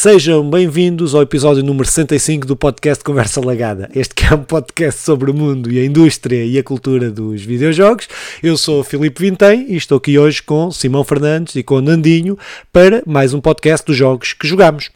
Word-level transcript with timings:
Sejam 0.00 0.48
bem-vindos 0.48 1.12
ao 1.12 1.22
episódio 1.22 1.60
número 1.64 1.84
65 1.84 2.46
do 2.46 2.56
podcast 2.56 3.02
Conversa 3.02 3.44
Lagada. 3.44 3.90
Este 3.92 4.14
que 4.14 4.24
é 4.26 4.32
um 4.32 4.44
podcast 4.44 5.00
sobre 5.00 5.28
o 5.28 5.34
mundo 5.34 5.72
e 5.72 5.80
a 5.80 5.84
indústria 5.84 6.44
e 6.44 6.56
a 6.56 6.62
cultura 6.62 7.10
dos 7.10 7.42
videojogos. 7.42 8.08
Eu 8.40 8.56
sou 8.56 8.84
Filipe 8.84 9.20
Vintém 9.20 9.66
e 9.68 9.74
estou 9.74 9.98
aqui 9.98 10.16
hoje 10.16 10.40
com 10.40 10.70
Simão 10.70 11.02
Fernandes 11.02 11.56
e 11.56 11.64
com 11.64 11.80
Nandinho 11.80 12.38
para 12.72 13.02
mais 13.04 13.34
um 13.34 13.40
podcast 13.40 13.84
dos 13.84 13.96
jogos 13.96 14.34
que 14.34 14.46
jogamos. 14.46 14.92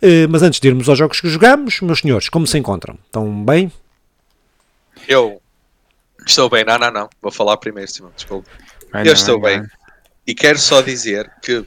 Eh, 0.00 0.26
mas 0.26 0.42
antes 0.42 0.58
de 0.58 0.68
irmos 0.68 0.88
aos 0.88 0.98
jogos 0.98 1.20
que 1.20 1.28
jogamos, 1.28 1.82
meus 1.82 1.98
senhores, 1.98 2.30
como 2.30 2.46
se 2.46 2.56
encontram? 2.56 2.98
Estão 3.04 3.44
bem? 3.44 3.70
Eu 5.06 5.38
estou 6.26 6.48
bem, 6.48 6.64
não, 6.64 6.78
não, 6.78 6.90
não. 6.90 7.10
Vou 7.20 7.30
falar 7.30 7.58
primeiro, 7.58 7.90
Simão, 7.90 8.10
desculpa. 8.16 8.48
Vai 8.90 9.02
Eu 9.02 9.08
não, 9.08 9.12
estou 9.12 9.38
bem. 9.38 9.58
não. 9.58 9.66
E 10.26 10.34
quero 10.34 10.58
só 10.58 10.80
dizer 10.80 11.30
que 11.42 11.62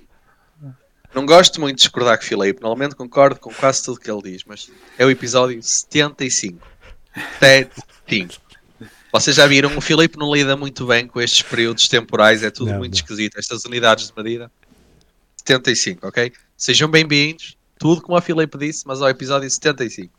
não 1.14 1.26
gosto 1.26 1.60
muito 1.60 1.78
de 1.78 1.82
discordar 1.84 2.18
com 2.18 2.24
o 2.24 2.28
Filipe. 2.28 2.62
Normalmente 2.62 2.96
concordo 2.96 3.40
com 3.40 3.54
quase 3.54 3.84
tudo 3.84 4.00
que 4.00 4.10
ele 4.10 4.22
diz, 4.22 4.44
mas 4.46 4.70
é 4.98 5.06
o 5.06 5.10
episódio 5.10 5.62
75. 5.62 6.60
75. 7.40 8.36
Vocês 9.12 9.36
já 9.36 9.48
viram, 9.48 9.76
o 9.76 9.82
Filipe 9.82 10.18
não 10.20 10.32
lida 10.34 10.56
muito 10.56 10.86
bem 10.86 11.08
com 11.08 11.20
estes 11.20 11.42
períodos 11.42 11.88
temporais, 11.88 12.44
é 12.44 12.52
tudo 12.52 12.72
Não, 12.72 12.78
muito 12.78 12.94
não. 12.94 13.00
esquisito. 13.00 13.40
Estas 13.40 13.66
unidades 13.66 14.08
de 14.08 14.14
medida. 14.16 14.52
75, 15.38 16.08
ok? 16.08 16.32
Sejam 16.56 16.88
bem-vindos, 16.90 17.58
tudo 17.80 18.02
como 18.02 18.16
o 18.18 18.22
Filipe 18.22 18.58
disse, 18.58 18.86
mas 18.86 19.02
ao 19.02 19.10
episódio 19.10 19.50
75. 19.50 20.14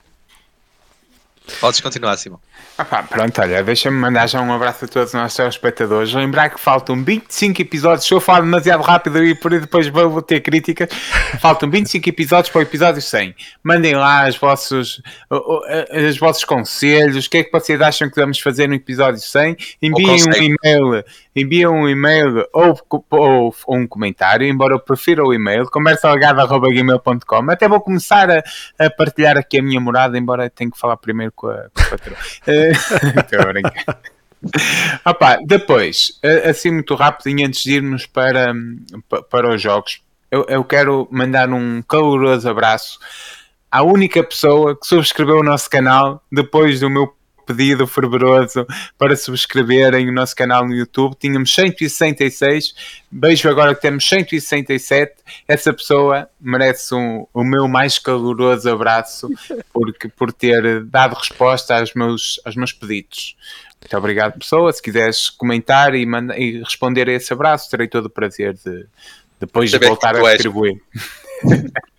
Podes 1.60 1.80
continuar, 1.80 2.16
Simão. 2.16 2.40
Ah 2.78 2.84
pronto, 2.84 3.40
olha, 3.42 3.62
deixa-me 3.62 3.96
mandar 3.96 4.26
já 4.26 4.40
um 4.40 4.52
abraço 4.52 4.86
a 4.86 4.88
todos 4.88 5.08
os 5.08 5.14
nossos 5.14 5.36
telespectadores. 5.36 6.12
Lembrar 6.14 6.48
que 6.48 6.58
faltam 6.58 7.02
25 7.02 7.60
episódios. 7.60 8.06
Se 8.06 8.14
eu 8.14 8.20
falar 8.20 8.40
demasiado 8.40 8.82
rápido 8.82 9.22
e 9.22 9.34
por 9.34 9.52
aí 9.52 9.60
depois 9.60 9.86
vou 9.88 10.22
ter 10.22 10.40
críticas, 10.40 10.88
faltam 11.40 11.68
25 11.68 12.08
episódios 12.08 12.50
para 12.50 12.60
o 12.60 12.62
episódio 12.62 13.02
100. 13.02 13.34
Mandem 13.62 13.94
lá 13.94 14.26
os 14.26 14.36
vossos, 14.36 15.02
os 15.30 16.18
vossos 16.18 16.44
conselhos. 16.44 17.26
O 17.26 17.30
que 17.30 17.38
é 17.38 17.44
que 17.44 17.52
vocês 17.52 17.80
acham 17.80 18.08
que 18.08 18.18
vamos 18.18 18.38
fazer 18.38 18.66
no 18.66 18.74
episódio 18.74 19.20
100? 19.20 19.56
Enviem 19.82 20.24
um 20.24 20.32
e-mail, 20.32 21.04
enviem 21.36 21.66
um 21.66 21.88
e-mail 21.88 22.46
ou, 22.52 22.80
ou 23.10 23.54
um 23.68 23.86
comentário, 23.86 24.46
embora 24.46 24.74
eu 24.74 24.80
prefira 24.80 25.22
o 25.22 25.34
e-mail, 25.34 25.66
conversalagada.gmail.com. 25.66 27.50
Até 27.50 27.68
vou 27.68 27.80
começar 27.80 28.30
a, 28.30 28.42
a 28.78 28.90
partilhar 28.90 29.36
aqui 29.36 29.58
a 29.58 29.62
minha 29.62 29.80
morada, 29.80 30.16
embora 30.16 30.46
eu 30.46 30.50
tenha 30.50 30.70
que 30.70 30.78
falar 30.78 30.96
primeiro 30.96 31.29
com 31.34 31.48
a, 31.48 31.68
com 31.74 31.82
a 31.82 31.84
patroa. 31.90 32.16
Estou 33.20 33.40
a 33.40 33.44
brincar. 33.46 34.00
Opa, 35.04 35.38
depois, 35.44 36.18
assim 36.48 36.70
muito 36.70 36.94
rapidinho, 36.94 37.46
antes 37.46 37.62
de 37.62 37.74
irmos 37.74 38.06
para, 38.06 38.54
pa- 39.08 39.22
para 39.22 39.54
os 39.54 39.60
jogos, 39.60 40.00
eu, 40.30 40.46
eu 40.48 40.64
quero 40.64 41.06
mandar 41.10 41.48
um 41.50 41.82
caloroso 41.82 42.48
abraço 42.48 42.98
à 43.70 43.82
única 43.82 44.22
pessoa 44.24 44.74
que 44.78 44.86
subscreveu 44.86 45.38
o 45.40 45.42
nosso 45.42 45.68
canal 45.68 46.22
depois 46.32 46.80
do 46.80 46.88
meu 46.88 47.14
pedido 47.54 47.86
fervoroso 47.86 48.66
para 48.96 49.16
subscreverem 49.16 50.08
o 50.08 50.12
nosso 50.12 50.34
canal 50.36 50.66
no 50.66 50.74
YouTube. 50.74 51.16
Tínhamos 51.18 51.52
166, 51.54 52.74
vejo 53.10 53.48
agora 53.48 53.74
que 53.74 53.80
temos 53.82 54.08
167. 54.08 55.14
Essa 55.48 55.72
pessoa 55.72 56.28
merece 56.40 56.94
um- 56.94 57.26
o 57.34 57.42
meu 57.44 57.66
mais 57.66 57.98
caloroso 57.98 58.70
abraço 58.70 59.28
porque, 59.72 60.08
por 60.08 60.32
ter 60.32 60.84
dado 60.84 61.14
resposta 61.14 61.78
aos 61.78 61.92
meus, 61.94 62.40
aos 62.44 62.54
meus 62.56 62.72
pedidos. 62.72 63.36
Muito 63.80 63.96
obrigado, 63.96 64.38
pessoa. 64.38 64.72
Se 64.72 64.82
quiseres 64.82 65.28
comentar 65.30 65.94
e, 65.94 66.04
manda- 66.06 66.38
e 66.38 66.58
responder 66.62 67.08
a 67.08 67.12
esse 67.12 67.32
abraço, 67.32 67.70
terei 67.70 67.88
todo 67.88 68.06
o 68.06 68.10
prazer 68.10 68.54
de 68.54 68.86
depois 69.40 69.70
de 69.70 69.78
voltar 69.78 70.14
a 70.16 70.20
distribuir. 70.32 70.78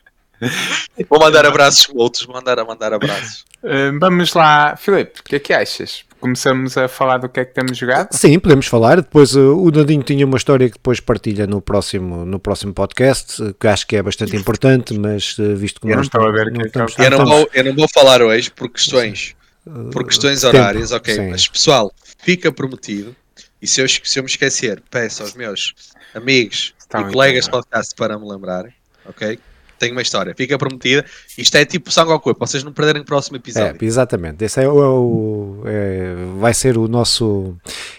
Vou 1.09 1.19
mandar 1.19 1.45
abraços 1.45 1.87
outros, 1.93 2.25
vou 2.25 2.35
mandar 2.35 2.59
a 2.59 2.65
mandar 2.65 2.93
abraços. 2.93 3.45
Uh, 3.63 3.97
vamos 3.99 4.33
lá, 4.33 4.75
Filipe, 4.75 5.19
o 5.19 5.23
que 5.23 5.35
é 5.35 5.39
que 5.39 5.53
achas? 5.53 6.03
Começamos 6.19 6.77
a 6.77 6.87
falar 6.87 7.17
do 7.17 7.27
que 7.29 7.39
é 7.39 7.45
que 7.45 7.53
temos 7.53 7.75
jogado? 7.77 8.09
Sim, 8.11 8.37
podemos 8.39 8.67
falar. 8.67 8.97
Depois 8.97 9.35
uh, 9.35 9.55
o 9.57 9.71
Nandinho 9.71 10.03
tinha 10.03 10.25
uma 10.25 10.37
história 10.37 10.67
que 10.67 10.75
depois 10.75 10.99
partilha 10.99 11.47
no 11.47 11.61
próximo, 11.61 12.25
no 12.25 12.39
próximo 12.39 12.73
podcast, 12.73 13.41
uh, 13.41 13.53
que 13.53 13.67
acho 13.67 13.87
que 13.87 13.95
é 13.95 14.03
bastante 14.03 14.35
importante, 14.35 14.97
mas 14.97 15.37
uh, 15.39 15.55
visto 15.55 15.79
que 15.81 15.87
Eu 15.87 15.91
não 15.91 15.97
nós 15.97 16.05
estou 16.07 16.27
a 16.27 16.31
ver 16.31 16.47
o 16.47 16.53
que 16.53 16.61
é 16.61 16.65
estamos- 16.67 16.93
ele 16.97 17.05
Eu 17.07 17.11
não, 17.11 17.17
estamos- 17.23 17.39
vou, 17.39 17.49
eu 17.53 17.63
não 17.63 17.75
vou 17.75 17.87
falar 17.91 18.21
hoje 18.21 18.51
por 18.51 18.69
questões, 18.69 19.35
por 19.91 20.05
questões 20.05 20.41
tempo, 20.41 20.55
horárias, 20.57 20.91
ok. 20.91 21.13
sim. 21.15 21.29
Mas 21.29 21.47
pessoal, 21.47 21.91
fica 22.23 22.51
prometido. 22.51 23.15
E 23.61 23.67
se 23.67 23.81
eu, 23.81 23.87
se 23.87 24.19
eu 24.19 24.23
me 24.23 24.29
esquecer, 24.29 24.81
peço 24.91 25.23
aos 25.23 25.33
meus 25.33 25.73
amigos 26.13 26.73
Está 26.79 27.01
e 27.01 27.11
colegas 27.11 27.45
de 27.45 27.51
podcast 27.51 27.95
para 27.95 28.17
me 28.19 28.27
lembrarem, 28.29 28.73
ok? 29.05 29.39
Tenho 29.81 29.93
uma 29.93 30.03
história, 30.03 30.35
fica 30.37 30.59
prometida. 30.59 31.03
Isto 31.35 31.55
é 31.57 31.65
tipo 31.65 31.89
sangue 31.91 32.11
ao 32.11 32.19
corpo, 32.19 32.37
para 32.37 32.45
vocês 32.45 32.63
não 32.63 32.71
perderem 32.71 33.01
o 33.01 33.05
próximo 33.05 33.37
É, 33.37 33.39
episódio. 33.39 33.83
exatamente. 33.83 34.45
Esse 34.45 34.61
é 34.61 34.69
o, 34.69 35.63
é 35.65 35.71
é- 35.71 36.15
vai 36.39 36.53
ser 36.53 36.77
o 36.77 36.87
nosso 36.87 37.57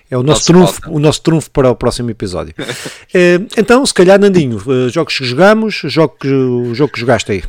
é 0.08 0.16
o 0.16 0.22
nosso, 0.22 0.52
Nosso 0.52 0.72
trunfo, 0.76 0.90
o 0.92 1.00
nosso 1.00 1.20
trunfo 1.22 1.50
para 1.50 1.68
o 1.68 1.74
próximo 1.74 2.08
episódio. 2.08 2.54
Eh, 3.14 3.40
então, 3.58 3.84
se 3.84 3.92
calhar, 3.92 4.18
Nandinho, 4.18 4.58
eh, 4.58 4.88
jogos 4.90 5.18
que 5.18 5.24
jogamos, 5.24 5.74
jogo 5.84 6.16
que, 6.18 6.28
o 6.28 6.72
jogo 6.72 6.92
que 6.92 7.00
jogaste 7.00 7.32
aí. 7.32 7.42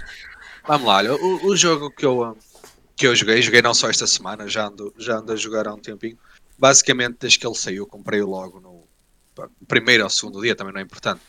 Vamos 0.67 0.87
lá, 0.87 0.97
olha, 0.97 1.13
o, 1.13 1.45
o 1.45 1.55
jogo 1.55 1.91
que 1.91 2.05
eu, 2.05 2.35
que 2.97 3.05
eu 3.05 3.15
joguei, 3.15 3.39
joguei 3.41 3.61
não 3.61 3.73
só 3.75 3.87
esta 3.89 4.07
semana, 4.07 4.47
já 4.49 4.65
ando, 4.67 4.91
já 4.97 5.17
ando 5.19 5.31
a 5.31 5.35
jogar 5.35 5.67
há 5.67 5.73
um 5.73 5.79
tempinho. 5.79 6.17
Basicamente, 6.57 7.17
desde 7.21 7.37
que 7.39 7.45
ele 7.47 7.55
saiu, 7.55 7.85
comprei-o 7.85 8.27
logo 8.27 8.59
no 8.59 8.83
primeiro 9.67 10.03
ou 10.03 10.09
segundo 10.09 10.41
dia, 10.41 10.55
também 10.55 10.73
não 10.73 10.81
é 10.81 10.83
importante. 10.83 11.21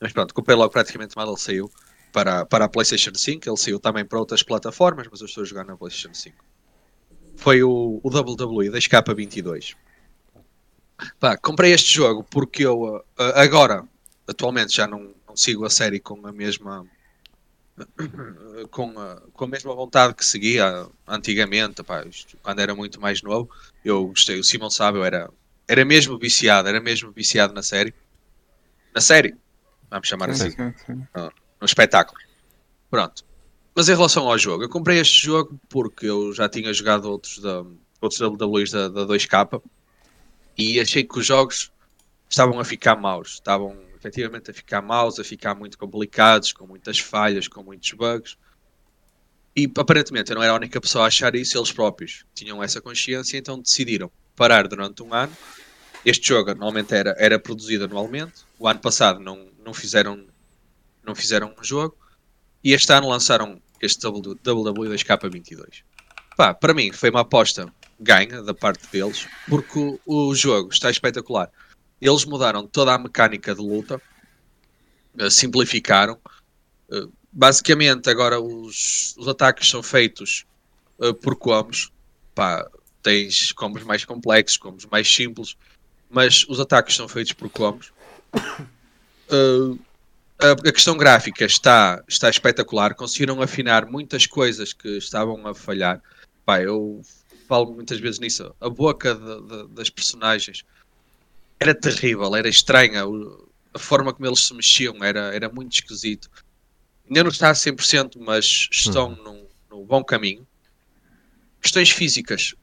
Mas 0.00 0.12
pronto, 0.12 0.32
comprei 0.34 0.56
logo 0.56 0.70
praticamente 0.70 1.16
mal 1.16 1.26
ele 1.26 1.36
saiu 1.38 1.70
para, 2.14 2.46
para 2.46 2.66
a 2.66 2.68
PlayStation 2.68 3.12
5. 3.12 3.48
Ele 3.48 3.56
saiu 3.56 3.80
também 3.80 4.04
para 4.04 4.20
outras 4.20 4.44
plataformas, 4.44 5.08
mas 5.10 5.20
eu 5.20 5.26
estou 5.26 5.42
a 5.42 5.46
jogar 5.46 5.64
na 5.64 5.76
PlayStation 5.76 6.14
5. 6.14 6.36
Foi 7.34 7.60
o, 7.64 8.00
o 8.02 8.08
WWE 8.08 8.70
da 8.70 8.78
Escapa 8.78 9.12
22. 9.12 9.74
Pá, 11.18 11.36
comprei 11.36 11.72
este 11.72 11.92
jogo 11.92 12.22
porque 12.22 12.64
eu 12.64 13.04
ah, 13.18 13.24
ah, 13.34 13.42
agora, 13.42 13.84
atualmente, 14.28 14.76
já 14.76 14.86
não, 14.86 15.12
não 15.26 15.36
sigo 15.36 15.64
a 15.64 15.70
série 15.70 15.98
com 15.98 16.24
a 16.24 16.30
mesma 16.30 16.86
com 18.70 18.96
a, 18.96 19.20
com 19.32 19.44
a 19.44 19.48
mesma 19.48 19.74
vontade 19.74 20.14
que 20.14 20.24
seguia 20.24 20.86
antigamente, 21.08 21.82
pá, 21.82 22.04
isto, 22.06 22.38
quando 22.40 22.60
era 22.60 22.76
muito 22.76 23.00
mais 23.00 23.22
novo, 23.22 23.50
eu 23.84 24.06
gostei, 24.06 24.38
o 24.38 24.44
Simão 24.44 24.70
sabe, 24.70 24.98
eu 24.98 25.04
era, 25.04 25.28
era 25.66 25.84
mesmo 25.84 26.16
viciado, 26.16 26.68
era 26.68 26.80
mesmo 26.80 27.10
viciado 27.10 27.52
na 27.52 27.62
série. 27.64 27.92
Na 28.94 29.00
série, 29.00 29.34
vamos 29.90 30.06
chamar 30.06 30.30
assim, 30.30 30.52
Sim, 30.52 30.72
sim. 30.86 31.06
No 31.64 31.66
espetáculo. 31.66 32.18
Pronto. 32.90 33.24
Mas 33.74 33.88
em 33.88 33.94
relação 33.94 34.30
ao 34.30 34.38
jogo, 34.38 34.62
eu 34.62 34.68
comprei 34.68 35.00
este 35.00 35.24
jogo 35.24 35.58
porque 35.68 36.06
eu 36.06 36.32
já 36.32 36.48
tinha 36.48 36.72
jogado 36.72 37.10
outros 37.10 37.38
da 37.38 37.64
outros 38.00 38.20
WWEs 38.20 38.70
da, 38.70 38.88
da 38.88 39.06
2K 39.06 39.62
e 40.58 40.78
achei 40.78 41.02
que 41.02 41.18
os 41.18 41.26
jogos 41.26 41.72
estavam 42.28 42.60
a 42.60 42.64
ficar 42.64 42.96
maus, 42.96 43.34
estavam 43.34 43.76
efetivamente 43.96 44.50
a 44.50 44.54
ficar 44.54 44.82
maus, 44.82 45.18
a 45.18 45.24
ficar 45.24 45.54
muito 45.54 45.78
complicados, 45.78 46.52
com 46.52 46.66
muitas 46.66 46.98
falhas, 46.98 47.48
com 47.48 47.62
muitos 47.62 47.90
bugs. 47.92 48.36
E 49.56 49.70
aparentemente 49.76 50.30
eu 50.30 50.36
não 50.36 50.42
era 50.42 50.52
a 50.52 50.56
única 50.56 50.80
pessoa 50.80 51.04
a 51.04 51.08
achar 51.08 51.34
isso, 51.34 51.56
eles 51.56 51.72
próprios 51.72 52.26
tinham 52.34 52.62
essa 52.62 52.80
consciência, 52.80 53.38
então 53.38 53.58
decidiram 53.58 54.10
parar 54.36 54.68
durante 54.68 55.02
um 55.02 55.14
ano. 55.14 55.34
Este 56.04 56.28
jogo 56.28 56.50
normalmente 56.50 56.92
era, 56.94 57.14
era 57.18 57.38
produzido 57.38 57.84
anualmente, 57.84 58.44
o 58.58 58.68
ano 58.68 58.80
passado 58.80 59.20
não, 59.20 59.48
não, 59.64 59.72
fizeram, 59.72 60.26
não 61.04 61.14
fizeram 61.14 61.54
um 61.58 61.64
jogo, 61.64 61.96
e 62.62 62.72
este 62.72 62.92
ano 62.92 63.08
lançaram 63.08 63.60
este 63.80 64.06
WWE 64.06 64.88
2K22. 64.88 65.82
Pá, 66.36 66.54
para 66.54 66.74
mim 66.74 66.92
foi 66.92 67.10
uma 67.10 67.20
aposta 67.20 67.72
ganha 68.00 68.42
da 68.42 68.54
parte 68.54 68.86
deles, 68.88 69.26
porque 69.48 69.78
o, 69.78 70.00
o 70.06 70.34
jogo 70.34 70.70
está 70.72 70.90
espetacular. 70.90 71.50
Eles 72.00 72.24
mudaram 72.24 72.66
toda 72.66 72.92
a 72.92 72.98
mecânica 72.98 73.54
de 73.54 73.60
luta, 73.60 74.00
eh, 75.18 75.30
simplificaram. 75.30 76.18
Eh, 76.90 77.06
basicamente, 77.32 78.10
agora 78.10 78.40
os, 78.40 79.14
os 79.16 79.28
ataques 79.28 79.68
são 79.68 79.82
feitos 79.82 80.44
eh, 81.00 81.12
por 81.12 81.36
combos. 81.36 81.90
Pá, 82.34 82.68
tens 83.02 83.52
combos 83.52 83.84
mais 83.84 84.04
complexos, 84.04 84.56
combos 84.56 84.86
mais 84.86 85.12
simples, 85.12 85.56
mas 86.10 86.44
os 86.48 86.58
ataques 86.58 86.96
são 86.96 87.08
feitos 87.08 87.32
por 87.32 87.48
combos. 87.50 87.92
a, 90.38 90.72
questão 90.72 90.96
gráfica 90.96 91.44
está, 91.44 92.02
está 92.08 92.28
espetacular. 92.28 92.94
Conseguiram 92.94 93.40
afinar 93.40 93.86
muitas 93.86 94.26
coisas 94.26 94.72
que 94.72 94.88
estavam 94.98 95.46
a 95.46 95.54
falhar. 95.54 96.02
Pá, 96.44 96.60
eu 96.60 97.00
falo 97.48 97.72
muitas 97.74 97.98
vezes 98.00 98.18
nisso. 98.20 98.54
A 98.60 98.68
boca 98.68 99.14
de- 99.14 99.42
de- 99.46 99.68
das 99.74 99.88
personagens 99.90 100.64
era 101.60 101.74
terrível, 101.74 102.34
era 102.36 102.48
estranha. 102.48 103.04
a 103.72 103.78
forma 103.78 104.12
como 104.12 104.26
eles 104.26 104.40
se 104.44 104.54
mexiam 104.54 105.02
era, 105.02 105.34
era 105.34 105.48
muito 105.48 105.72
esquisito. 105.72 106.30
Ainda 107.08 107.24
não 107.24 107.30
está 107.30 107.50
a 107.50 107.54
100%, 107.54 108.18
mas 108.20 108.68
estão 108.70 109.10
num, 109.16 109.46
num 109.70 109.84
bom 109.84 110.02
caminho. 110.04 110.46
Questões 111.60 111.90
físicas 111.90 112.54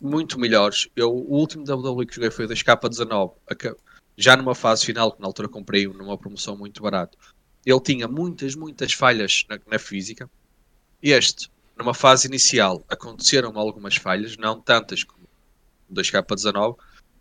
muito 0.00 0.38
melhores. 0.38 0.88
Eu, 0.96 1.10
o 1.12 1.34
último 1.36 1.64
WWE 1.64 2.06
que 2.06 2.14
joguei 2.16 2.30
foi 2.30 2.46
o 2.46 2.48
2K19, 2.48 3.34
aca- 3.48 3.76
já 4.20 4.36
numa 4.36 4.54
fase 4.54 4.84
final, 4.84 5.12
que 5.12 5.20
na 5.20 5.26
altura 5.28 5.48
comprei 5.48 5.86
numa 5.86 6.18
promoção 6.18 6.56
muito 6.56 6.82
barato. 6.82 7.16
ele 7.64 7.80
tinha 7.80 8.08
muitas, 8.08 8.54
muitas 8.56 8.92
falhas 8.92 9.44
na, 9.48 9.58
na 9.70 9.78
física. 9.78 10.28
Este, 11.00 11.48
numa 11.78 11.94
fase 11.94 12.26
inicial, 12.26 12.84
aconteceram 12.88 13.56
algumas 13.56 13.94
falhas, 13.96 14.36
não 14.36 14.60
tantas 14.60 15.04
como 15.04 15.24
o 15.88 15.94
2K19, 15.94 16.76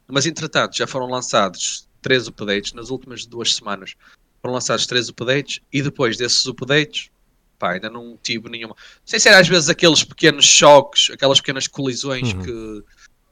mas 0.08 0.26
entretanto 0.26 0.76
já 0.76 0.88
foram 0.88 1.06
lançados 1.08 1.88
três 2.02 2.28
updates 2.28 2.74
nas 2.74 2.90
últimas 2.90 3.26
duas 3.26 3.54
semanas. 3.56 3.96
Foram 4.42 4.56
lançados 4.56 4.88
três 4.88 5.08
updates 5.10 5.60
e 5.72 5.82
depois 5.84 6.18
desses 6.18 6.46
updates, 6.48 7.10
pá, 7.60 7.74
ainda 7.74 7.90
não 7.90 8.18
tive 8.24 8.50
nenhuma. 8.50 8.76
Sem 9.06 9.20
ser 9.20 9.30
às 9.36 9.48
vezes 9.48 9.70
aqueles 9.70 10.04
pequenos 10.04 10.46
choques, 10.46 11.12
aquelas 11.12 11.40
pequenas 11.40 11.68
colisões 11.68 12.34
Uhum. 12.34 12.42
que, 12.42 12.84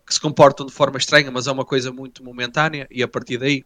que 0.05 0.13
se 0.13 0.19
comportam 0.19 0.65
de 0.65 0.71
forma 0.71 0.97
estranha, 0.97 1.31
mas 1.31 1.47
é 1.47 1.51
uma 1.51 1.65
coisa 1.65 1.91
muito 1.91 2.23
momentânea 2.23 2.87
e 2.91 3.01
a 3.01 3.07
partir 3.07 3.37
daí, 3.37 3.65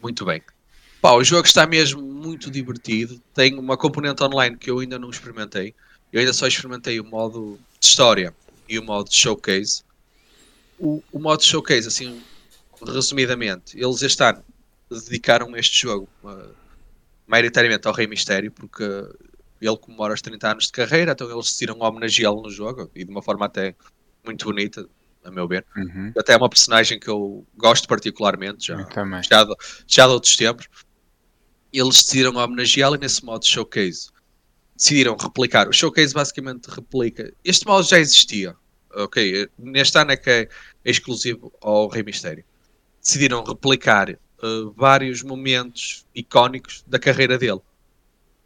muito 0.00 0.24
bem. 0.24 0.42
Pá, 1.00 1.12
o 1.12 1.24
jogo 1.24 1.46
está 1.46 1.66
mesmo 1.66 2.02
muito 2.02 2.50
divertido. 2.50 3.20
Tem 3.34 3.58
uma 3.58 3.76
componente 3.76 4.22
online 4.22 4.56
que 4.56 4.70
eu 4.70 4.78
ainda 4.78 4.98
não 4.98 5.10
experimentei. 5.10 5.74
Eu 6.12 6.20
ainda 6.20 6.32
só 6.32 6.46
experimentei 6.46 7.00
o 7.00 7.04
modo 7.04 7.58
de 7.78 7.86
história 7.86 8.34
e 8.68 8.78
o 8.78 8.84
modo 8.84 9.08
de 9.08 9.16
showcase. 9.16 9.82
O, 10.78 11.02
o 11.10 11.18
modo 11.18 11.40
de 11.40 11.46
showcase, 11.46 11.88
assim, 11.88 12.22
resumidamente, 12.86 13.78
eles 13.78 14.02
este 14.02 14.22
ano 14.22 14.44
dedicaram 14.90 15.56
este 15.56 15.82
jogo 15.82 16.08
uh, 16.24 16.54
maioritariamente 17.26 17.86
ao 17.86 17.94
Rei 17.94 18.06
Mistério, 18.06 18.50
porque 18.50 18.84
ele 19.60 19.76
comemora 19.76 20.14
os 20.14 20.22
30 20.22 20.50
anos 20.50 20.66
de 20.66 20.72
carreira, 20.72 21.12
então 21.12 21.30
eles 21.30 21.46
decidiram 21.46 21.78
homenageá-lo 21.80 22.42
no 22.42 22.50
jogo 22.50 22.90
e 22.94 23.04
de 23.04 23.10
uma 23.10 23.22
forma 23.22 23.46
até 23.46 23.74
muito 24.24 24.44
bonita, 24.44 24.88
a 25.24 25.30
meu 25.30 25.46
ver. 25.46 25.64
Uhum. 25.76 26.12
Até 26.16 26.32
é 26.32 26.36
uma 26.36 26.48
personagem 26.48 26.98
que 26.98 27.08
eu 27.08 27.46
gosto 27.56 27.86
particularmente, 27.88 28.68
já, 28.68 28.76
já, 29.28 29.44
de, 29.44 29.54
já 29.86 30.06
de 30.06 30.12
outros 30.12 30.36
tempos. 30.36 30.68
Eles 31.72 32.02
decidiram 32.02 32.34
homenageá-lo 32.36 32.96
nesse 32.96 33.24
modo 33.24 33.46
showcase. 33.46 34.08
Decidiram 34.76 35.16
replicar. 35.16 35.68
O 35.68 35.72
showcase 35.72 36.14
basicamente 36.14 36.66
replica. 36.66 37.32
Este 37.44 37.66
modo 37.66 37.86
já 37.86 37.98
existia. 37.98 38.56
Ok, 38.92 39.48
neste 39.56 39.96
ano 39.98 40.12
é 40.12 40.16
que 40.16 40.30
é 40.30 40.48
exclusivo 40.84 41.52
ao 41.60 41.86
Rei 41.88 42.02
Mistério. 42.02 42.44
Decidiram 43.00 43.44
replicar 43.44 44.10
eh, 44.10 44.16
vários 44.74 45.22
momentos 45.22 46.04
icónicos 46.14 46.82
da 46.86 46.98
carreira 46.98 47.38
dele. 47.38 47.60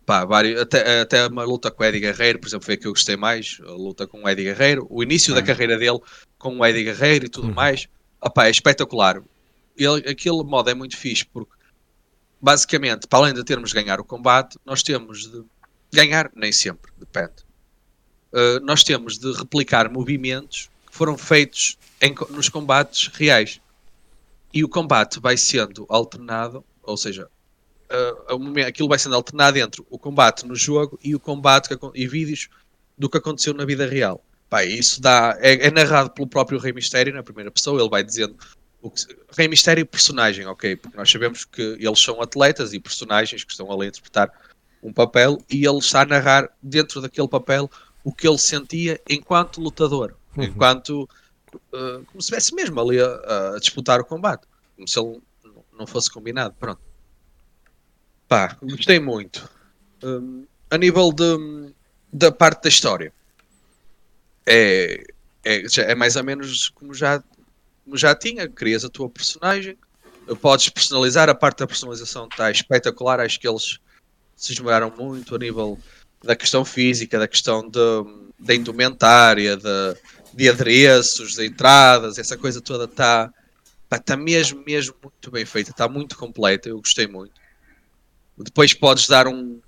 Pá, 0.05 0.25
vários, 0.25 0.61
até, 0.61 1.01
até 1.01 1.27
uma 1.27 1.45
luta 1.45 1.71
com 1.71 1.83
o 1.83 1.87
Eddie 1.87 2.01
Guerreiro, 2.01 2.39
por 2.39 2.47
exemplo, 2.47 2.67
foi 2.67 2.75
a 2.75 2.77
que 2.77 2.87
eu 2.87 2.93
gostei 2.93 3.17
mais. 3.17 3.59
A 3.65 3.71
luta 3.71 4.07
com 4.07 4.23
o 4.23 4.29
Eddie 4.29 4.45
Guerreiro. 4.45 4.87
O 4.91 5.03
início 5.03 5.33
da 5.33 5.41
Sim. 5.41 5.47
carreira 5.47 5.79
dele 5.79 5.99
com 6.45 6.59
o 6.59 6.67
Eddie 6.67 6.85
Guerreiro 6.85 7.25
e 7.25 7.29
tudo 7.31 7.49
Uhum. 7.49 7.55
mais. 7.55 7.89
Opá, 8.21 8.47
é 8.47 8.51
espetacular. 8.51 9.23
Ele, 9.75 10.07
aquele 10.07 10.45
modo 10.45 10.69
é 10.69 10.75
muito 10.75 10.95
fixe 10.95 11.25
porque 11.25 11.51
basicamente, 12.41 13.09
para 13.09 13.21
além 13.21 13.33
de 13.35 13.43
termos 13.43 13.71
de 13.71 13.75
ganhar 13.75 13.99
o 13.99 14.05
combate, 14.05 14.59
nós 14.67 14.83
temos 14.83 15.31
de 15.31 15.43
ganhar, 15.91 16.31
nem 16.37 16.53
sempre, 16.53 16.93
depende. 16.99 17.33
Uh, 18.31 18.61
nós 18.63 18.85
temos 18.85 19.17
de 19.17 19.33
replicar 19.33 19.91
movimentos 19.91 20.69
que 20.87 20.95
foram 20.95 21.17
feitos 21.17 21.79
em 22.03 22.15
nos 22.29 22.51
combates 22.51 23.07
reais. 23.15 23.59
E 24.53 24.63
o 24.63 24.69
combate 24.69 25.19
vai 25.19 25.39
sendo 25.39 25.87
alternado, 25.89 26.63
ou 26.83 26.97
seja, 26.99 27.27
uh, 27.91 28.67
aquilo 28.67 28.89
vai 28.91 28.99
sendo 28.99 29.15
alternado 29.15 29.59
entre 29.59 29.83
o 29.89 29.99
combate 29.99 30.45
no 30.47 30.55
jogo 30.55 30.99
e 31.03 31.15
o 31.15 31.21
combate 31.21 31.71
e 31.95 32.07
vídeos 32.07 32.51
do 32.99 33.09
que 33.09 33.17
aconteceu 33.17 33.55
na 33.55 33.65
vida 33.65 33.87
real. 33.87 34.23
Pá, 34.51 34.65
isso 34.65 35.01
dá, 35.01 35.37
é, 35.41 35.67
é 35.67 35.71
narrado 35.71 36.11
pelo 36.11 36.29
próprio 36.29 36.59
Rei 36.59 36.73
Mistério 36.73 37.13
na 37.15 37.23
primeira 37.23 37.51
pessoa, 37.51 37.81
ele 37.81 37.89
vai 37.91 38.05
dizendo 38.05 38.37
o 38.81 38.91
que, 38.91 39.05
Rei 39.37 39.49
Mistério 39.49 39.81
e 39.83 39.85
personagem, 39.85 40.47
ok? 40.47 40.77
Porque 40.77 40.97
nós 40.97 41.11
sabemos 41.11 41.45
que 41.45 41.63
eles 41.81 41.99
são 42.01 42.21
atletas 42.21 42.73
e 42.73 42.79
personagens 42.81 43.43
que 43.43 43.51
estão 43.51 43.71
ali 43.73 43.87
a 43.87 43.89
interpretar 43.89 44.31
um 44.83 44.93
papel 44.93 45.39
e 45.51 45.67
ele 45.67 45.79
está 45.79 46.03
a 46.03 46.07
narrar 46.07 46.49
dentro 46.63 47.01
daquele 47.01 47.27
papel 47.29 47.71
o 48.05 48.13
que 48.13 48.29
ele 48.29 48.39
sentia 48.39 49.01
enquanto 49.09 49.61
lutador, 49.61 50.15
Uhum. 50.37 50.45
enquanto 50.45 51.09
uh, 51.55 52.05
como 52.07 52.21
se 52.21 52.27
estivesse 52.27 52.55
mesmo 52.55 52.79
ali 52.81 53.01
a, 53.01 53.55
a 53.55 53.59
disputar 53.59 54.01
o 54.01 54.05
combate, 54.05 54.47
como 54.77 54.87
se 54.87 54.99
ele 55.01 55.21
não- 55.45 55.65
não 55.79 55.87
fosse 55.87 56.11
combinado. 56.11 56.55
Pronto, 56.61 56.81
pá, 58.29 58.57
gostei 58.63 59.01
muito. 59.01 59.49
Um, 60.03 60.45
a 60.71 60.77
nível 60.77 61.13
de, 61.13 61.73
da 62.13 62.31
parte 62.33 62.65
da 62.65 62.69
história, 62.69 63.13
é, 64.47 65.05
é, 65.45 65.63
é 65.79 65.95
mais 65.95 66.17
ou 66.17 66.25
menos 66.25 66.69
como 66.71 66.95
já, 66.95 67.23
como 67.85 67.97
já 67.97 68.15
tinha. 68.15 68.49
Crias 68.49 68.85
a 68.85 68.89
tua 68.89 69.09
personagem, 69.09 69.77
podes 70.41 70.69
personalizar. 70.69 71.29
A 71.29 71.35
parte 71.35 71.59
da 71.59 71.67
personalização 71.67 72.27
está 72.31 72.51
espetacular. 72.51 73.21
Acho 73.21 73.39
que 73.41 73.49
eles 73.49 73.79
se 74.37 74.53
esmeraram 74.53 74.93
muito 74.97 75.35
a 75.35 75.39
nível 75.39 75.79
da 76.23 76.35
questão 76.35 76.65
física, 76.65 77.19
da 77.19 77.29
questão 77.29 77.69
da 78.39 78.55
indumentária, 78.55 79.57
de, 79.57 79.97
de 80.33 80.49
adereços, 80.49 81.35
de 81.35 81.47
entradas, 81.47 82.19
essa 82.19 82.37
coisa 82.37 82.61
toda 82.61 82.85
está 82.85 83.33
tá 83.89 84.17
mesmo, 84.17 84.63
mesmo 84.65 84.95
muito 85.03 85.31
bem 85.31 85.45
feita, 85.45 85.71
está 85.71 85.89
muito 85.89 86.17
completa, 86.17 86.69
eu 86.69 86.79
gostei 86.79 87.07
muito. 87.07 87.33
Depois 88.37 88.75
podes 88.75 89.07
dar 89.07 89.29
um, 89.29 89.61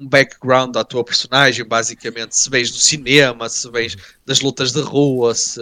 um 0.00 0.08
background 0.08 0.76
à 0.76 0.84
tua 0.84 1.04
personagem, 1.04 1.64
basicamente, 1.64 2.36
se 2.36 2.48
vens 2.48 2.70
do 2.70 2.78
cinema, 2.78 3.48
se 3.48 3.70
vens 3.70 3.96
das 4.24 4.40
lutas 4.40 4.72
de 4.72 4.80
rua, 4.80 5.34
se 5.34 5.60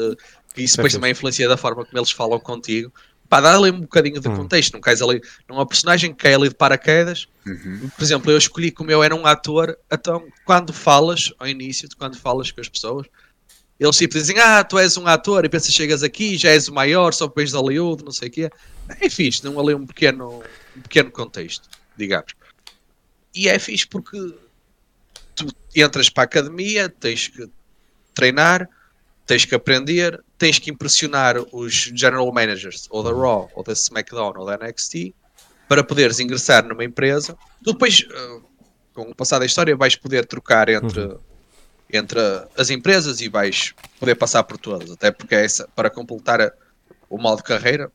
isso 0.56 0.76
depois 0.76 0.92
também 0.92 1.12
influencia 1.12 1.48
da 1.48 1.56
forma 1.56 1.84
como 1.84 1.98
eles 1.98 2.10
falam 2.10 2.38
contigo. 2.40 2.92
Pá, 3.28 3.40
dá 3.42 3.54
ali 3.56 3.70
um 3.70 3.80
bocadinho 3.80 4.20
de 4.20 4.28
Hum. 4.28 4.36
contexto, 4.36 4.72
não 4.72 4.80
cais 4.80 5.02
ali, 5.02 5.20
não 5.48 5.60
é 5.60 5.66
personagem 5.66 6.12
que 6.14 6.22
cai 6.22 6.34
ali 6.34 6.48
de 6.48 6.54
paraquedas, 6.54 7.26
Uhum. 7.46 7.90
por 7.94 8.02
exemplo, 8.02 8.30
eu 8.30 8.38
escolhi 8.38 8.70
como 8.70 8.90
eu 8.90 9.02
era 9.02 9.14
um 9.14 9.26
ator, 9.26 9.76
então 9.92 10.26
quando 10.46 10.72
falas, 10.72 11.30
ao 11.38 11.46
início, 11.46 11.88
de 11.88 11.94
quando 11.96 12.16
falas 12.16 12.50
com 12.50 12.60
as 12.60 12.68
pessoas, 12.68 13.06
eles 13.78 13.96
tipo 13.96 14.14
dizem, 14.14 14.38
ah, 14.38 14.64
tu 14.64 14.78
és 14.78 14.96
um 14.96 15.06
ator, 15.06 15.44
e 15.44 15.48
pensas 15.48 15.72
chegas 15.74 16.02
aqui, 16.02 16.36
já 16.38 16.50
és 16.50 16.68
o 16.68 16.74
maior, 16.74 17.12
só 17.12 17.26
depois 17.26 17.50
de 17.50 17.56
Hollywood, 17.56 18.02
não 18.04 18.10
sei 18.12 18.28
o 18.28 18.30
quê. 18.32 18.50
É 19.00 19.08
fixe, 19.10 19.42
dão 19.42 19.60
ali 19.60 19.74
um 19.74 19.86
pequeno, 19.86 20.42
um 20.76 20.80
pequeno 20.80 21.10
contexto, 21.10 21.68
digamos. 21.96 22.32
E 23.38 23.48
é 23.48 23.56
fixe 23.56 23.86
porque 23.86 24.34
tu 25.36 25.46
entras 25.76 26.10
para 26.10 26.24
a 26.24 26.26
academia, 26.26 26.88
tens 26.88 27.28
que 27.28 27.48
treinar, 28.12 28.68
tens 29.24 29.44
que 29.44 29.54
aprender, 29.54 30.20
tens 30.36 30.58
que 30.58 30.72
impressionar 30.72 31.36
os 31.52 31.72
general 31.94 32.32
managers, 32.32 32.88
ou 32.90 33.00
da 33.00 33.12
Raw, 33.12 33.48
ou 33.54 33.62
da 33.62 33.72
SmackDown, 33.72 34.32
ou 34.36 34.44
da 34.44 34.56
NXT, 34.56 35.14
para 35.68 35.84
poderes 35.84 36.18
ingressar 36.18 36.66
numa 36.66 36.82
empresa. 36.82 37.38
Tu 37.62 37.72
depois, 37.72 38.04
eh, 38.10 38.40
com 38.92 39.02
o 39.02 39.14
passar 39.14 39.38
da 39.38 39.46
história, 39.46 39.76
vais 39.76 39.94
poder 39.94 40.26
trocar 40.26 40.68
entre, 40.68 41.16
entre 41.92 42.18
as 42.56 42.70
empresas 42.70 43.20
e 43.20 43.28
vais 43.28 43.72
poder 44.00 44.16
passar 44.16 44.42
por 44.42 44.58
todas. 44.58 44.90
Até 44.90 45.12
porque 45.12 45.36
é 45.36 45.44
essa, 45.44 45.68
para 45.76 45.88
completar 45.88 46.52
o 47.08 47.16
modo 47.18 47.36
de 47.36 47.44
carreira, 47.44 47.92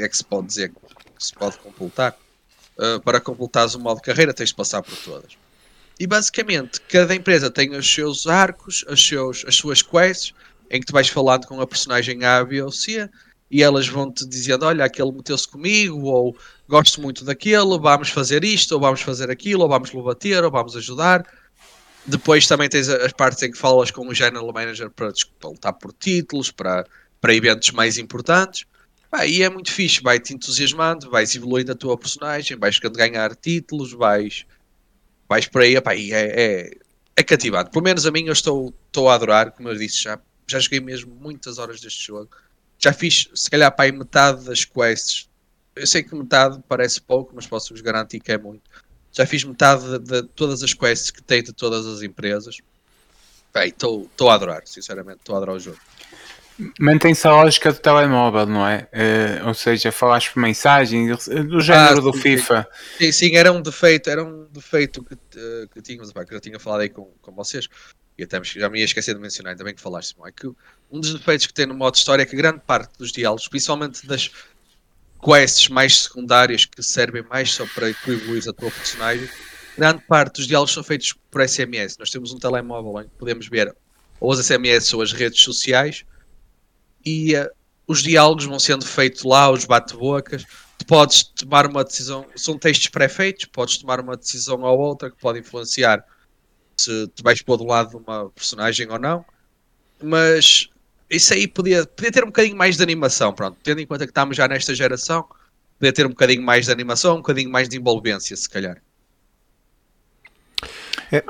é 0.00 0.08
que 0.08 0.16
se 0.16 0.24
pode 0.24 0.48
dizer 0.48 0.70
que 0.70 1.24
se 1.24 1.32
pode 1.34 1.56
completar, 1.58 2.18
eh, 2.78 2.98
para 3.04 3.20
completares 3.20 3.72
de 3.72 4.02
carreira 4.02 4.32
tens 4.32 4.50
de 4.50 4.54
passar 4.54 4.82
por 4.82 4.96
todas. 4.98 5.36
E 5.98 6.06
basicamente, 6.06 6.80
cada 6.82 7.14
empresa 7.14 7.50
tem 7.50 7.74
os 7.76 7.92
seus 7.92 8.26
arcos, 8.26 8.84
os 8.88 9.06
seus, 9.06 9.44
as 9.46 9.54
suas 9.54 9.82
quests, 9.82 10.34
em 10.70 10.80
que 10.80 10.86
tu 10.86 10.92
vais 10.92 11.08
falando 11.08 11.46
com 11.46 11.60
a 11.60 11.66
personagem 11.66 12.24
A, 12.24 12.42
B 12.42 12.62
ou 12.62 12.72
C, 12.72 13.08
e 13.50 13.62
elas 13.62 13.86
vão-te 13.86 14.26
dizendo, 14.26 14.64
olha, 14.64 14.84
aquele 14.84 15.12
meteu-se 15.12 15.46
comigo, 15.46 16.04
ou 16.04 16.34
gosto 16.66 17.02
muito 17.02 17.22
daquele, 17.24 17.78
vamos 17.78 18.08
fazer 18.08 18.42
isto, 18.42 18.72
ou 18.72 18.80
vamos 18.80 19.02
fazer 19.02 19.30
aquilo, 19.30 19.62
ou 19.62 19.68
vamos 19.68 19.90
lhe 19.90 20.02
bater, 20.02 20.42
ou 20.42 20.50
vamos 20.50 20.74
ajudar. 20.74 21.26
Depois 22.06 22.46
também 22.46 22.68
tens 22.68 22.88
as 22.88 23.12
partes 23.12 23.42
em 23.42 23.52
que 23.52 23.58
falas 23.58 23.90
com 23.90 24.08
o 24.08 24.14
General 24.14 24.50
Manager 24.50 24.90
para, 24.90 25.12
para 25.38 25.50
lutar 25.50 25.72
por 25.74 25.92
títulos, 25.92 26.50
para, 26.50 26.86
para 27.20 27.34
eventos 27.34 27.70
mais 27.70 27.98
importantes. 27.98 28.64
Pá, 29.12 29.26
e 29.26 29.42
é 29.42 29.50
muito 29.50 29.70
fixe, 29.70 30.00
vai-te 30.02 30.32
entusiasmando, 30.32 31.10
vais 31.10 31.34
evoluindo 31.34 31.70
a 31.70 31.74
tua 31.74 31.98
personagem, 31.98 32.56
vais 32.56 32.78
ganhar 32.78 33.36
títulos, 33.36 33.92
vais, 33.92 34.46
vais 35.28 35.46
por 35.46 35.60
aí, 35.60 35.76
epá, 35.76 35.94
e 35.94 36.14
é, 36.14 36.40
é, 36.40 36.70
é 37.14 37.22
cativante. 37.22 37.70
Pelo 37.70 37.84
menos 37.84 38.06
a 38.06 38.10
mim 38.10 38.24
eu 38.24 38.32
estou, 38.32 38.72
estou 38.86 39.10
a 39.10 39.14
adorar, 39.14 39.52
como 39.52 39.68
eu 39.68 39.76
disse, 39.76 40.04
já, 40.04 40.18
já 40.46 40.58
joguei 40.58 40.80
mesmo 40.80 41.14
muitas 41.14 41.58
horas 41.58 41.78
deste 41.82 42.06
jogo. 42.06 42.30
Já 42.78 42.90
fiz, 42.94 43.28
se 43.34 43.50
calhar, 43.50 43.74
aí 43.76 43.92
metade 43.92 44.46
das 44.46 44.64
quests. 44.64 45.28
Eu 45.76 45.86
sei 45.86 46.02
que 46.02 46.14
metade 46.14 46.58
parece 46.66 46.98
pouco, 46.98 47.32
mas 47.34 47.46
posso-vos 47.46 47.82
garantir 47.82 48.18
que 48.18 48.32
é 48.32 48.38
muito. 48.38 48.62
Já 49.12 49.26
fiz 49.26 49.44
metade 49.44 49.98
de, 49.98 50.22
de 50.22 50.28
todas 50.28 50.62
as 50.62 50.72
quests 50.72 51.10
que 51.10 51.22
tem 51.22 51.42
de 51.42 51.52
todas 51.52 51.84
as 51.84 52.00
empresas. 52.00 52.56
Estou 53.54 54.08
a 54.30 54.34
adorar, 54.34 54.62
sinceramente, 54.64 55.18
estou 55.18 55.34
a 55.34 55.36
adorar 55.36 55.56
o 55.56 55.60
jogo. 55.60 55.78
Mantém-se 56.78 57.26
a 57.26 57.30
lógica 57.32 57.72
do 57.72 57.78
telemóvel, 57.78 58.46
não 58.46 58.66
é? 58.66 58.88
Eh, 58.92 59.40
ou 59.44 59.54
seja, 59.54 59.90
falaste 59.92 60.32
por 60.32 60.40
mensagem, 60.40 61.08
do 61.08 61.60
género 61.60 61.98
Ah, 61.98 62.00
do 62.00 62.12
sim, 62.12 62.20
FIFA. 62.20 62.68
Sim, 62.98 63.12
sim, 63.12 63.36
era 63.36 63.52
um 63.52 63.60
defeito, 63.62 64.10
era 64.10 64.24
um 64.24 64.46
defeito 64.52 65.02
que, 65.04 65.14
eh, 65.36 65.66
que 65.72 65.80
tínhamos, 65.82 66.12
pá, 66.12 66.24
que 66.24 66.34
eu 66.34 66.40
tinha 66.40 66.58
falado 66.58 66.80
aí 66.80 66.88
com, 66.88 67.04
com 67.20 67.32
vocês, 67.32 67.68
e 68.18 68.24
até 68.24 68.38
me- 68.38 68.44
já 68.46 68.68
me 68.68 68.78
ia 68.78 68.84
esquecer 68.84 69.14
de 69.14 69.20
mencionar, 69.20 69.56
bem 69.56 69.74
que 69.74 69.80
falaste, 69.80 70.14
Simão, 70.14 70.26
é 70.28 70.32
que 70.32 70.46
um 70.90 71.00
dos 71.00 71.12
defeitos 71.14 71.46
que 71.46 71.54
tem 71.54 71.66
no 71.66 71.74
modo 71.74 71.94
história 71.94 72.22
é 72.22 72.26
que 72.26 72.36
grande 72.36 72.60
parte 72.66 72.92
dos 72.98 73.12
diálogos, 73.12 73.48
principalmente 73.48 74.06
das 74.06 74.30
quests 75.24 75.68
mais 75.68 76.02
secundárias 76.02 76.64
que 76.64 76.82
servem 76.82 77.22
mais 77.30 77.52
só 77.52 77.64
para 77.74 77.88
evoluir 77.90 78.42
a 78.48 78.52
tua 78.52 78.70
personagem. 78.70 79.28
Grande 79.78 80.02
parte 80.06 80.36
dos 80.36 80.46
diálogos 80.46 80.74
são 80.74 80.82
feitos 80.82 81.14
por 81.30 81.40
SMS. 81.46 81.96
Nós 81.98 82.10
temos 82.10 82.32
um 82.32 82.38
telemóvel 82.38 83.00
em 83.00 83.04
que 83.04 83.14
podemos 83.18 83.48
ver 83.48 83.74
ou 84.20 84.32
as 84.32 84.38
SMS 84.44 84.92
ou 84.94 85.00
as 85.02 85.12
redes 85.12 85.40
sociais 85.42 86.04
e 87.04 87.34
uh, 87.36 87.50
os 87.86 88.02
diálogos 88.02 88.44
vão 88.44 88.58
sendo 88.58 88.84
feitos 88.86 89.22
lá, 89.22 89.50
os 89.50 89.64
bate-bocas. 89.64 90.44
Tu 90.78 90.86
podes 90.86 91.22
tomar 91.22 91.66
uma 91.66 91.84
decisão, 91.84 92.26
são 92.34 92.58
textos 92.58 92.88
pré-feitos, 92.88 93.44
podes 93.46 93.78
tomar 93.78 94.00
uma 94.00 94.16
decisão 94.16 94.62
ou 94.62 94.78
outra 94.78 95.10
que 95.10 95.16
pode 95.18 95.38
influenciar 95.38 96.04
se 96.76 97.06
tu 97.08 97.22
vais 97.22 97.40
pôr 97.42 97.56
do 97.56 97.64
lado 97.64 97.90
de 97.90 97.96
uma 97.96 98.30
personagem 98.30 98.90
ou 98.90 98.98
não. 98.98 99.24
Mas 100.02 100.68
isso 101.08 101.32
aí 101.34 101.46
podia, 101.46 101.86
podia 101.86 102.10
ter 102.10 102.24
um 102.24 102.28
bocadinho 102.28 102.56
mais 102.56 102.76
de 102.76 102.82
animação, 102.82 103.32
pronto. 103.32 103.56
Tendo 103.62 103.80
em 103.80 103.86
conta 103.86 104.06
que 104.06 104.10
estamos 104.10 104.36
já 104.36 104.48
nesta 104.48 104.74
geração, 104.74 105.24
podia 105.78 105.92
ter 105.92 106.06
um 106.06 106.10
bocadinho 106.10 106.42
mais 106.42 106.66
de 106.66 106.72
animação, 106.72 107.14
um 107.14 107.18
bocadinho 107.18 107.50
mais 107.50 107.68
de 107.68 107.76
envolvência, 107.76 108.36
se 108.36 108.48
calhar. 108.48 108.82
É, 111.12 111.22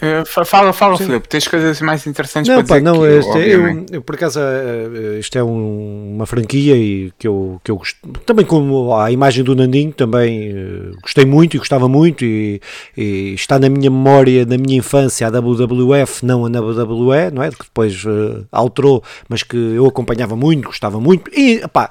eh, 0.00 0.24
fala, 0.26 0.72
fala, 0.72 0.96
Sim. 0.96 1.06
Filipe, 1.06 1.28
tens 1.28 1.46
coisas 1.46 1.80
mais 1.80 2.04
interessantes 2.06 2.48
não, 2.48 2.64
para 2.64 2.76
pá, 2.76 2.80
não, 2.80 3.06
este, 3.06 3.38
é, 3.38 3.54
eu, 3.54 3.86
eu, 3.92 4.02
por 4.02 4.16
acaso, 4.16 4.40
eh, 4.40 5.18
isto 5.20 5.38
é 5.38 5.44
um, 5.44 6.14
uma 6.16 6.26
franquia 6.26 6.76
e 6.76 7.12
que 7.16 7.28
eu, 7.28 7.60
que 7.62 7.70
eu 7.70 7.76
gosto, 7.76 7.96
também 8.26 8.44
como 8.44 8.92
a 8.96 9.12
imagem 9.12 9.44
do 9.44 9.54
Nandinho, 9.54 9.92
também 9.92 10.52
uh, 10.52 10.96
gostei 11.00 11.24
muito 11.24 11.54
e 11.54 11.58
gostava 11.58 11.88
muito 11.88 12.24
e, 12.24 12.60
e, 12.96 13.34
está 13.34 13.56
na 13.58 13.68
minha 13.68 13.88
memória, 13.88 14.44
na 14.44 14.58
minha 14.58 14.78
infância, 14.78 15.28
a 15.28 15.30
WWF, 15.30 16.26
não 16.26 16.44
a 16.44 16.48
WWE, 16.48 17.30
não 17.32 17.42
é? 17.42 17.50
Que 17.50 17.64
depois 17.64 18.04
alterou, 18.50 19.02
mas 19.28 19.44
que 19.44 19.56
eu 19.56 19.86
acompanhava 19.86 20.34
muito, 20.34 20.66
gostava 20.66 21.00
muito 21.00 21.30
e, 21.32 21.62
pá, 21.68 21.88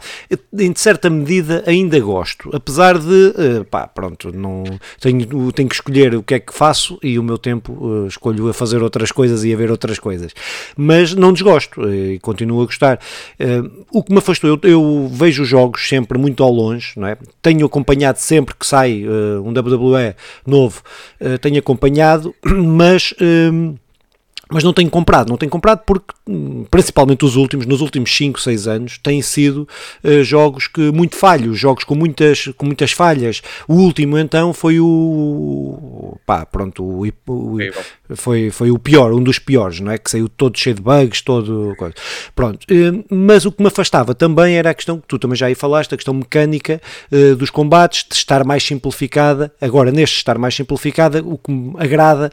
em 0.53 0.73
certa 0.75 1.09
medida 1.09 1.63
ainda 1.65 1.97
gosto, 2.01 2.49
apesar 2.53 2.97
de, 2.97 3.63
pá, 3.71 3.87
pronto, 3.87 4.31
não, 4.33 4.63
tenho, 4.99 5.51
tenho 5.53 5.69
que 5.69 5.75
escolher 5.75 6.15
o 6.15 6.23
que 6.23 6.33
é 6.33 6.39
que 6.39 6.53
faço 6.53 6.99
e 7.01 7.17
o 7.17 7.23
meu 7.23 7.37
tempo 7.37 7.92
escolho 8.07 8.49
a 8.49 8.53
fazer 8.53 8.81
outras 8.81 9.11
coisas 9.11 9.43
e 9.43 9.53
a 9.53 9.57
ver 9.57 9.71
outras 9.71 9.99
coisas. 9.99 10.31
Mas 10.75 11.13
não 11.13 11.33
desgosto 11.33 11.81
uh, 11.81 11.93
e 11.93 12.19
continuo 12.19 12.61
a 12.61 12.65
gostar. 12.65 12.99
Uh, 13.39 13.85
o 13.91 14.03
que 14.03 14.11
me 14.11 14.19
afastou, 14.19 14.49
eu, 14.49 14.59
eu, 14.69 15.09
vejo 15.11 15.43
os 15.43 15.49
jogos 15.49 15.87
sempre 15.87 16.17
muito 16.17 16.43
ao 16.43 16.51
longe, 16.51 16.93
não 16.97 17.07
é? 17.07 17.17
tenho 17.41 17.65
acompanhado 17.65 18.17
sempre 18.19 18.55
que 18.55 18.65
sai 18.65 19.03
um 19.43 19.49
WWE 19.49 20.15
novo, 20.45 20.81
tenho 21.41 21.59
acompanhado, 21.59 22.33
mas 22.43 23.13
mas 24.53 24.63
não 24.63 24.71
tenho 24.71 24.89
comprado, 24.89 25.29
não 25.29 25.37
tenho 25.37 25.49
comprado 25.49 25.81
porque, 25.85 26.13
hum, 26.29 26.63
principalmente 26.69 27.25
os 27.25 27.35
últimos, 27.35 27.65
nos 27.65 27.81
últimos 27.81 28.15
5, 28.15 28.39
6 28.39 28.67
anos, 28.67 28.97
têm 28.99 29.21
sido 29.21 29.67
uh, 30.03 30.23
jogos 30.23 30.67
que 30.67 30.91
muito 30.91 31.15
falhos, 31.15 31.57
jogos 31.57 31.83
com 31.83 31.95
muitas, 31.95 32.47
com 32.55 32.67
muitas 32.67 32.91
falhas. 32.91 33.41
O 33.67 33.73
último, 33.73 34.17
então, 34.17 34.53
foi 34.53 34.79
o. 34.79 36.17
pá, 36.25 36.45
pronto, 36.45 36.83
o, 36.83 37.07
o, 37.27 37.57
foi, 38.15 38.51
foi 38.51 38.69
o 38.69 38.77
pior, 38.77 39.11
um 39.11 39.23
dos 39.23 39.39
piores, 39.39 39.79
não 39.79 39.91
é? 39.91 39.97
Que 39.97 40.11
saiu 40.11 40.29
todo 40.29 40.57
cheio 40.57 40.75
de 40.75 40.81
bugs, 40.81 41.21
todo. 41.21 41.75
Pronto, 42.35 42.65
uh, 42.69 43.05
mas 43.09 43.45
o 43.45 43.51
que 43.51 43.61
me 43.61 43.67
afastava 43.67 44.13
também 44.13 44.55
era 44.55 44.69
a 44.69 44.73
questão 44.73 44.99
que 44.99 45.07
tu 45.07 45.17
também 45.17 45.35
já 45.35 45.47
aí 45.47 45.55
falaste, 45.55 45.93
a 45.93 45.97
questão 45.97 46.13
mecânica 46.13 46.79
uh, 47.11 47.35
dos 47.35 47.49
combates, 47.49 48.05
de 48.07 48.15
estar 48.15 48.43
mais 48.43 48.63
simplificada. 48.63 49.51
Agora, 49.59 49.91
neste 49.91 50.17
estar 50.17 50.37
mais 50.37 50.53
simplificada, 50.53 51.23
o 51.23 51.37
que 51.37 51.51
me 51.51 51.73
agrada, 51.77 52.31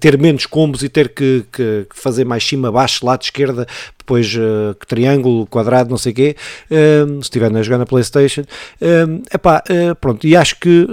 ter 0.00 0.18
menos 0.18 0.46
combos 0.46 0.82
e 0.82 0.88
ter 0.88 1.10
que 1.10 1.44
que, 1.52 1.86
fazer 1.94 2.24
mais 2.24 2.46
cima, 2.46 2.72
baixo, 2.72 3.04
lado, 3.04 3.22
esquerda, 3.22 3.66
depois 4.02 4.34
uh, 4.34 4.74
triângulo, 4.86 5.46
quadrado, 5.46 5.90
não 5.90 5.96
sei 5.96 6.12
o 6.12 6.14
quê, 6.14 6.36
uh, 6.70 7.14
se 7.14 7.22
estiver 7.22 7.54
a 7.54 7.62
jogar 7.62 7.78
na 7.78 7.86
Playstation, 7.86 8.42
uh, 8.42 9.22
epá, 9.32 9.62
uh, 9.70 9.94
pronto, 9.96 10.26
e 10.26 10.36
acho 10.36 10.58
que, 10.58 10.86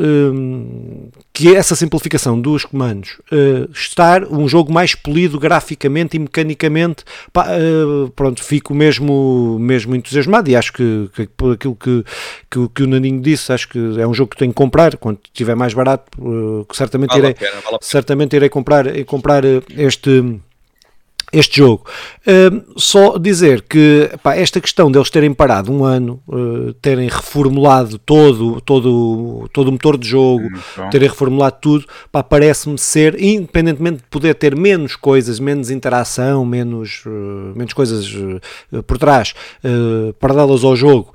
que 1.33 1.55
essa 1.55 1.75
simplificação 1.75 2.39
dos 2.39 2.65
comandos, 2.65 3.17
estar 3.73 4.23
um 4.25 4.47
jogo 4.47 4.71
mais 4.71 4.95
polido 4.95 5.39
graficamente 5.39 6.15
e 6.17 6.19
mecanicamente, 6.19 7.03
pá, 7.33 7.47
pronto, 8.15 8.43
fico 8.43 8.73
mesmo, 8.73 9.57
mesmo 9.59 9.95
entusiasmado 9.95 10.49
e 10.49 10.55
acho 10.55 10.73
que, 10.73 11.09
que 11.15 11.27
por 11.27 11.53
aquilo 11.53 11.75
que, 11.75 12.03
que, 12.49 12.69
que, 12.69 12.83
o 12.83 12.87
Naninho 12.87 13.21
disse, 13.21 13.51
acho 13.51 13.69
que 13.69 13.79
é 13.99 14.07
um 14.07 14.13
jogo 14.13 14.31
que 14.31 14.37
tenho 14.37 14.51
que 14.51 14.57
comprar, 14.57 14.97
quando 14.97 15.19
estiver 15.23 15.55
mais 15.55 15.73
barato, 15.73 16.05
certamente 16.73 17.09
vale 17.09 17.21
irei, 17.21 17.33
pena, 17.33 17.61
vale 17.63 17.77
certamente 17.81 18.35
irei 18.35 18.49
comprar, 18.49 18.85
comprar 19.05 19.43
este 19.77 20.39
este 21.31 21.57
jogo. 21.57 21.85
Uh, 22.21 22.79
só 22.79 23.17
dizer 23.17 23.61
que 23.61 24.09
pá, 24.21 24.35
esta 24.35 24.59
questão 24.59 24.91
deles 24.91 25.09
terem 25.09 25.33
parado 25.33 25.71
um 25.71 25.83
ano, 25.83 26.21
uh, 26.27 26.73
terem 26.75 27.07
reformulado 27.07 27.97
todo, 27.99 28.59
todo, 28.61 29.49
todo 29.53 29.67
o 29.67 29.71
motor 29.71 29.97
de 29.97 30.07
jogo, 30.07 30.47
então. 30.47 30.89
terem 30.89 31.07
reformulado 31.07 31.57
tudo, 31.61 31.85
parece-me 32.29 32.77
ser, 32.77 33.21
independentemente 33.21 33.97
de 33.97 34.09
poder 34.09 34.35
ter 34.35 34.55
menos 34.55 34.95
coisas, 34.95 35.39
menos 35.39 35.69
interação, 35.69 36.45
menos, 36.45 37.03
uh, 37.05 37.53
menos 37.55 37.73
coisas 37.73 38.09
por 38.87 38.97
trás, 38.97 39.33
paralelas 40.19 40.63
ao 40.63 40.75
jogo, 40.75 41.13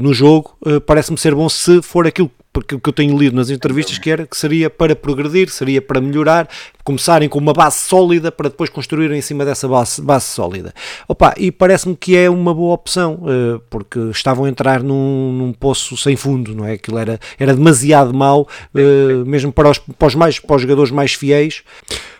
no 0.00 0.12
jogo, 0.12 0.56
parece-me 0.86 1.18
ser 1.18 1.34
bom 1.34 1.48
se 1.48 1.82
for 1.82 2.06
aquilo 2.06 2.30
porque 2.54 2.76
o 2.76 2.80
que 2.80 2.88
eu 2.88 2.92
tenho 2.92 3.18
lido 3.18 3.34
nas 3.34 3.50
entrevistas 3.50 3.98
que 3.98 4.08
era 4.08 4.26
que 4.28 4.36
seria 4.36 4.70
para 4.70 4.94
progredir, 4.94 5.50
seria 5.50 5.82
para 5.82 6.00
melhorar, 6.00 6.48
começarem 6.84 7.28
com 7.28 7.40
uma 7.40 7.52
base 7.52 7.78
sólida 7.78 8.30
para 8.30 8.48
depois 8.48 8.70
construírem 8.70 9.18
em 9.18 9.20
cima 9.20 9.44
dessa 9.44 9.66
base, 9.66 10.00
base 10.00 10.26
sólida. 10.26 10.72
Opa, 11.08 11.34
e 11.36 11.50
parece-me 11.50 11.96
que 11.96 12.16
é 12.16 12.30
uma 12.30 12.54
boa 12.54 12.72
opção, 12.72 13.14
uh, 13.24 13.60
porque 13.68 13.98
estavam 14.10 14.44
a 14.44 14.48
entrar 14.48 14.84
num, 14.84 15.32
num, 15.32 15.52
poço 15.52 15.96
sem 15.96 16.14
fundo, 16.14 16.54
não 16.54 16.64
é? 16.64 16.74
Aquilo 16.74 16.98
era, 16.98 17.18
era 17.40 17.52
demasiado 17.52 18.14
mau, 18.14 18.48
uh, 18.72 19.26
mesmo 19.26 19.52
para 19.52 19.70
os, 19.70 19.78
para 19.78 20.06
os, 20.06 20.14
mais, 20.14 20.38
para 20.38 20.54
os 20.54 20.62
jogadores 20.62 20.92
mais 20.92 21.12
fiéis. 21.12 21.64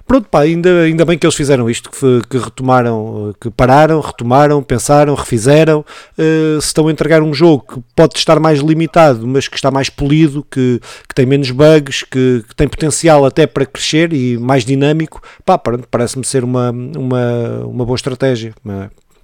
Pronto, 0.07 0.29
pá, 0.29 0.41
ainda, 0.41 0.83
ainda 0.83 1.05
bem 1.05 1.19
que 1.19 1.27
eles 1.27 1.35
fizeram 1.35 1.69
isto, 1.69 1.91
que, 1.91 2.21
que 2.29 2.37
retomaram, 2.37 3.35
que 3.41 3.51
pararam, 3.51 4.01
retomaram, 4.01 4.63
pensaram, 4.63 5.15
refizeram. 5.15 5.81
Uh, 6.13 6.61
se 6.61 6.67
estão 6.67 6.89
a 6.89 6.93
entregar 6.93 7.23
um 7.23 7.33
jogo 7.33 7.65
que 7.75 7.83
pode 7.97 8.19
estar 8.19 8.39
mais 8.39 8.61
limitado, 8.61 9.27
mas 9.27 9.49
que 9.49 9.57
está 9.57 9.71
mais 9.71 9.89
polido, 9.89 10.47
que, 10.51 10.79
que 11.09 11.15
tem 11.15 11.25
menos 11.25 11.51
bugs, 11.51 12.03
que, 12.03 12.45
que 12.47 12.55
tem 12.55 12.69
potencial 12.69 13.25
até 13.25 13.47
para 13.47 13.65
crescer 13.65 14.13
e 14.13 14.37
mais 14.37 14.65
dinâmico, 14.65 15.23
pá, 15.45 15.59
parece-me 15.59 16.25
ser 16.25 16.45
uma, 16.45 16.71
uma, 16.71 17.65
uma 17.65 17.85
boa 17.87 17.97
estratégia. 17.97 18.55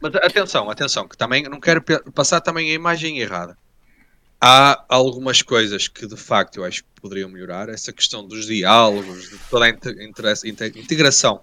Mas 0.00 0.14
atenção, 0.14 0.70
atenção, 0.70 1.06
que 1.06 1.16
também 1.16 1.42
não 1.42 1.60
quero 1.60 1.82
passar 2.14 2.40
também 2.40 2.70
a 2.70 2.74
imagem 2.74 3.18
errada 3.18 3.54
há 4.40 4.84
algumas 4.88 5.42
coisas 5.42 5.86
que 5.86 6.06
de 6.06 6.16
facto 6.16 6.56
eu 6.56 6.64
acho 6.64 6.82
que 6.82 7.00
poderiam 7.00 7.28
melhorar. 7.28 7.68
Essa 7.68 7.92
questão 7.92 8.26
dos 8.26 8.46
diálogos, 8.46 9.28
de 9.28 9.38
toda 9.50 9.66
a 9.66 9.68
integração 9.68 11.40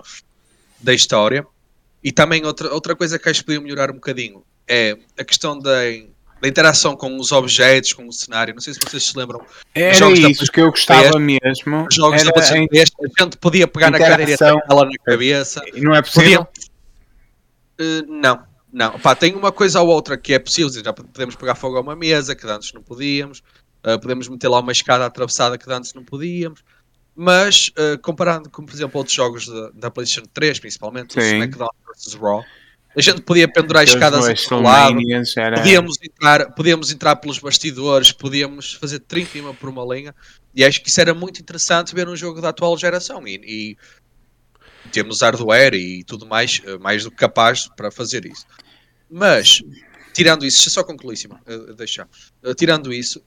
da 0.80 0.94
história. 0.94 1.46
E 2.04 2.12
também 2.12 2.46
outra, 2.46 2.74
outra 2.74 2.96
coisa 2.96 3.20
que 3.20 3.30
acho 3.30 3.42
que 3.42 3.46
podia 3.46 3.62
melhorar 3.62 3.92
um 3.92 3.96
bocadinho 3.96 4.44
é 4.68 4.98
a 5.18 5.24
questão 5.24 5.58
da, 5.58 5.72
da 6.42 6.48
interação 6.48 6.96
com 6.96 7.18
os 7.18 7.32
objetos, 7.32 7.94
com 7.94 8.08
o 8.08 8.14
cenário. 8.14 8.54
Não 8.54 8.62
sei 8.62 8.74
se 8.74 8.80
vocês 8.80 9.04
se 9.04 9.18
lembram. 9.18 9.44
Era 9.74 9.94
jogos 9.94 10.20
isso 10.20 10.46
da, 10.46 10.52
que 10.52 10.62
eu 10.62 10.70
gostava 10.70 11.20
mesmo. 11.20 11.88
Jogos 11.92 12.22
era 12.22 12.32
da 12.32 12.42
a, 12.42 12.44
a 12.44 13.24
gente 13.24 13.38
podia 13.40 13.68
pegar 13.68 13.92
na 13.92 14.00
cadeira 14.00 14.32
e 14.32 14.36
ela 14.42 14.86
na 14.86 14.98
cabeça. 15.04 15.62
E 15.74 15.82
não 15.82 15.96
é 15.96 16.02
possível? 16.02 16.48
Podia, 17.78 18.02
uh, 18.02 18.06
não, 18.08 18.47
não, 18.72 19.00
pá, 19.00 19.16
tem 19.16 19.34
uma 19.34 19.52
coisa 19.52 19.82
ou 19.82 19.88
outra 19.88 20.18
que 20.18 20.34
é 20.34 20.40
possível, 20.40 20.72
já 20.72 20.94
podemos 20.94 21.36
pegar 21.36 21.56
fogo 21.56 21.78
a 21.78 21.82
uma 21.82 21.96
mesa, 21.96 22.36
que 22.36 22.46
antes 22.48 22.74
não 22.74 22.82
podíamos, 22.82 23.40
uh, 23.86 24.00
podemos 24.00 24.28
meter 24.28 24.48
lá 24.48 24.60
uma 24.60 24.72
escada 24.72 25.06
atravessada 25.06 25.58
que 25.58 25.72
antes 25.72 25.94
não 25.94 26.04
podíamos, 26.04 26.64
mas 27.16 27.70
uh, 27.70 27.98
comparando 28.02 28.50
com, 28.50 28.66
por 28.66 28.76
exemplo, 28.76 28.98
outros 28.98 29.16
jogos 29.16 29.48
da, 29.48 29.70
da 29.74 29.92
PlayStation 29.92 30.28
3, 30.34 30.60
principalmente, 30.60 31.14
Sim. 31.14 31.20
o 31.20 31.24
SmackDown 31.24 31.70
vs. 31.88 32.14
Raw, 32.16 32.44
a 32.96 33.02
gente 33.02 33.22
podia 33.22 33.48
pendurar 33.48 33.84
escadas 33.84 34.52
ao 34.52 34.62
lado, 34.62 34.98
era... 35.38 35.58
podíamos, 35.58 35.98
entrar, 36.02 36.52
podíamos 36.54 36.92
entrar 36.92 37.16
pelos 37.16 37.38
bastidores, 37.38 38.12
podíamos 38.12 38.74
fazer 38.74 39.00
30 39.00 39.54
por 39.54 39.70
uma 39.70 39.96
linha, 39.96 40.16
e 40.54 40.66
acho 40.66 40.82
que 40.82 40.90
isso 40.90 41.00
era 41.00 41.14
muito 41.14 41.40
interessante 41.40 41.94
ver 41.94 42.10
um 42.10 42.16
jogo 42.16 42.42
da 42.42 42.50
atual 42.50 42.76
geração, 42.78 43.28
e, 43.28 43.40
e 43.44 43.78
temos 44.92 45.22
hardware 45.22 45.74
e 45.74 46.04
tudo 46.04 46.26
mais, 46.26 46.62
eh, 46.66 46.78
mais 46.78 47.04
do 47.04 47.12
que 47.12 47.18
capaz 47.18 47.68
para 47.76 47.92
fazer 47.92 48.26
isso. 48.26 48.46
Mas, 49.10 49.62
tirando 50.14 50.46
isso, 50.46 50.58
deixa 50.58 50.70
só 50.70 50.84
concluir, 50.84 51.18
Simão, 51.18 51.40
uh, 51.48 51.74
deixa. 51.74 52.08
Uh, 52.44 52.54
tirando 52.54 52.94
isso, 52.94 53.22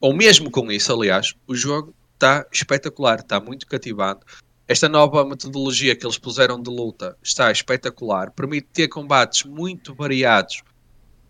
ou 0.00 0.14
mesmo 0.14 0.50
com 0.50 0.70
isso, 0.70 0.92
aliás, 0.92 1.34
o 1.46 1.54
jogo 1.54 1.94
está 2.14 2.46
espetacular, 2.52 3.20
está 3.20 3.40
muito 3.40 3.66
cativante. 3.66 4.20
Esta 4.66 4.88
nova 4.88 5.24
metodologia 5.24 5.94
que 5.94 6.06
eles 6.06 6.18
puseram 6.18 6.60
de 6.60 6.70
luta 6.70 7.16
está 7.22 7.50
espetacular, 7.50 8.30
permite 8.30 8.68
ter 8.72 8.88
combates 8.88 9.44
muito 9.44 9.94
variados 9.94 10.62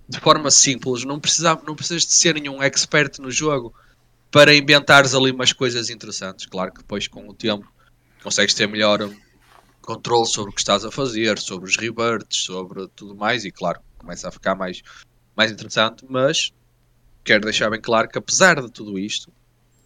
de 0.09 0.21
forma 0.21 0.51
simples. 0.51 1.05
Não, 1.05 1.19
precisa, 1.19 1.61
não 1.67 1.75
precisas 1.75 2.07
de 2.07 2.13
ser 2.13 2.35
nenhum 2.35 2.63
expert 2.63 3.19
no 3.19 3.31
jogo 3.31 3.75
para 4.31 4.55
inventares 4.55 5.15
ali 5.15 5.31
umas 5.31 5.53
coisas 5.53 5.91
interessantes. 5.91 6.47
Claro 6.47 6.73
que 6.73 6.79
depois, 6.79 7.09
com 7.09 7.29
o 7.29 7.35
tempo, 7.35 7.67
consegues 8.23 8.55
ter 8.55 8.67
melhor 8.67 9.11
controle 9.81 10.27
sobre 10.27 10.51
o 10.51 10.55
que 10.55 10.61
estás 10.61 10.85
a 10.85 10.91
fazer, 10.91 11.39
sobre 11.39 11.69
os 11.69 11.77
reverts, 11.77 12.45
sobre 12.45 12.87
tudo 12.95 13.15
mais, 13.15 13.45
e 13.45 13.51
claro, 13.51 13.81
começa 13.99 14.29
a 14.29 14.33
ficar 14.33 14.55
mais, 14.55 14.83
mais 15.37 15.51
interessante, 15.51 16.05
mas 16.09 16.53
quero 17.25 17.45
deixar 17.45 17.71
bem 17.71 17.81
claro 17.81 18.09
que 18.09 18.19
apesar 18.19 18.61
de 18.61 18.71
tudo 18.71 18.99
isto, 18.99 19.33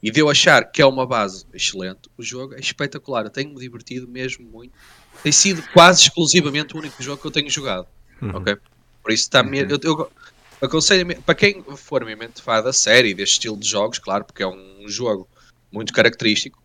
e 0.02 0.10
de 0.10 0.20
eu 0.20 0.28
achar 0.28 0.70
que 0.70 0.82
é 0.82 0.86
uma 0.86 1.06
base 1.06 1.46
excelente, 1.52 2.08
o 2.16 2.22
jogo 2.22 2.54
é 2.54 2.60
espetacular. 2.60 3.24
Eu 3.24 3.30
tenho-me 3.30 3.58
divertido 3.58 4.06
mesmo 4.06 4.46
muito. 4.46 4.72
Tem 5.22 5.32
sido 5.32 5.62
quase 5.72 6.02
exclusivamente 6.02 6.76
o 6.76 6.78
único 6.78 7.02
jogo 7.02 7.20
que 7.20 7.26
eu 7.26 7.30
tenho 7.30 7.50
jogado. 7.50 7.88
Ok? 8.34 8.56
Por 9.02 9.10
isso 9.10 9.24
está 9.24 9.42
mesmo. 9.42 9.72
Eu, 9.72 9.80
eu 9.82 10.10
aconselho 10.60 11.20
para 11.22 11.34
quem 11.34 11.62
for 11.76 12.04
mesmo 12.04 12.28
fã 12.42 12.62
da 12.62 12.72
série, 12.72 13.14
deste 13.14 13.34
estilo 13.34 13.56
de 13.56 13.66
jogos, 13.66 13.98
claro, 13.98 14.24
porque 14.24 14.42
é 14.42 14.46
um 14.46 14.84
jogo 14.86 15.28
muito 15.72 15.92
característico. 15.92 16.62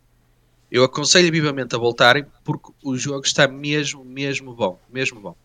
Eu 0.71 0.83
aconselho 0.85 1.31
vivamente 1.31 1.75
a 1.75 1.77
voltarem 1.77 2.25
porque 2.43 2.71
o 2.83 2.95
jogo 2.97 3.25
está 3.25 3.47
mesmo, 3.47 4.05
mesmo 4.05 4.53
bom. 4.55 4.79
Mesmo 4.91 5.19
bom. 5.19 5.35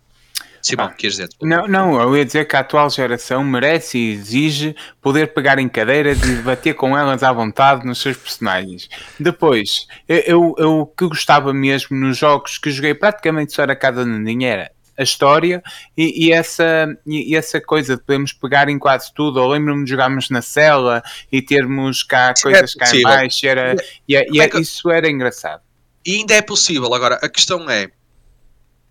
Simão, 0.63 0.87
Ah. 0.87 0.93
queres 0.93 1.17
dizer? 1.17 1.29
Não, 1.43 1.69
não, 1.69 2.01
eu 2.01 2.17
ia 2.17 2.25
dizer 2.25 2.47
que 2.47 2.57
a 2.57 2.61
atual 2.61 2.91
geração 2.91 3.45
merece 3.45 3.99
e 3.99 4.13
exige 4.13 4.75
poder 5.01 5.33
pegar 5.33 5.59
em 5.59 5.69
cadeiras 5.69 6.19
e 6.19 6.37
debater 6.37 6.75
com 6.75 6.97
elas 6.97 7.23
à 7.23 7.33
vontade 7.33 7.87
nos 7.87 8.01
seus 8.01 8.17
personagens. 8.17 8.89
Depois, 9.19 9.87
eu, 10.09 10.19
eu, 10.27 10.55
eu 10.59 10.93
que 10.97 11.07
gostava 11.07 11.53
mesmo 11.55 11.97
nos 11.97 12.17
jogos 12.19 12.59
que 12.59 12.71
joguei 12.71 12.95
praticamente 12.95 13.53
só 13.53 13.63
era 13.63 13.77
cada 13.77 14.05
Nandinha 14.05 14.49
era 14.49 14.76
a 14.99 15.03
história 15.03 15.63
e, 15.97 16.27
e 16.27 16.33
essa, 16.33 16.87
e, 17.07 17.33
e 17.33 17.37
essa 17.37 17.61
coisa 17.61 17.97
de 17.97 18.03
podermos 18.03 18.33
pegar 18.33 18.69
em 18.69 18.79
quase 18.79 19.13
tudo. 19.13 19.39
Eu 19.41 19.49
lembro-me 19.49 19.85
de 19.85 19.91
jogarmos 19.91 20.31
na 20.31 20.43
cela 20.43 21.03
e 21.31 21.43
termos 21.43 22.03
cá 22.03 22.35
é 22.37 22.43
coisas 22.43 22.75
cá 22.75 22.95
em 22.97 23.03
baixo. 23.03 23.47
Era, 23.47 23.75
e, 24.09 24.15
e 24.17 24.25
Como 24.27 24.43
é 24.43 24.49
que- 24.49 24.61
isso 24.61 24.91
era 24.91 25.09
engraçado. 25.11 25.63
E 26.05 26.17
ainda 26.17 26.35
é 26.35 26.43
possível. 26.43 26.93
Agora, 26.95 27.17
a 27.17 27.29
questão 27.29 27.69
é, 27.69 27.89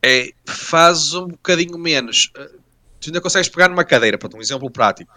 é 0.04 0.30
faz 0.46 1.14
um 1.14 1.28
bocadinho 1.28 1.78
menos. 1.78 2.32
Eh, 2.38 2.50
Tu 3.00 3.10
ainda 3.10 3.22
consegues 3.22 3.48
pegar 3.50 3.70
numa 3.70 3.84
cadeira, 3.84 4.18
para 4.18 4.36
um 4.36 4.42
exemplo 4.42 4.70
prático. 4.72 5.14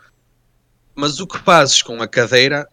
Mas 0.95 1.21
o 1.21 1.27
que 1.27 1.39
fazes 1.39 1.83
com 1.83 2.03
a 2.03 2.07
cadeira 2.07 2.69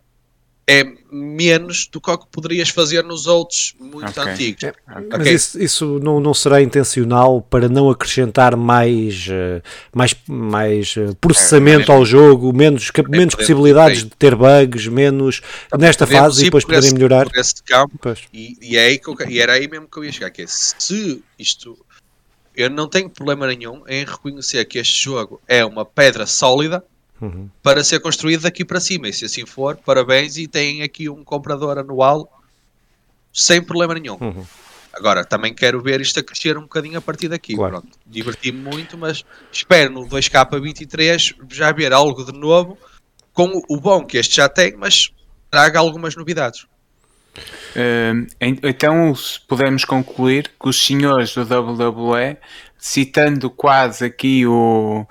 é 0.68 0.84
menos 1.12 1.88
do 1.92 2.02
que 2.02 2.10
o 2.10 2.18
que 2.18 2.26
poderias 2.32 2.70
fazer 2.70 3.04
nos 3.04 3.28
outros 3.28 3.76
muito 3.80 4.20
Ok. 4.20 4.24
antigos. 4.34 4.64
É, 4.64 4.70
Ok. 4.90 5.10
Mas 5.20 5.28
isso, 5.28 5.62
isso 5.62 6.00
não, 6.00 6.20
não 6.20 6.34
será 6.34 6.60
intencional 6.62 7.40
para 7.42 7.70
não 7.70 7.88
acrescentar 7.90 8.56
mais, 8.56 9.28
eh, 9.30 9.62
mais, 9.94 10.16
mais 10.28 10.96
eh, 10.98 11.14
processamento 11.22 11.92
É, 11.92 11.96
ao 11.96 12.04
jogo, 12.04 12.52
menos, 12.52 12.90
cap- 12.90 13.08
menos 13.10 13.36
podemos- 13.36 13.36
possibilidades 13.36 14.04
de 14.04 14.10
ter 14.10 14.36
bugs, 14.36 14.88
menos 14.88 15.42
nesta 15.78 16.08
Podemos 16.08 16.26
fase 16.26 16.42
e 16.42 16.46
depois 16.46 16.64
poderem 16.66 16.86
esse- 16.88 16.94
melhorar. 16.96 17.28
campo 17.66 17.96
Pois. 18.02 18.20
E, 18.34 18.58
e 18.60 18.76
é 18.76 18.86
aí 18.88 18.98
que 18.98 19.08
eu, 19.08 19.16
e 19.30 19.40
era 19.40 19.54
aí 19.54 19.68
mesmo 19.68 19.88
que 19.88 19.98
eu 19.98 20.04
ia 20.04 20.12
chegar, 20.12 20.32
que 20.32 20.42
é 20.42 20.46
se 20.48 21.22
isto 21.38 21.78
eu 22.56 22.70
não 22.72 22.88
tenho 22.88 23.10
problema 23.10 23.46
nenhum 23.48 23.84
em 23.88 24.04
reconhecer 24.04 24.64
que 24.66 24.80
este 24.80 25.04
jogo 25.04 25.40
é 25.48 25.64
uma 25.64 25.86
pedra 25.86 26.26
sólida 26.26 26.84
Uhum. 27.22 27.50
para 27.64 27.82
ser 27.84 28.00
construído 28.02 28.42
daqui 28.42 28.66
para 28.66 28.80
cima, 28.80 29.08
e 29.08 29.14
se 29.14 29.24
assim 29.24 29.46
for, 29.46 29.78
parabéns 29.78 30.38
e 30.38 30.48
tem 30.48 30.82
aqui 30.82 31.10
um 31.10 31.24
comprador 31.24 31.78
anual 31.78 32.30
sem 33.34 33.62
problema 33.62 33.94
nenhum. 33.94 34.18
Uhum. 34.20 34.46
Agora, 34.94 35.26
também 35.26 35.54
quero 35.54 35.82
ver 35.82 36.00
isto 36.02 36.20
a 36.20 36.24
crescer 36.24 36.58
um 36.58 36.62
bocadinho 36.64 36.98
a 36.98 37.02
partir 37.02 37.28
daqui. 37.28 37.56
Claro. 37.56 37.84
Diverti-me 38.06 38.60
muito, 38.60 38.98
mas 38.98 39.24
espero 39.52 39.92
no 39.92 40.08
2K23 40.08 41.36
já 41.52 41.72
ver 41.72 41.92
algo 41.92 42.24
de 42.24 42.32
novo 42.32 42.78
com 43.34 43.62
o 43.70 43.78
bom 43.80 44.06
que 44.06 44.18
este 44.18 44.38
já 44.38 44.48
tem, 44.48 44.76
mas 44.78 45.12
traga 45.52 45.80
algumas 45.80 46.16
novidades. 46.16 46.66
En- 47.76 48.60
então 48.64 49.14
podemos 49.48 49.84
concluir 49.84 50.50
que 50.58 50.70
os 50.70 50.82
senhores 50.82 51.34
do 51.36 51.42
WWE, 51.44 52.38
citando 52.78 53.50
quase 53.50 54.06
aqui 54.06 54.46
o, 54.48 55.06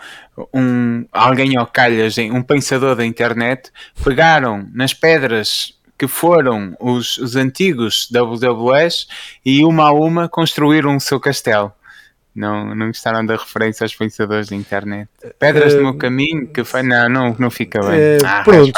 um, 0.53 1.05
alguém 1.13 1.57
ao 1.57 1.67
calhas, 1.67 2.17
um 2.19 2.43
pensador 2.43 2.97
da 2.97 3.05
internet, 3.05 3.71
pegaram 4.03 4.69
nas 4.73 4.93
pedras 4.95 5.75
que 5.97 6.09
foram 6.09 6.77
os, 6.81 7.19
os 7.19 7.37
antigos 7.37 8.09
WWEs 8.13 9.07
e 9.45 9.65
uma 9.65 9.85
a 9.89 9.93
uma 9.93 10.29
construíram 10.29 10.97
o 10.97 11.01
seu 11.01 11.21
castelo. 11.21 11.73
Não, 12.35 12.75
não 12.75 12.89
gostaram 12.89 13.25
da 13.25 13.37
referência 13.37 13.85
aos 13.85 13.95
pensadores 13.95 14.49
da 14.49 14.57
internet. 14.57 15.09
Pedras 15.39 15.73
do 15.73 15.79
Eh, 15.79 15.83
meu 15.83 15.95
caminho, 15.95 16.49
que 16.49 16.65
foi. 16.65 16.83
Não, 16.83 17.09
não, 17.09 17.37
não 17.39 17.49
fica 17.49 17.81
bem. 17.81 17.97
Eh, 17.97 18.19
Ah, 18.25 18.43
pronto, 18.43 18.73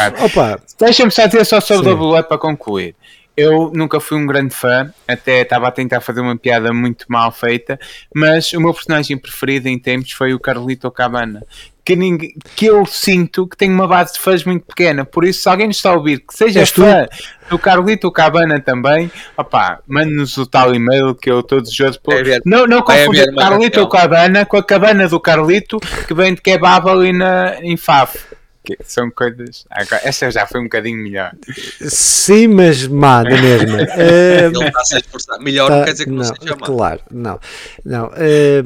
Deixa-me 0.79 1.11
só 1.11 1.27
dizer 1.27 1.47
só 1.47 1.59
sobre 1.59 1.89
o 1.89 2.11
WWE 2.11 2.23
para 2.25 2.37
concluir. 2.37 2.95
Eu 3.37 3.71
nunca 3.75 4.01
fui 4.01 4.17
um 4.19 4.27
grande 4.27 4.55
fã, 4.55 4.91
até 5.07 5.43
estava 5.43 5.69
a 5.69 5.71
tentar 5.71 6.01
fazer 6.01 6.21
uma 6.23 6.37
piada 6.37 6.73
muito 6.73 7.05
mal 7.09 7.31
feita, 7.31 7.79
mas 8.15 8.51
o 8.55 8.61
meu 8.61 8.73
personagem 8.73 9.17
preferido 9.19 9.69
em 9.69 9.79
tempos 9.79 10.13
foi 10.13 10.33
o 10.33 10.41
Carlito 10.41 10.91
Cabana. 10.91 11.43
Que, 11.85 11.95
ninguém, 11.95 12.35
que 12.57 12.67
eu 12.67 12.85
sinto 12.85 13.47
que 13.47 13.57
tem 13.57 13.71
uma 13.71 13.87
base 13.87 14.15
de 14.15 14.19
fãs 14.19 14.43
muito 14.43 14.65
pequena, 14.67 15.05
por 15.05 15.25
isso, 15.25 15.43
se 15.43 15.49
alguém 15.49 15.69
nos 15.69 15.77
está 15.77 15.91
a 15.91 15.95
ouvir 15.95 16.19
que 16.19 16.35
seja 16.35 16.59
És 16.61 16.73
tu? 16.73 16.83
fã 16.83 17.07
do 17.49 17.59
Carlito 17.61 18.11
Cabana 18.11 18.59
também, 18.59 19.09
opá, 19.37 19.79
mande-nos 19.87 20.37
o 20.37 20.47
tal 20.47 20.75
e-mail 20.75 21.15
que 21.15 21.31
eu 21.31 21.41
estou 21.41 21.61
desejoso 21.61 22.01
por. 22.01 22.15
Vai 22.15 22.23
haver- 22.23 22.43
Não, 22.45 22.67
não 22.67 22.83
vai 22.83 23.07
confundir 23.07 23.33
Carlito. 23.37 23.89
Cabana 23.89 24.45
com 24.47 24.57
a 24.57 24.65
cabana 24.65 25.07
do 25.09 25.21
Carlito 25.21 25.79
que 26.09 26.13
vem 26.15 26.35
de 26.35 26.41
kebab 26.43 26.89
ali 26.89 27.13
na, 27.13 27.57
em 27.61 27.77
Faf. 27.77 28.19
Que 28.67 28.77
são 28.83 29.09
coisas. 29.13 29.65
Agora, 29.71 30.01
essa 30.03 30.29
já 30.29 30.45
foi 30.45 30.61
um 30.61 30.65
bocadinho 30.65 30.99
melhor. 31.01 31.33
sim, 31.81 32.49
mas 32.49 32.85
má, 32.89 33.23
na 33.23 33.41
mesma. 33.41 33.77
Eh, 33.97 34.47
Ele 34.47 34.65
está 34.65 34.81
a 34.81 34.85
se 34.85 34.97
esforçar. 34.99 35.39
Melhor 35.41 35.69
Tá, 35.69 35.79
não 35.79 35.85
quer 35.85 35.93
dizer 35.93 36.05
que 36.05 36.11
não, 36.11 36.25
seja 36.25 36.57
mau. 36.57 36.59
Claro, 36.59 37.01
não. 37.11 37.41
não 37.85 38.11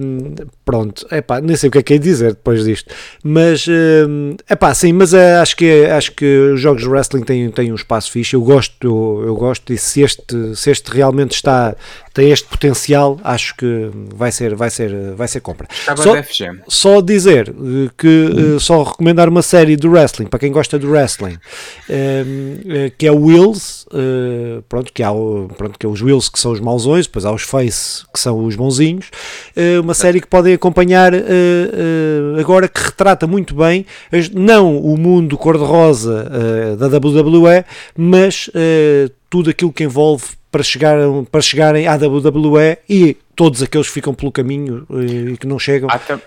hum, 0.00 0.34
pronto, 0.64 1.06
epá, 1.12 1.40
nem 1.40 1.54
sei 1.56 1.68
o 1.68 1.72
que 1.72 1.78
é 1.78 1.82
que 1.82 1.94
é 1.94 1.98
dizer 1.98 2.30
depois 2.30 2.64
disto. 2.64 2.94
Mas, 3.22 3.66
hum, 3.68 4.36
epá, 4.48 4.72
sim, 4.74 4.92
mas 4.92 5.12
eh, 5.12 5.36
acho, 5.36 5.54
que, 5.56 5.84
acho 5.84 6.12
que 6.12 6.24
os 6.54 6.60
jogos 6.60 6.82
de 6.82 6.88
wrestling 6.88 7.22
têm, 7.22 7.50
têm 7.50 7.70
um 7.70 7.74
espaço 7.76 8.10
fixe. 8.10 8.34
Eu 8.34 8.42
gosto, 8.42 8.74
eu, 8.86 9.26
eu 9.26 9.34
gosto 9.36 9.72
e 9.72 9.78
se 9.78 10.00
este, 10.00 10.56
se 10.56 10.70
este 10.70 10.90
realmente 10.90 11.32
está, 11.34 11.76
tem 12.12 12.30
este 12.30 12.48
potencial, 12.48 13.18
acho 13.22 13.56
que 13.56 13.90
vai 14.14 14.32
ser, 14.32 14.54
vai 14.54 14.68
ser, 14.70 15.14
vai 15.14 15.28
ser 15.28 15.40
compra. 15.40 15.68
Estava 15.70 16.02
Só- 16.02 16.16
FGM. 16.22 16.60
só 16.68 17.00
dizer 17.00 17.48
eh, 17.48 17.90
que 17.96 18.56
eh, 18.56 18.58
só 18.58 18.82
recomendar 18.82 19.28
uma 19.28 19.42
série 19.42 19.76
do 19.76 19.90
wrestling 19.90 20.26
para 20.26 20.40
quem 20.40 20.50
gosta 20.50 20.78
do 20.78 20.90
wrestling 20.90 21.38
eh, 21.88 22.92
que 22.98 23.06
é 23.06 23.12
o 23.12 23.20
Wills 23.20 23.86
pronto, 24.68 24.92
que 24.92 25.02
há 25.02 25.10
pronto, 25.56 25.78
que 25.78 25.86
é 25.86 25.88
os 25.88 26.02
Wills 26.02 26.28
que 26.30 26.38
são 26.38 26.52
os 26.52 26.60
mauzões, 26.60 27.06
depois 27.06 27.24
há 27.24 27.32
os 27.32 27.42
Face 27.42 28.04
que 28.12 28.18
são 28.20 28.44
os 28.44 28.56
bonzinhos 28.56 29.06
uma 29.82 29.94
série 29.94 30.20
que 30.20 30.26
podem 30.26 30.54
acompanhar 30.54 31.12
agora 32.38 32.68
que 32.68 32.80
retrata 32.80 33.26
muito 33.26 33.54
bem 33.54 33.84
não 34.32 34.78
o 34.78 34.96
mundo 34.96 35.36
cor-de-rosa 35.36 36.76
da 36.78 36.86
WWE 36.86 37.64
mas 37.96 38.48
tudo 39.28 39.50
aquilo 39.50 39.72
que 39.72 39.84
envolve 39.84 40.24
para, 40.50 40.62
chegar, 40.62 40.96
para 41.30 41.40
chegarem 41.40 41.86
à 41.86 41.94
WWE 41.94 42.78
e 42.88 43.16
todos 43.36 43.62
aqueles 43.62 43.86
que 43.88 43.94
ficam 43.94 44.12
pelo 44.14 44.32
caminho 44.32 44.86
eh, 44.90 45.32
e 45.32 45.36
que 45.36 45.46
não 45.46 45.58
chegam 45.58 45.88
Há, 45.90 45.98
tam- 45.98 46.20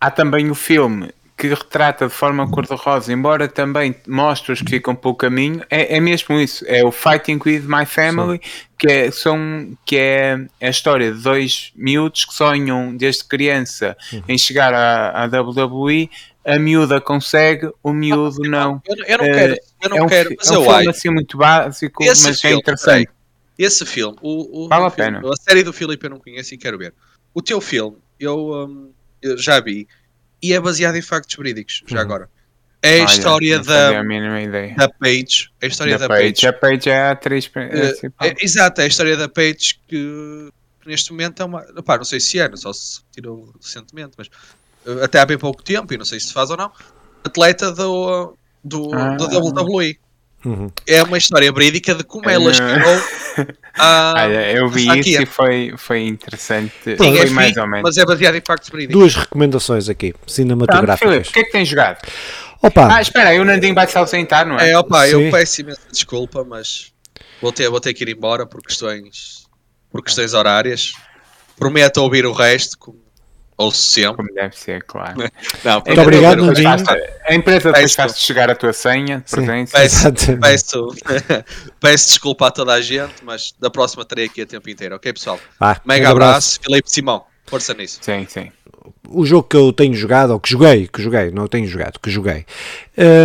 há 0.00 0.10
também 0.10 0.50
o 0.50 0.54
filme 0.54 1.10
que 1.36 1.48
retrata 1.48 2.06
de 2.06 2.12
forma 2.12 2.46
cor-de-rosa, 2.50 3.10
embora 3.10 3.48
também 3.48 3.94
mostre 4.06 4.52
os 4.52 4.60
que 4.60 4.68
ficam 4.72 4.94
pelo 4.94 5.14
caminho, 5.14 5.62
é, 5.70 5.96
é 5.96 5.98
mesmo 5.98 6.38
isso. 6.38 6.62
É 6.68 6.84
o 6.84 6.92
Fighting 6.92 7.40
with 7.46 7.60
My 7.62 7.86
Family, 7.86 8.38
que 8.78 8.86
é, 8.86 9.10
são, 9.10 9.72
que 9.86 9.96
é 9.96 10.38
a 10.60 10.68
história 10.68 11.10
de 11.10 11.22
dois 11.22 11.72
miúdos 11.74 12.26
que 12.26 12.34
sonham 12.34 12.94
desde 12.94 13.24
criança 13.24 13.96
Uhum. 14.12 14.22
em 14.28 14.36
chegar 14.36 14.74
à, 14.74 15.24
à 15.24 15.24
WWE. 15.40 16.10
A 16.44 16.58
miúda 16.58 17.00
consegue, 17.00 17.70
o 17.82 17.90
miúdo 17.90 18.42
não. 18.46 18.82
Eu, 18.86 18.96
eu 19.06 19.16
não 19.18 19.24
Eh, 19.24 19.32
quero, 19.32 19.56
eu 19.82 19.88
não 19.88 19.96
é 19.96 20.02
um, 20.02 20.06
quero, 20.08 20.34
mas 20.36 20.46
é 20.46 20.52
um 20.52 20.54
eu 20.56 20.62
filme 20.62 20.78
acho. 20.78 20.90
assim 20.90 21.08
muito 21.10 21.38
básico, 21.38 22.04
Esse 22.04 22.22
mas 22.28 22.36
é 22.36 22.40
filme, 22.48 22.56
interessante. 22.58 23.08
Esse 23.62 23.84
filme, 23.84 24.16
o, 24.22 24.64
o, 24.64 24.68
Vale 24.68 24.86
a 24.86 24.90
filme, 24.90 25.20
pena. 25.20 25.28
a 25.32 25.36
série 25.36 25.62
do 25.62 25.72
Filipe 25.72 26.04
eu 26.06 26.10
não 26.10 26.18
conheço 26.18 26.54
e 26.54 26.58
quero 26.58 26.78
ver. 26.78 26.94
O 27.34 27.42
teu 27.42 27.60
filme, 27.60 27.96
eu, 28.18 28.52
hum, 28.66 28.90
eu 29.20 29.36
já 29.36 29.60
vi, 29.60 29.86
e 30.42 30.52
é 30.54 30.60
baseado 30.60 30.96
em 30.96 31.02
factos 31.02 31.36
verídicos, 31.36 31.82
já 31.86 31.96
Uhum. 31.96 32.02
agora. 32.02 32.30
É 32.82 33.00
a 33.00 33.02
Olha, 33.02 33.10
história 33.12 33.56
não 33.58 33.64
fazia 33.64 33.90
da, 33.92 34.00
a 34.00 34.02
mínima 34.02 34.40
ideia. 34.40 34.74
da 34.74 34.88
Paige. 34.88 35.50
É 35.60 35.66
a 35.66 35.68
história 35.68 35.98
Da 35.98 36.06
da, 36.06 36.14
Paige. 36.14 36.32
Paige. 36.32 36.46
A 36.46 36.52
Paige 36.54 36.88
é 36.88 36.98
a 36.98 37.10
atriz 37.10 37.46
principal. 37.46 38.26
é- 38.28 38.34
exato, 38.40 38.80
é 38.80 38.84
a 38.84 38.86
história 38.86 39.16
da 39.18 39.28
Paige 39.28 39.78
que, 39.86 40.48
que 40.80 40.88
neste 40.88 41.10
momento 41.12 41.42
é 41.42 41.44
uma. 41.44 41.60
Pá, 41.84 41.98
não 41.98 42.04
sei 42.04 42.18
se 42.20 42.40
é, 42.40 42.50
só 42.56 42.72
se 42.72 43.00
tirou 43.12 43.52
recentemente, 43.62 44.12
mas 44.16 44.30
eh, 44.86 45.04
até 45.04 45.18
há 45.20 45.26
bem 45.26 45.36
pouco 45.36 45.62
tempo, 45.62 45.92
e 45.92 45.98
não 45.98 46.06
sei 46.06 46.18
se 46.18 46.32
faz 46.32 46.48
ou 46.48 46.56
não, 46.56 46.72
atleta 47.22 47.70
do, 47.70 48.34
do, 48.64 48.94
Ah. 48.94 49.14
do 49.16 49.26
WWE. 49.26 49.98
Uhum. 50.44 50.70
É 50.86 51.02
uma 51.02 51.18
história 51.18 51.52
verídica 51.52 51.94
de 51.94 52.02
como 52.04 52.28
ela 52.30 52.50
Ah. 52.50 52.54
chegou 52.54 53.46
a. 53.78 54.14
Olha, 54.16 54.52
eu 54.52 54.68
vi 54.68 54.80
isso 54.82 54.90
franquia. 54.92 55.22
e 55.22 55.26
foi, 55.26 55.74
foi 55.76 56.06
interessante. 56.06 56.72
Sim, 56.84 56.92
é 56.92 56.96
foi 56.96 57.30
mais 57.30 57.48
fixe, 57.48 57.60
ou 57.60 57.66
menos. 57.66 57.82
Mas 57.84 57.96
é 57.98 58.04
baseado 58.06 58.34
em 58.36 58.42
factos 58.46 58.70
verídicos. 58.70 58.98
Duas 59.00 59.14
recomendações 59.16 59.88
aqui, 59.88 60.14
cinematográficas. 60.26 61.28
O 61.28 61.32
que 61.32 61.40
é 61.40 61.44
que 61.44 61.52
tens 61.52 61.68
jogado? 61.68 61.98
Opa, 62.62 62.96
Ah, 62.96 63.00
espera 63.02 63.30
aí, 63.30 63.40
o 63.40 63.44
Nandinho 63.44 63.74
vai 63.74 63.86
se 63.86 63.96
ausentar, 63.96 64.46
não 64.46 64.58
é? 64.58 64.70
É, 64.70 64.78
opa, 64.78 65.06
Sim. 65.06 65.12
eu 65.26 65.30
peço 65.30 65.60
imensa 65.62 65.80
desculpa, 65.90 66.44
mas 66.44 66.92
vou 67.40 67.52
ter, 67.52 67.68
vou 67.70 67.80
ter 67.80 67.94
que 67.94 68.04
ir 68.04 68.08
embora 68.10 68.46
por 68.46 68.62
questões, 68.62 69.46
por 69.90 70.02
questões 70.02 70.34
horárias. 70.34 70.92
Prometo 71.58 71.98
ouvir 71.98 72.24
o 72.26 72.32
resto, 72.32 72.78
como 72.78 72.98
Ou 73.60 73.70
sempre. 73.70 74.16
Como 74.16 74.32
deve 74.32 74.56
ser, 74.56 74.82
claro. 74.84 75.18
Não, 75.62 75.82
Muito 75.86 76.00
obrigado, 76.00 76.46
Nandinho. 76.46 76.68
A 77.26 77.34
empresa 77.34 77.70
Peço- 77.70 77.94
faz 77.94 78.18
chegar 78.18 78.50
a 78.50 78.54
tua 78.54 78.72
senha 78.72 79.18
de 79.18 79.30
presença. 79.30 79.76
Peço, 79.78 80.12
peço, 80.40 80.88
peço 81.78 82.06
desculpa 82.08 82.46
a 82.46 82.50
toda 82.50 82.72
a 82.72 82.80
gente, 82.80 83.22
mas 83.22 83.54
da 83.60 83.68
próxima 83.68 84.02
terei 84.02 84.24
aqui 84.24 84.40
a 84.40 84.46
tempo 84.46 84.70
inteiro, 84.70 84.96
ok 84.96 85.12
pessoal? 85.12 85.38
Mega 85.84 86.04
grande 86.04 86.06
abraço, 86.06 86.58
Filipe 86.62 86.90
Simão, 86.90 87.22
força 87.50 87.74
nisso. 87.74 87.98
Sim, 88.00 88.26
sim. 88.28 88.48
o 89.08 89.26
jogo 89.26 89.42
que 89.42 89.56
eu 89.56 89.72
tenho 89.72 89.94
jogado, 89.94 90.30
ou 90.30 90.40
que 90.40 90.48
joguei, 90.48 90.86
que 90.86 91.02
joguei, 91.02 91.30
não 91.30 91.48
tenho 91.48 91.66
jogado, 91.66 91.98
que 91.98 92.08
joguei, 92.08 92.44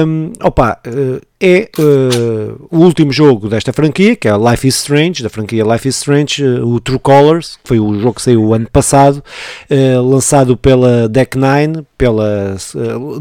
hum, 0.06 0.34
opa, 0.42 0.80
eh, 0.84 1.22
é 1.40 1.70
eh, 1.78 2.56
o 2.72 2.78
último 2.80 3.12
jogo 3.12 3.48
desta 3.48 3.72
franquia, 3.72 4.16
que 4.16 4.28
é 4.28 4.32
Life 4.36 4.68
is 4.68 4.76
Strange, 4.78 5.22
da 5.22 5.30
franquia 5.30 5.64
Life 5.64 5.88
is 5.88 5.98
Strange, 5.98 6.44
eh, 6.44 6.60
o 6.60 6.80
True 6.80 6.98
Colors, 6.98 7.58
que 7.58 7.68
foi 7.68 7.80
o 7.80 8.00
jogo 8.00 8.16
que 8.16 8.24
saiu 8.24 8.44
o 8.44 8.54
ano 8.56 8.68
passado, 8.68 9.24
eh, 9.70 9.98
lançado 10.00 10.58
pela 10.58 11.08
Deck 11.08 11.38
Nine, 11.38 11.86
pela, 11.96 12.58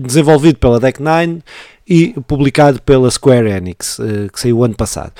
desenvolvido 0.01 0.59
pela 0.59 0.81
Deck 0.81 1.03
Nine 1.03 1.43
e 1.87 2.15
publicado 2.27 2.81
pela 2.81 3.11
Square 3.11 3.51
Enix, 3.51 3.99
que 4.33 4.41
saiu 4.41 4.59
o 4.59 4.65
ano 4.65 4.75
passado. 4.75 5.13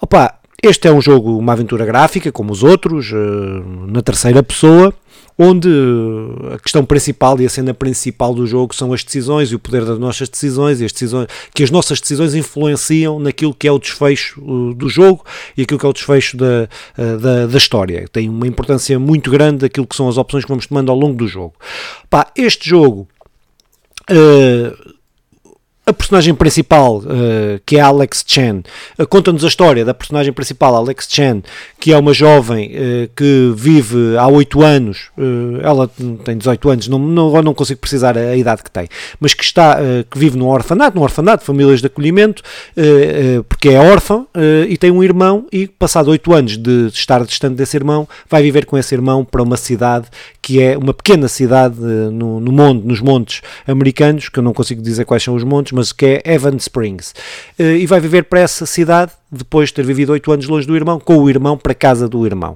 Opa, 0.00 0.34
este 0.62 0.86
é 0.86 0.92
um 0.92 1.00
jogo, 1.00 1.38
uma 1.38 1.54
aventura 1.54 1.86
gráfica, 1.86 2.30
como 2.30 2.52
os 2.52 2.62
outros, 2.62 3.10
na 3.88 4.02
terceira 4.02 4.42
pessoa, 4.42 4.92
onde 5.42 5.70
eh, 5.70 6.54
a 6.54 6.58
questão 6.58 6.84
principal 6.84 7.40
e 7.40 7.46
a 7.46 7.48
cena 7.48 7.72
principal 7.72 8.34
do 8.34 8.46
jogo 8.46 8.74
são 8.74 8.92
as 8.92 9.02
decisões 9.02 9.50
e 9.50 9.54
o 9.54 9.58
poder 9.58 9.86
das 9.86 9.98
nossas 9.98 10.28
decisões 10.28 10.82
e 10.82 10.84
as 10.84 10.92
decisões 10.92 11.28
que 11.54 11.62
as 11.62 11.70
nossas 11.70 11.98
decisões 11.98 12.34
influenciam 12.34 13.18
naquilo 13.18 13.54
que 13.54 13.66
é 13.66 13.72
o 13.72 13.78
desfecho 13.78 14.38
uh, 14.42 14.74
do 14.74 14.90
jogo 14.90 15.24
e 15.56 15.62
aquilo 15.62 15.80
que 15.80 15.86
é 15.86 15.88
o 15.88 15.94
desfecho 15.94 16.36
da, 16.36 16.68
uh, 16.98 17.18
da, 17.18 17.46
da 17.46 17.56
história. 17.56 18.06
Tem 18.12 18.28
uma 18.28 18.46
importância 18.46 18.98
muito 18.98 19.30
grande 19.30 19.60
daquilo 19.60 19.86
que 19.86 19.96
são 19.96 20.10
as 20.10 20.18
opções 20.18 20.44
que 20.44 20.50
vamos 20.50 20.66
tomando 20.66 20.92
ao 20.92 20.98
longo 20.98 21.16
do 21.16 21.26
jogo. 21.26 21.54
Pá, 22.10 22.30
este 22.36 22.68
jogo. 22.68 23.08
uh, 24.10 24.99
a 25.90 25.92
personagem 25.92 26.34
principal, 26.34 26.98
uh, 26.98 27.60
que 27.66 27.76
é 27.76 27.80
Alex 27.80 28.24
Chen, 28.26 28.62
uh, 28.98 29.06
conta-nos 29.06 29.44
a 29.44 29.48
história 29.48 29.84
da 29.84 29.92
personagem 29.92 30.32
principal, 30.32 30.74
Alex 30.74 31.06
Chen, 31.10 31.42
que 31.78 31.92
é 31.92 31.98
uma 31.98 32.14
jovem 32.14 32.70
uh, 32.70 33.10
que 33.14 33.52
vive 33.54 34.16
há 34.16 34.26
8 34.26 34.62
anos, 34.62 35.10
ela 35.62 35.90
tem 36.24 36.36
18 36.36 36.70
anos, 36.70 36.88
não, 36.88 36.98
não, 36.98 37.42
não 37.42 37.54
consigo 37.54 37.80
precisar 37.80 38.16
a, 38.16 38.20
a 38.20 38.36
idade 38.36 38.62
que 38.62 38.70
tem, 38.70 38.88
mas 39.18 39.34
que 39.34 39.44
está, 39.44 39.76
que 40.10 40.18
vive 40.18 40.38
num 40.38 40.48
orfanato, 40.48 40.96
num 40.96 41.02
orfanato, 41.02 41.44
famílias 41.44 41.80
de 41.80 41.86
acolhimento, 41.86 42.42
porque 43.48 43.70
é 43.70 43.78
órfã 43.78 44.26
e 44.68 44.76
tem 44.76 44.90
um 44.90 45.02
irmão 45.02 45.46
e 45.52 45.66
passado 45.66 46.10
8 46.10 46.32
anos 46.32 46.56
de 46.56 46.86
estar 46.88 47.24
distante 47.24 47.56
desse 47.56 47.76
irmão, 47.76 48.08
vai 48.28 48.42
viver 48.42 48.64
com 48.64 48.78
esse 48.78 48.94
irmão 48.94 49.24
para 49.24 49.42
uma 49.42 49.56
cidade 49.56 50.06
que 50.42 50.60
é 50.60 50.76
uma 50.76 50.94
pequena 50.94 51.28
cidade 51.28 51.78
no, 51.78 52.40
no 52.40 52.52
monte, 52.52 52.86
nos 52.86 53.00
montes 53.00 53.42
americanos, 53.66 54.28
que 54.28 54.38
eu 54.38 54.42
não 54.42 54.52
consigo 54.52 54.82
dizer 54.82 55.04
quais 55.04 55.22
são 55.22 55.34
os 55.34 55.44
montes, 55.44 55.72
mas 55.80 55.92
que 55.92 56.20
é 56.24 56.34
Evan 56.34 56.56
Springs. 56.56 57.14
Uh, 57.58 57.62
e 57.62 57.86
vai 57.86 57.98
viver 58.00 58.24
para 58.24 58.40
essa 58.40 58.66
cidade, 58.66 59.12
depois 59.32 59.70
de 59.70 59.76
ter 59.76 59.84
vivido 59.84 60.12
8 60.12 60.32
anos 60.32 60.46
longe 60.46 60.66
do 60.66 60.76
irmão, 60.76 61.00
com 61.00 61.16
o 61.16 61.30
irmão 61.30 61.56
para 61.56 61.74
casa 61.74 62.06
do 62.06 62.26
irmão. 62.26 62.54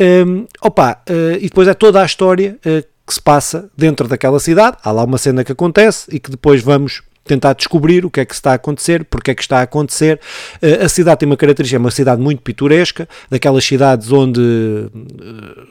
Um, 0.00 0.46
opa, 0.62 1.02
uh, 1.08 1.36
e 1.38 1.48
depois 1.48 1.66
é 1.66 1.74
toda 1.74 2.00
a 2.00 2.06
história 2.06 2.56
uh, 2.64 2.86
que 3.04 3.14
se 3.14 3.20
passa 3.20 3.68
dentro 3.76 4.06
daquela 4.06 4.38
cidade. 4.38 4.76
Há 4.84 4.92
lá 4.92 5.02
uma 5.02 5.18
cena 5.18 5.42
que 5.42 5.50
acontece 5.50 6.06
e 6.14 6.20
que 6.20 6.30
depois 6.30 6.62
vamos 6.62 7.02
tentar 7.30 7.52
descobrir 7.52 8.04
o 8.04 8.10
que 8.10 8.18
é 8.18 8.24
que 8.24 8.34
está 8.34 8.50
a 8.50 8.54
acontecer, 8.54 9.04
porque 9.04 9.30
é 9.30 9.34
que 9.34 9.42
está 9.42 9.60
a 9.60 9.62
acontecer. 9.62 10.18
Uh, 10.60 10.84
a 10.84 10.88
cidade 10.88 11.20
tem 11.20 11.28
uma 11.28 11.36
característica, 11.36 11.76
é 11.76 11.78
uma 11.78 11.90
cidade 11.92 12.20
muito 12.20 12.42
pitoresca, 12.42 13.08
daquelas 13.30 13.64
cidades 13.64 14.10
onde 14.10 14.40
uh, 14.40 14.90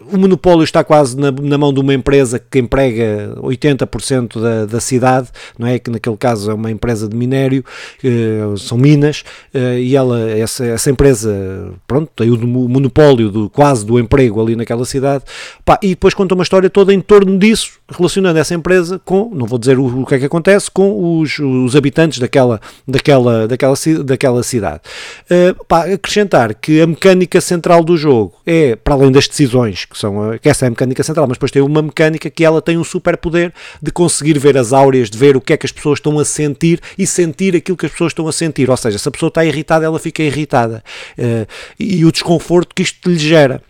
o 0.09 0.17
monopólio 0.17 0.63
está 0.63 0.83
quase 0.85 1.17
na, 1.17 1.31
na, 1.31 1.57
mão 1.57 1.73
de 1.73 1.81
uma 1.81 1.93
empresa 1.93 2.39
que 2.39 2.59
emprega 2.59 3.35
80% 3.41 4.41
da, 4.41 4.65
da 4.65 4.79
cidade, 4.79 5.27
não 5.57 5.67
é? 5.67 5.77
Que 5.77 5.91
naquele 5.91 6.15
caso 6.15 6.49
é 6.49 6.53
uma 6.53 6.71
empresa 6.71 7.09
de 7.09 7.15
minério, 7.15 7.63
uh, 8.03 8.57
são 8.57 8.77
minas, 8.77 9.23
e 9.53 9.95
ela, 9.95 10.29
essa, 10.29 10.65
essa 10.65 10.89
empresa, 10.89 11.73
pronto, 11.85 12.09
tem 12.15 12.31
o 12.31 12.47
monopólio 12.47 13.29
do, 13.29 13.49
quase 13.49 13.85
do 13.85 13.99
emprego 13.99 14.41
ali 14.41 14.55
naquela 14.55 14.85
cidade, 14.85 15.23
Pá, 15.65 15.77
e 15.81 15.89
depois 15.89 16.13
conta 16.13 16.35
uma 16.35 16.43
história 16.43 16.69
toda 16.69 16.93
em 16.93 17.01
torno 17.01 17.37
disso, 17.37 17.79
relacionando 17.89 18.39
essa 18.39 18.53
empresa 18.53 18.99
com, 19.03 19.29
não 19.33 19.45
vou 19.45 19.59
dizer 19.59 19.77
o, 19.77 20.01
o 20.01 20.05
que 20.05 20.15
é 20.15 20.19
que 20.19 20.25
acontece, 20.25 20.71
com 20.71 21.19
os 21.19 21.39
os 21.65 21.75
habitantes 21.75 22.19
daquela, 22.19 22.59
daquela, 22.87 23.47
daquela, 23.47 23.75
daquela 24.03 24.43
cidade. 24.43 24.81
Uh, 25.29 25.65
pá, 25.65 25.85
acrescentar 25.85 26.53
que 26.53 26.81
a 26.81 26.87
mecânica 26.87 27.41
central 27.41 27.83
do 27.83 27.97
jogo 27.97 28.33
é, 28.45 28.75
para 28.75 28.93
além 28.93 29.11
das 29.11 29.27
decisões, 29.27 29.85
que, 29.85 29.97
são, 29.97 30.37
que 30.41 30.49
essa 30.49 30.65
é 30.65 30.67
a 30.67 30.69
mecânica 30.69 31.03
central, 31.03 31.27
mas 31.27 31.37
depois 31.37 31.51
tem 31.51 31.61
uma 31.61 31.81
mecânica 31.81 32.29
que 32.29 32.43
ela 32.43 32.61
tem 32.61 32.77
um 32.77 32.83
superpoder 32.83 33.53
de 33.81 33.91
conseguir 33.91 34.37
ver 34.39 34.57
as 34.57 34.73
áureas, 34.73 35.09
de 35.09 35.17
ver 35.17 35.37
o 35.37 35.41
que 35.41 35.53
é 35.53 35.57
que 35.57 35.65
as 35.65 35.71
pessoas 35.71 35.99
estão 35.99 36.17
a 36.19 36.25
sentir 36.25 36.79
e 36.97 37.05
sentir 37.05 37.55
aquilo 37.55 37.77
que 37.77 37.85
as 37.85 37.91
pessoas 37.91 38.11
estão 38.11 38.27
a 38.27 38.31
sentir. 38.31 38.69
Ou 38.69 38.77
seja, 38.77 38.97
se 38.97 39.07
a 39.07 39.11
pessoa 39.11 39.27
está 39.29 39.45
irritada, 39.45 39.85
ela 39.85 39.99
fica 39.99 40.23
irritada. 40.23 40.83
Uh, 41.17 41.47
e 41.79 42.05
o 42.05 42.11
desconforto 42.11 42.73
que 42.73 42.83
isto 42.83 43.09
lhe 43.09 43.17
gera. 43.17 43.61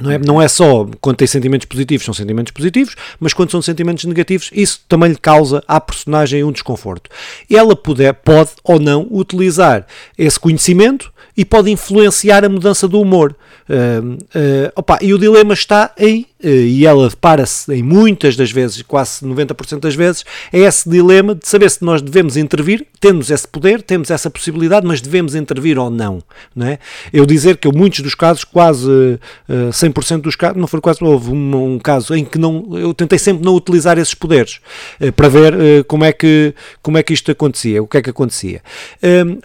Não 0.00 0.10
é, 0.10 0.18
não 0.18 0.42
é 0.42 0.48
só 0.48 0.88
quando 1.00 1.16
tem 1.16 1.26
sentimentos 1.26 1.66
positivos, 1.66 2.04
são 2.04 2.14
sentimentos 2.14 2.52
positivos, 2.52 2.94
mas 3.18 3.34
quando 3.34 3.50
são 3.50 3.60
sentimentos 3.60 4.04
negativos, 4.04 4.50
isso 4.52 4.80
também 4.88 5.10
lhe 5.10 5.18
causa 5.18 5.62
à 5.68 5.80
personagem 5.80 6.42
um 6.42 6.52
desconforto. 6.52 7.10
Ela 7.50 7.76
puder, 7.76 8.12
pode 8.14 8.50
ou 8.64 8.78
não 8.78 9.06
utilizar 9.10 9.86
esse 10.16 10.38
conhecimento 10.40 11.12
e 11.36 11.44
pode 11.44 11.70
influenciar 11.70 12.44
a 12.44 12.48
mudança 12.48 12.88
do 12.88 13.00
humor. 13.00 13.36
Uh, 13.68 14.14
uh, 14.14 14.72
opa, 14.74 14.98
e 15.00 15.14
o 15.14 15.18
dilema 15.18 15.54
está 15.54 15.92
uh, 15.98 16.29
e 16.42 16.86
ela 16.86 17.08
depara-se 17.08 17.72
em 17.72 17.82
muitas 17.82 18.36
das 18.36 18.50
vezes, 18.50 18.82
quase 18.82 19.24
90% 19.24 19.80
das 19.80 19.94
vezes, 19.94 20.24
é 20.52 20.60
esse 20.60 20.88
dilema 20.88 21.34
de 21.34 21.46
saber 21.46 21.70
se 21.70 21.84
nós 21.84 22.00
devemos 22.00 22.36
intervir, 22.36 22.86
temos 22.98 23.30
esse 23.30 23.46
poder, 23.46 23.82
temos 23.82 24.10
essa 24.10 24.30
possibilidade, 24.30 24.86
mas 24.86 25.00
devemos 25.00 25.34
intervir 25.34 25.78
ou 25.78 25.90
não. 25.90 26.22
não 26.54 26.66
é? 26.66 26.78
Eu 27.12 27.26
dizer 27.26 27.56
que 27.58 27.68
eu, 27.68 27.72
muitos 27.72 28.00
dos 28.00 28.14
casos, 28.14 28.44
quase 28.44 28.88
uh, 28.90 29.70
100% 29.70 30.22
dos 30.22 30.36
casos, 30.36 30.56
não 30.56 30.66
foi 30.66 30.80
quase, 30.80 31.02
houve 31.02 31.30
um, 31.30 31.74
um, 31.74 31.78
caso 31.78 32.14
em 32.14 32.24
que 32.24 32.38
não, 32.38 32.66
eu 32.72 32.94
tentei 32.94 33.18
sempre 33.18 33.44
não 33.44 33.54
utilizar 33.54 33.98
esses 33.98 34.14
poderes 34.14 34.60
uh, 35.00 35.12
para 35.12 35.28
ver 35.28 35.84
como, 35.86 36.04
é 36.04 36.12
que, 36.12 36.54
como 36.82 36.96
é 36.96 37.02
que 37.02 37.12
isto 37.12 37.30
acontecia, 37.30 37.82
o 37.82 37.86
que 37.86 37.98
é 37.98 38.02
que 38.02 38.10
acontecia. 38.10 38.62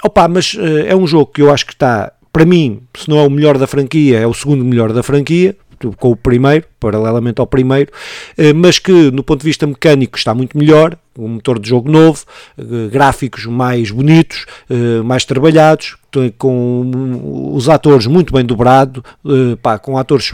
opa, 0.04 0.28
mas 0.28 0.56
é 0.86 0.96
um 0.96 1.06
jogo 1.06 1.28
que 1.28 1.42
eu 1.42 1.52
acho 1.52 1.66
que 1.66 1.74
está, 1.74 2.12
para 2.32 2.46
mim, 2.46 2.82
se 2.98 3.10
não 3.10 3.20
é 3.20 3.24
o 3.24 3.30
melhor 3.30 3.58
da 3.58 3.68
franquia, 3.68 4.20
é 4.20 4.28
o 4.28 4.34
segundo 4.34 4.64
melhor 4.64 4.94
da 4.94 5.04
franquia, 5.04 5.56
com 5.98 6.12
o 6.12 6.16
primeiro, 6.16 6.66
paralelamente 6.80 7.40
ao 7.40 7.48
primeiro, 7.48 7.92
mas 8.56 8.80
que 8.80 9.12
no 9.12 9.24
ponto 9.24 9.42
de 9.42 9.46
vista 9.46 9.66
mecânico 9.66 10.18
está 10.18 10.34
muito 10.34 10.58
melhor, 10.58 10.98
um 11.18 11.30
motor 11.30 11.60
de 11.60 11.70
jogo 11.70 11.90
novo, 11.90 12.24
gráficos 12.92 13.46
mais 13.46 13.90
bonitos, 13.92 14.46
mais 15.04 15.26
trabalhados, 15.26 15.98
com 16.38 17.52
os 17.54 17.70
atores 17.70 18.08
muito 18.08 18.34
bem 18.34 18.46
dobrados, 18.46 19.02
com 19.82 19.98
atores 19.98 20.34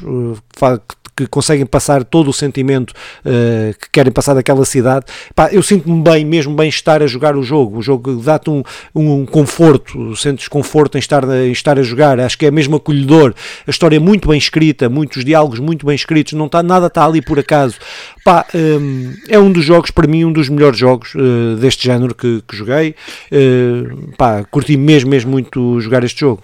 que 1.15 1.27
conseguem 1.27 1.65
passar 1.65 2.04
todo 2.04 2.30
o 2.30 2.34
sentimento 2.34 2.91
uh, 2.91 3.77
que 3.77 3.89
querem 3.91 4.12
passar 4.12 4.34
daquela 4.34 4.65
cidade. 4.65 5.06
Pá, 5.36 5.49
eu 5.51 5.62
sinto-me 5.62 6.01
bem, 6.01 6.25
mesmo 6.25 6.56
bem 6.56 6.69
estar 6.69 7.04
a 7.04 7.08
jogar 7.08 7.36
o 7.36 7.43
jogo. 7.43 7.80
O 7.80 7.82
jogo 7.82 8.15
dá-te 8.15 8.49
um, 8.49 8.63
um 8.95 9.25
conforto, 9.25 10.15
sentes 10.15 10.47
conforto 10.47 10.97
em 10.97 10.99
estar, 10.99 11.23
em 11.23 11.51
estar 11.51 11.77
a 11.77 11.84
jogar. 11.84 12.19
Acho 12.19 12.38
que 12.38 12.45
é 12.45 12.51
mesmo 12.51 12.75
acolhedor. 12.75 13.34
A 13.67 13.69
história 13.69 13.97
é 13.97 13.99
muito 13.99 14.30
bem 14.30 14.38
escrita, 14.38 14.89
muitos 14.89 15.23
diálogos 15.23 15.60
muito 15.60 15.86
bem 15.86 15.95
escritos, 15.95 16.34
não 16.41 16.47
está 16.47 16.63
nada 16.63 16.88
está 16.88 17.06
ali 17.06 17.21
por 17.21 17.39
acaso. 17.39 17.77
Pá, 18.25 18.45
um, 18.54 19.13
é 19.30 19.38
um 19.38 19.51
dos 19.51 19.63
jogos, 19.63 19.91
para 19.91 20.08
mim, 20.08 20.25
um 20.25 20.34
dos 20.34 20.49
melhores 20.49 20.77
jogos 20.77 21.13
uh, 21.15 21.56
deste 21.58 21.86
género 21.86 22.15
que, 22.15 22.43
que 22.47 22.56
joguei. 22.56 22.95
Uh, 23.32 24.12
pá, 24.17 24.43
curti 24.43 24.75
mesmo, 24.75 25.10
mesmo 25.10 25.32
muito 25.32 25.80
jogar 25.80 26.04
este 26.04 26.21
jogo. 26.21 26.43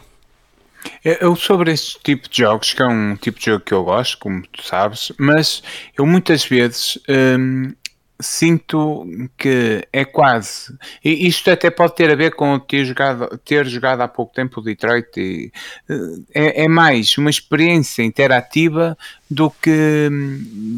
Eu 1.04 1.36
sobre 1.36 1.72
este 1.72 2.00
tipo 2.02 2.30
de 2.30 2.38
jogos, 2.38 2.74
que 2.74 2.82
é 2.82 2.88
um 2.88 3.16
tipo 3.16 3.40
de 3.40 3.46
jogo 3.46 3.64
que 3.64 3.74
eu 3.74 3.84
gosto, 3.84 4.18
como 4.20 4.44
tu 4.48 4.64
sabes, 4.64 5.12
mas 5.18 5.62
eu 5.98 6.06
muitas 6.06 6.46
vezes 6.46 6.98
hum, 7.10 7.74
sinto 8.20 9.06
que 9.38 9.88
é 9.92 10.06
quase. 10.06 10.76
E 11.04 11.28
isto 11.28 11.50
até 11.52 11.70
pode 11.70 11.96
ter 11.96 12.12
a 12.12 12.16
ver 12.16 12.34
com 12.36 12.58
ter 12.60 12.86
jogado, 12.86 13.38
ter 13.40 13.66
jogado 13.68 14.02
há 14.02 14.08
pouco 14.08 14.34
tempo 14.34 14.60
o 14.60 14.64
Detroit. 14.64 15.10
E, 15.18 15.52
é, 16.34 16.64
é 16.64 16.68
mais 16.68 17.18
uma 17.18 17.30
experiência 17.30 18.04
interativa 18.04 18.98
do 19.30 19.50
que, 19.50 20.10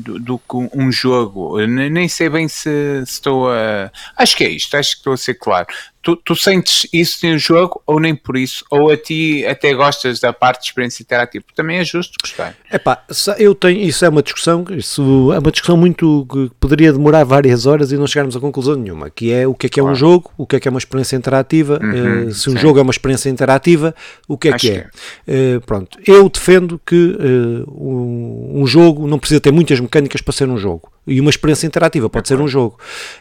do, 0.03 0.19
do, 0.19 0.37
que 0.39 0.69
um 0.73 0.91
jogo. 0.91 1.59
Nem 1.65 2.07
sei 2.07 2.29
bem 2.29 2.47
se, 2.47 3.03
se 3.05 3.11
estou 3.13 3.49
a. 3.49 3.91
Acho 4.17 4.35
que 4.35 4.43
é 4.43 4.49
isto, 4.49 4.75
acho 4.75 4.91
que 4.91 4.97
estou 4.97 5.13
a 5.13 5.17
ser 5.17 5.35
claro. 5.35 5.67
Tu, 6.01 6.15
tu, 6.15 6.33
sentes 6.33 6.87
isso 6.93 7.27
no 7.27 7.37
jogo 7.37 7.81
ou 7.85 7.99
nem 7.99 8.15
por 8.15 8.37
isso? 8.37 8.63
Ou 8.71 8.89
a 8.89 8.95
ti 8.95 9.45
até 9.45 9.73
gostas 9.73 10.21
da 10.21 10.31
parte 10.31 10.61
de 10.61 10.67
experiência 10.67 11.03
interativa? 11.03 11.43
Também 11.53 11.77
é 11.77 11.83
justo 11.83 12.13
gostar. 12.23 12.55
Epá, 12.71 13.03
eu 13.37 13.53
tenho, 13.53 13.81
isso 13.81 14.05
é 14.05 14.09
uma 14.09 14.23
discussão, 14.23 14.65
isso 14.69 15.33
é 15.33 15.39
uma 15.39 15.51
discussão 15.51 15.75
muito 15.75 16.25
que 16.31 16.49
poderia 16.57 16.93
demorar 16.93 17.25
várias 17.25 17.65
horas 17.65 17.91
e 17.91 17.97
não 17.97 18.07
chegarmos 18.07 18.33
a 18.35 18.39
conclusão 18.39 18.75
nenhuma, 18.75 19.09
que 19.09 19.29
é 19.29 19.45
o 19.45 19.53
que 19.53 19.67
é 19.67 19.69
que 19.69 19.77
é 19.77 19.83
claro. 19.83 19.93
um 19.93 19.99
jogo, 19.99 20.31
o 20.37 20.47
que 20.47 20.55
é 20.55 20.59
que 20.61 20.69
é 20.69 20.71
uma 20.71 20.79
experiência 20.79 21.17
interativa, 21.17 21.79
Uhum, 21.81 22.27
uh, 22.27 22.33
se 22.33 22.49
um 22.49 22.53
sim. 22.53 22.59
jogo 22.59 22.79
é 22.79 22.81
uma 22.81 22.91
experiência 22.91 23.29
interativa, 23.29 23.93
o 24.27 24.37
que 24.37 24.49
é 24.49 24.53
Acho 24.53 24.67
que 24.67 24.71
é? 24.71 24.87
Uh, 25.27 25.61
pronto, 25.61 25.97
eu 26.05 26.29
defendo 26.29 26.79
que 26.85 26.95
uh, 26.95 27.71
um 27.71 28.38
jogo 28.65 29.07
não 29.07 29.19
precisa 29.19 29.39
ter 29.39 29.51
muitas 29.51 29.79
mecânicas 29.79 30.21
para 30.21 30.33
ser 30.33 30.47
um 30.47 30.57
jogo. 30.57 30.91
E 31.07 31.19
uma 31.19 31.29
experiência 31.29 31.65
interativa 31.65 32.09
pode 32.09 32.27
ser 32.27 32.39
um 32.39 32.47
jogo. 32.47 32.77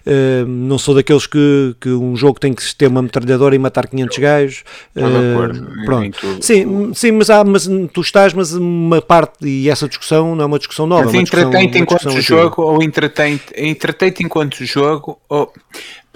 Uh, 0.07 0.47
não 0.47 0.77
sou 0.77 0.95
daqueles 0.95 1.27
que, 1.27 1.75
que 1.81 1.89
um 1.89 2.15
jogo 2.15 2.39
tem 2.39 2.53
que 2.53 2.63
ter 2.75 2.87
uma 2.87 3.01
metralhadora 3.01 3.55
e 3.55 3.59
matar 3.59 3.87
500 3.87 4.19
gajos. 4.19 4.65
Uh, 4.95 5.85
pronto. 5.87 6.39
Sim, 6.43 6.93
sim 6.93 7.13
mas, 7.13 7.31
há, 7.31 7.43
mas 7.45 7.69
tu 7.93 8.01
estás, 8.01 8.35
mas 8.35 8.53
uma 8.53 9.01
parte, 9.01 9.47
e 9.47 9.71
essa 9.71 9.89
discussão 9.89 10.37
não 10.37 10.43
é 10.43 10.47
uma 10.47 10.59
discussão 10.59 10.87
nova. 10.87 11.05
Mas 11.05 11.15
é 11.15 11.19
entretém-te 11.19 11.79
enquanto 11.79 12.21
jogo 12.21 12.63
ou 12.63 12.83
entretém-te 12.83 13.45
entretém 13.57 14.13
enquanto 14.21 14.65
jogo 14.65 15.19
ou 15.29 15.53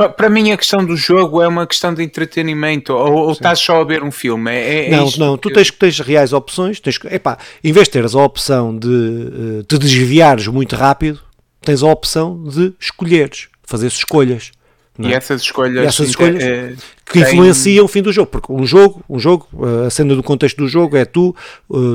para 0.08 0.28
mim, 0.28 0.52
a 0.52 0.56
questão 0.56 0.84
do 0.84 0.96
jogo 0.96 1.42
é 1.42 1.48
uma 1.48 1.66
questão 1.66 1.92
de 1.92 2.02
entretenimento. 2.02 2.92
Ou, 2.92 3.12
ou 3.12 3.32
estás 3.32 3.58
só 3.58 3.80
a 3.80 3.84
ver 3.84 4.02
um 4.02 4.10
filme? 4.10 4.50
É, 4.50 4.88
é 4.88 4.90
não, 4.90 5.10
não. 5.18 5.36
Tu 5.36 5.50
tens, 5.50 5.70
tens 5.70 6.00
reais 6.00 6.32
opções. 6.32 6.80
Tens, 6.80 6.98
epá, 7.10 7.38
em 7.62 7.72
vez 7.72 7.86
de 7.86 7.92
teres 7.92 8.14
a 8.14 8.22
opção 8.22 8.76
de 8.76 8.88
uh, 8.88 9.62
te 9.64 9.78
desviares 9.78 10.46
muito 10.46 10.76
rápido, 10.76 11.20
tens 11.60 11.82
a 11.82 11.86
opção 11.86 12.42
de 12.44 12.72
escolheres, 12.80 13.48
fazer 13.64 13.86
escolhas. 13.86 14.52
É? 14.98 15.08
E 15.08 15.14
essas 15.14 15.40
escolhas, 15.40 15.84
e 15.84 15.86
essas 15.86 16.08
escolhas 16.10 16.42
é, 16.42 16.74
que 17.06 17.12
tem... 17.14 17.22
influenciam 17.22 17.84
o 17.84 17.88
fim 17.88 18.02
do 18.02 18.12
jogo, 18.12 18.30
porque 18.30 18.52
um 18.52 18.66
jogo, 18.66 19.02
um 19.08 19.18
jogo, 19.18 19.48
eh, 19.62 19.86
a 19.86 19.90
cena 19.90 20.14
do 20.14 20.22
contexto 20.22 20.58
do 20.58 20.68
jogo 20.68 20.98
é 20.98 21.06
tu, 21.06 21.34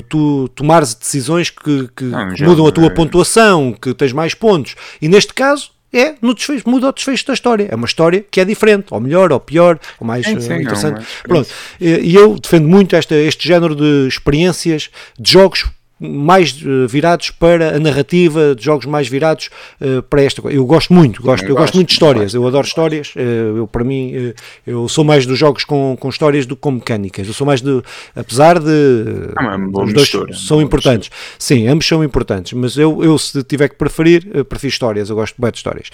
tu 0.10 0.48
tomares 0.50 0.96
decisões 0.96 1.52
que, 1.52 1.88
que, 1.96 2.06
não, 2.06 2.34
que 2.34 2.44
mudam 2.44 2.66
a 2.66 2.72
tua 2.72 2.88
é... 2.88 2.90
pontuação, 2.90 3.72
que 3.72 3.94
tens 3.94 4.14
mais 4.14 4.34
pontos. 4.34 4.76
E 5.00 5.08
neste 5.08 5.32
caso, 5.32 5.70
é 5.94 6.16
no 6.22 6.34
desfecho, 6.34 6.70
muda 6.70 6.90
o 6.90 6.92
desfecho 6.92 7.26
da 7.28 7.34
história. 7.34 7.68
É 7.72 7.76
uma 7.76 7.86
história 7.86 8.26
que 8.30 8.40
é 8.40 8.46
diferente, 8.46 8.88
ou 8.92 9.00
melhor, 9.00 9.32
ou 9.32 9.40
pior, 9.40 9.80
ou 10.00 10.06
mais 10.06 10.26
sim, 10.26 10.40
sim, 10.40 10.54
interessante. 10.54 10.96
Não, 10.96 11.02
mas... 11.02 11.24
Pronto. 11.24 11.50
E 11.80 12.16
eu 12.16 12.38
defendo 12.38 12.68
muito 12.68 12.96
esta, 12.96 13.16
este 13.16 13.48
género 13.48 13.76
de 13.76 14.08
experiências, 14.08 14.90
de 15.20 15.32
jogos 15.32 15.66
mais 16.00 16.54
uh, 16.62 16.88
virados 16.88 17.32
para 17.32 17.76
a 17.76 17.80
narrativa, 17.80 18.54
de 18.56 18.64
jogos 18.64 18.86
mais 18.86 19.08
virados 19.08 19.50
uh, 19.82 20.02
para 20.04 20.22
esta 20.22 20.42
coisa. 20.42 20.56
Eu 20.56 20.66
gosto 20.66 20.94
muito, 20.94 21.22
gosto, 21.22 21.44
eu, 21.44 21.50
eu 21.50 21.56
gosto, 21.56 21.74
muito 21.76 21.88
de 21.88 21.94
histórias, 21.94 22.34
eu 22.34 22.48
adoro 22.48 22.66
histórias. 22.66 23.14
Uh, 23.16 23.58
eu, 23.58 23.68
para 23.68 23.84
mim, 23.84 24.34
eu 24.66 24.88
sou 24.88 25.04
mais 25.04 25.26
dos 25.26 25.38
jogos 25.38 25.64
com, 25.64 25.98
com 26.00 26.10
histórias 26.10 26.46
do 26.46 26.56
que 26.56 26.62
com 26.62 26.72
mecânicas. 26.72 27.28
Eu 27.28 27.34
sou 27.34 27.48
mais 27.48 27.62
de, 27.62 27.82
apesar 28.16 28.60
de. 28.60 29.32
Ah, 29.38 29.58
os 29.58 29.72
dois 29.72 29.94
mistura, 29.94 30.34
são 30.34 30.62
importantes. 30.62 31.10
Mistura. 31.10 31.36
Sim, 31.40 31.68
ambos 31.68 31.88
são 31.88 32.04
importantes, 32.04 32.54
mas 32.54 32.78
eu, 32.78 33.04
eu 33.04 33.18
se 33.18 33.44
tiver 33.44 33.70
que 33.70 33.76
preferir, 33.76 34.46
prefiro 34.46 34.72
histórias. 34.72 35.10
Eu 35.10 35.16
gosto 35.16 35.42
bem 35.42 35.52
de 35.52 35.58
histórias. 35.58 35.90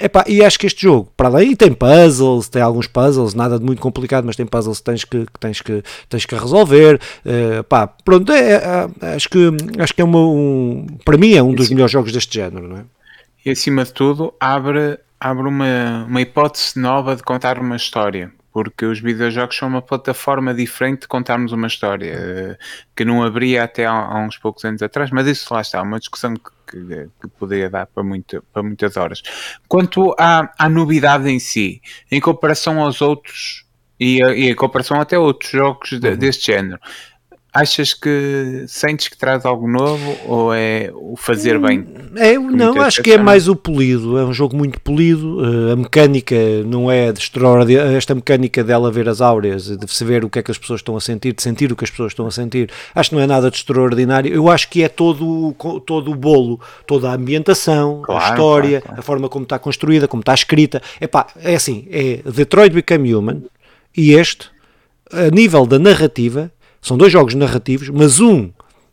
epá, 0.00 0.24
e 0.26 0.44
acho 0.44 0.58
que 0.58 0.66
este 0.66 0.82
jogo, 0.82 1.10
para 1.16 1.28
além, 1.28 1.54
tem 1.56 1.72
puzzles, 1.72 2.48
tem 2.48 2.60
alguns 2.60 2.86
puzzles, 2.86 3.34
nada 3.34 3.58
de 3.58 3.64
muito 3.64 3.80
complicado, 3.80 4.24
mas 4.24 4.36
tem 4.36 4.44
puzzles 4.44 4.78
que 4.78 4.84
tens 4.84 5.04
que, 5.04 5.20
que 5.20 5.40
tens 5.40 5.60
que, 5.60 5.82
tens 6.08 6.26
que 6.26 6.34
resolver. 6.34 7.00
pá, 7.68 7.86
pronto, 7.86 8.32
é, 8.32 8.88
é 9.00 9.05
acho 9.14 9.28
que, 9.28 9.50
acho 9.78 9.94
que 9.94 10.00
é 10.00 10.04
uma, 10.04 10.18
um, 10.18 10.86
para 11.04 11.16
mim 11.16 11.34
é 11.34 11.42
um 11.42 11.54
dos 11.54 11.70
melhores 11.70 11.92
jogos 11.92 12.12
deste 12.12 12.34
género, 12.34 12.68
não 12.68 12.78
é? 12.78 12.84
E 13.44 13.50
acima 13.50 13.84
de 13.84 13.92
tudo, 13.92 14.34
abre, 14.40 14.98
abre 15.20 15.46
uma, 15.46 16.04
uma 16.08 16.20
hipótese 16.20 16.78
nova 16.80 17.14
de 17.14 17.22
contar 17.22 17.58
uma 17.58 17.76
história 17.76 18.32
porque 18.56 18.86
os 18.86 19.00
videojogos 19.00 19.54
são 19.54 19.68
uma 19.68 19.82
plataforma 19.82 20.54
diferente 20.54 21.02
de 21.02 21.08
contarmos 21.08 21.52
uma 21.52 21.66
história 21.66 22.10
eh, 22.10 22.58
que 22.96 23.04
não 23.04 23.22
abria 23.22 23.62
até 23.62 23.84
há, 23.84 23.92
há, 23.92 24.18
uns 24.24 24.38
poucos 24.38 24.64
anos 24.64 24.80
atrás, 24.80 25.10
mas 25.10 25.26
isso 25.26 25.52
lá 25.52 25.60
está, 25.60 25.82
uma 25.82 25.98
discussão 25.98 26.32
que, 26.32 26.50
que, 26.66 27.08
que 27.20 27.28
poderia 27.38 27.68
dar 27.68 27.84
para, 27.84 28.02
muito, 28.02 28.42
para 28.54 28.62
muitas 28.62 28.96
horas. 28.96 29.22
Quanto 29.68 30.16
à, 30.18 30.50
à 30.58 30.70
novidade 30.70 31.28
em 31.28 31.38
si, 31.38 31.82
em 32.10 32.18
comparação 32.18 32.80
aos 32.80 33.02
outros 33.02 33.66
e, 34.00 34.22
e 34.22 34.50
em 34.50 34.54
comparação 34.54 35.02
até 35.02 35.16
a 35.16 35.20
outros 35.20 35.50
jogos 35.50 35.90
de, 35.90 36.08
uhum. 36.08 36.16
deste 36.16 36.46
género, 36.46 36.80
Achas 37.56 37.94
que 37.94 38.66
sentes 38.68 39.08
que 39.08 39.16
traz 39.16 39.46
algo 39.46 39.66
novo 39.66 40.14
ou 40.26 40.52
é 40.52 40.90
o 40.94 41.16
fazer 41.16 41.58
bem? 41.58 41.86
É, 42.14 42.36
não, 42.36 42.78
acho 42.82 43.02
que 43.02 43.12
é 43.12 43.16
mais 43.16 43.48
o 43.48 43.56
polido. 43.56 44.18
É 44.18 44.24
um 44.26 44.32
jogo 44.34 44.54
muito 44.54 44.78
polido. 44.78 45.38
Uh, 45.38 45.72
a 45.72 45.76
mecânica 45.76 46.36
não 46.66 46.90
é 46.90 47.10
de 47.12 47.18
extraordinária. 47.18 47.96
Esta 47.96 48.14
mecânica 48.14 48.62
dela 48.62 48.90
ver 48.90 49.08
as 49.08 49.22
áureas, 49.22 49.74
de 49.74 49.90
se 49.90 50.04
ver 50.04 50.22
o 50.22 50.28
que 50.28 50.38
é 50.38 50.42
que 50.42 50.50
as 50.50 50.58
pessoas 50.58 50.80
estão 50.80 50.98
a 50.98 51.00
sentir, 51.00 51.32
de 51.32 51.42
sentir 51.42 51.72
o 51.72 51.76
que 51.76 51.84
as 51.84 51.88
pessoas 51.88 52.12
estão 52.12 52.26
a 52.26 52.30
sentir, 52.30 52.70
acho 52.94 53.08
que 53.08 53.16
não 53.16 53.22
é 53.22 53.26
nada 53.26 53.50
de 53.50 53.56
extraordinário. 53.56 54.30
Eu 54.34 54.50
acho 54.50 54.68
que 54.68 54.82
é 54.82 54.88
todo, 54.90 55.54
todo 55.86 56.10
o 56.10 56.14
bolo, 56.14 56.60
toda 56.86 57.08
a 57.08 57.14
ambientação, 57.14 58.02
claro, 58.02 58.22
a 58.22 58.28
história, 58.28 58.80
claro, 58.82 58.84
claro. 58.84 59.00
a 59.00 59.02
forma 59.02 59.28
como 59.30 59.44
está 59.44 59.58
construída, 59.58 60.06
como 60.06 60.20
está 60.20 60.34
escrita. 60.34 60.82
Epá, 61.00 61.26
é 61.36 61.54
assim: 61.54 61.88
é 61.90 62.20
Detroit 62.30 62.74
Become 62.74 63.14
Human 63.14 63.42
e 63.96 64.12
este, 64.12 64.50
a 65.10 65.30
nível 65.30 65.64
da 65.64 65.78
narrativa 65.78 66.52
são 66.86 66.96
dois 66.96 67.12
jogos 67.12 67.34
narrativos, 67.34 67.88
mas 67.88 68.20
um 68.20 68.48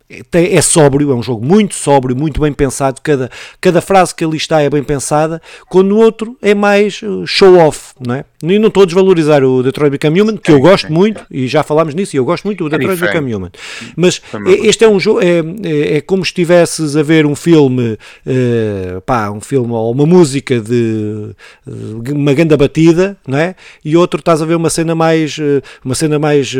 é 0.10 0.62
sóbrio, 0.62 1.12
é 1.12 1.16
um 1.16 1.24
jogo 1.24 1.46
muito 1.46 1.76
sóbrio, 1.76 2.16
muito 2.16 2.40
bem 2.42 2.52
pensado. 2.52 3.02
Cada, 3.02 3.30
cada 3.60 3.82
frase 3.82 4.14
que 4.14 4.24
ali 4.24 4.38
está 4.38 4.62
é 4.62 4.70
bem 4.70 4.84
pensada, 4.84 5.42
quando 5.70 5.94
o 5.94 5.98
outro 5.98 6.38
é 6.42 6.54
mais 6.54 7.02
uh, 7.02 7.26
show-off, 7.26 7.94
não 8.06 8.16
é? 8.16 8.26
E 8.44 8.60
não 8.60 8.68
estou 8.68 8.84
a 8.84 8.86
desvalorizar 8.86 9.44
o 9.44 9.64
Detroit 9.64 9.92
Become 9.92 10.22
Human, 10.22 10.38
que 10.38 10.52
eu 10.52 10.60
gosto 10.60 10.92
muito, 10.92 11.26
e 11.32 11.48
já 11.48 11.64
falámos 11.64 11.96
nisso, 11.96 12.16
e 12.16 12.20
eu 12.20 12.26
gosto 12.26 12.44
muito 12.44 12.64
do 12.64 12.70
Detroit 12.70 13.00
Become 13.00 13.34
Human. 13.34 13.52
Mas 13.96 14.22
este 14.64 14.84
é 14.84 14.90
um 14.90 15.00
jogo, 15.00 15.22
é, 15.22 15.40
é, 15.64 15.98
é, 15.98 16.02
como 16.02 16.26
se 16.26 16.32
estivesses 16.32 16.98
a 16.98 17.04
ver 17.04 17.26
um 17.26 17.36
filme, 17.36 17.98
uh, 18.28 19.02
pá, 19.06 19.32
um 19.32 19.40
filme 19.40 19.72
ou 19.72 19.92
uma 19.92 20.06
música 20.06 20.60
de 20.60 21.32
uh, 21.66 22.14
uma 22.14 22.34
grande 22.34 22.58
batida, 22.58 23.16
não 23.26 23.38
é? 23.38 23.56
E 23.84 23.96
outro 23.96 24.20
estás 24.20 24.42
a 24.42 24.46
ver 24.46 24.56
uma 24.56 24.70
cena 24.70 24.94
mais, 24.94 25.38
uh, 25.38 25.62
uma 25.84 25.96
cena 25.96 26.20
mais, 26.20 26.54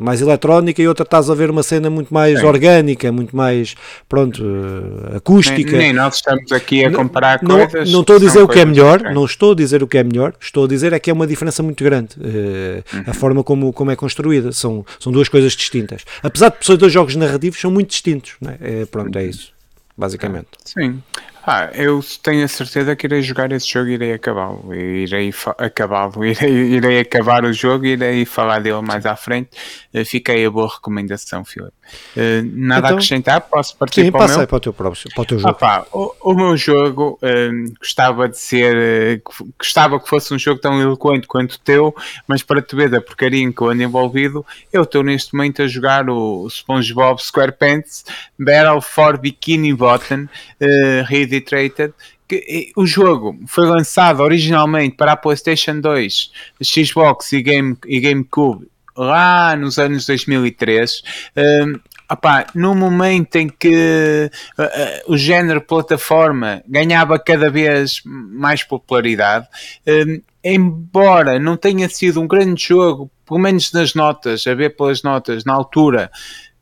mais 0.00 0.20
eletrónica, 0.20 0.82
e 0.82 0.88
outra 0.88 1.04
estás 1.04 1.30
a 1.30 1.34
ver 1.34 1.50
uma 1.50 1.62
cena 1.62 1.88
muito 1.88 2.12
mais 2.12 2.42
orgânica 2.42 2.79
mecânica, 2.80 3.12
muito 3.12 3.36
mais, 3.36 3.74
pronto, 4.08 4.42
uh, 4.42 5.16
acústica. 5.16 5.72
Nem, 5.72 5.80
nem, 5.80 5.92
nós 5.92 6.16
estamos 6.16 6.50
aqui 6.52 6.84
a 6.84 6.92
comparar 6.92 7.40
não, 7.42 7.66
coisas. 7.66 7.90
Não 7.90 8.00
estou 8.00 8.16
a 8.16 8.18
dizer 8.18 8.42
o 8.42 8.48
que 8.48 8.58
é 8.58 8.64
melhor, 8.64 8.98
diferentes. 8.98 9.14
não 9.14 9.24
estou 9.24 9.52
a 9.52 9.54
dizer 9.54 9.82
o 9.82 9.86
que 9.86 9.98
é 9.98 10.04
melhor, 10.04 10.34
estou 10.40 10.64
a 10.64 10.68
dizer 10.68 10.92
é 10.92 10.98
que 10.98 11.10
é 11.10 11.12
uma 11.12 11.26
diferença 11.26 11.62
muito 11.62 11.82
grande. 11.84 12.16
Uh, 12.16 12.96
uhum. 12.96 13.04
A 13.06 13.14
forma 13.14 13.44
como, 13.44 13.72
como 13.72 13.90
é 13.90 13.96
construída, 13.96 14.52
são, 14.52 14.84
são 14.98 15.12
duas 15.12 15.28
coisas 15.28 15.52
distintas. 15.52 16.04
Apesar 16.22 16.50
de 16.50 16.64
ser 16.64 16.76
dois 16.76 16.92
jogos 16.92 17.16
narrativos, 17.16 17.60
são 17.60 17.70
muito 17.70 17.90
distintos. 17.90 18.36
É? 18.60 18.82
É, 18.82 18.86
pronto, 18.86 19.16
é 19.18 19.24
isso, 19.24 19.52
basicamente. 19.96 20.48
Sim. 20.64 21.02
Ah, 21.46 21.70
eu 21.74 22.00
tenho 22.22 22.44
a 22.44 22.48
certeza 22.48 22.94
que 22.94 23.06
irei 23.06 23.22
jogar 23.22 23.50
esse 23.52 23.66
jogo 23.66 23.88
e 23.88 23.94
irei 23.94 24.12
acabá-lo. 24.12 24.74
Irei 24.74 25.32
acabá-lo, 25.58 26.24
irei, 26.24 26.50
irei 26.50 27.00
acabar 27.00 27.44
o 27.44 27.52
jogo 27.52 27.86
e 27.86 27.90
irei 27.90 28.24
falar 28.24 28.60
dele 28.60 28.80
mais 28.82 29.06
à 29.06 29.16
frente. 29.16 29.50
Uh, 29.94 30.04
fiquei 30.04 30.44
a 30.44 30.50
boa 30.50 30.68
recomendação, 30.68 31.44
Filipe. 31.44 31.72
Uh, 32.16 32.44
nada 32.52 32.80
então, 32.80 32.90
a 32.90 32.92
acrescentar? 32.92 33.40
Posso 33.40 33.76
partir 33.76 34.04
sim, 34.04 34.12
para 34.12 34.26
o 34.26 34.28
meu? 34.28 34.46
para 34.46 34.56
o 34.56 34.60
teu, 34.60 34.72
para 34.72 34.88
o 34.88 35.24
teu 35.24 35.38
jogo. 35.38 35.50
Opa, 35.50 35.86
o, 35.92 36.14
o, 36.20 36.34
meu 36.34 36.56
jogo 36.56 37.18
uh, 37.22 37.74
gostava 37.78 38.28
de 38.28 38.38
ser, 38.38 39.22
gostava 39.58 39.98
que 39.98 40.08
fosse 40.08 40.32
um 40.34 40.38
jogo 40.38 40.60
tão 40.60 40.80
eloquente 40.80 41.26
quanto 41.26 41.54
o 41.54 41.58
teu, 41.58 41.94
mas 42.26 42.42
para 42.42 42.60
te 42.60 42.76
ver 42.76 42.90
da 42.90 43.00
porcaria 43.00 43.50
que 43.50 43.62
eu 43.62 43.70
ando 43.70 43.82
envolvido, 43.82 44.44
eu 44.72 44.82
estou 44.82 45.02
neste 45.02 45.34
momento 45.34 45.62
a 45.62 45.66
jogar 45.66 46.08
o 46.10 46.48
SpongeBob 46.48 47.20
SquarePants 47.22 48.04
Battle 48.38 48.80
for 48.80 49.16
Bikini 49.18 49.72
Bottom 49.72 50.24
uh, 50.24 51.02
Reiterated 51.40 51.94
que 52.28 52.72
o 52.76 52.86
jogo 52.86 53.38
foi 53.46 53.66
lançado 53.66 54.20
originalmente 54.20 54.94
para 54.94 55.12
a 55.12 55.16
PlayStation 55.16 55.80
2, 55.80 56.30
Xbox 56.62 57.32
e, 57.32 57.42
Game, 57.42 57.76
e 57.86 57.98
GameCube 57.98 58.68
lá 58.96 59.56
nos 59.56 59.78
anos 59.78 60.06
2003. 60.06 61.02
Um, 61.36 61.80
opá, 62.10 62.46
no 62.54 62.74
momento 62.74 63.36
em 63.36 63.48
que 63.48 64.30
uh, 64.58 64.62
uh, 64.62 65.12
o 65.12 65.16
género 65.16 65.60
plataforma 65.60 66.62
ganhava 66.68 67.18
cada 67.18 67.50
vez 67.50 68.00
mais 68.04 68.62
popularidade, 68.62 69.48
um, 69.86 70.20
embora 70.44 71.38
não 71.38 71.56
tenha 71.56 71.88
sido 71.88 72.20
um 72.20 72.28
grande 72.28 72.62
jogo, 72.62 73.10
pelo 73.26 73.40
menos 73.40 73.72
nas 73.72 73.94
notas, 73.94 74.46
a 74.46 74.54
ver 74.54 74.76
pelas 74.76 75.02
notas 75.02 75.44
na 75.44 75.52
altura, 75.52 76.10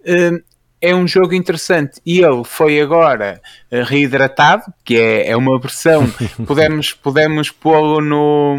um, 0.07 0.41
é 0.81 0.95
um 0.95 1.07
jogo 1.07 1.35
interessante. 1.35 2.01
E 2.05 2.21
ele 2.21 2.45
foi 2.45 2.81
agora 2.81 3.41
uh, 3.71 3.83
reidratado, 3.83 4.65
que 4.85 4.97
é, 4.97 5.31
é 5.31 5.37
uma 5.37 5.59
versão, 5.59 6.07
podemos, 6.47 6.93
podemos 6.93 7.51
pô-lo 7.51 8.01
no, 8.01 8.59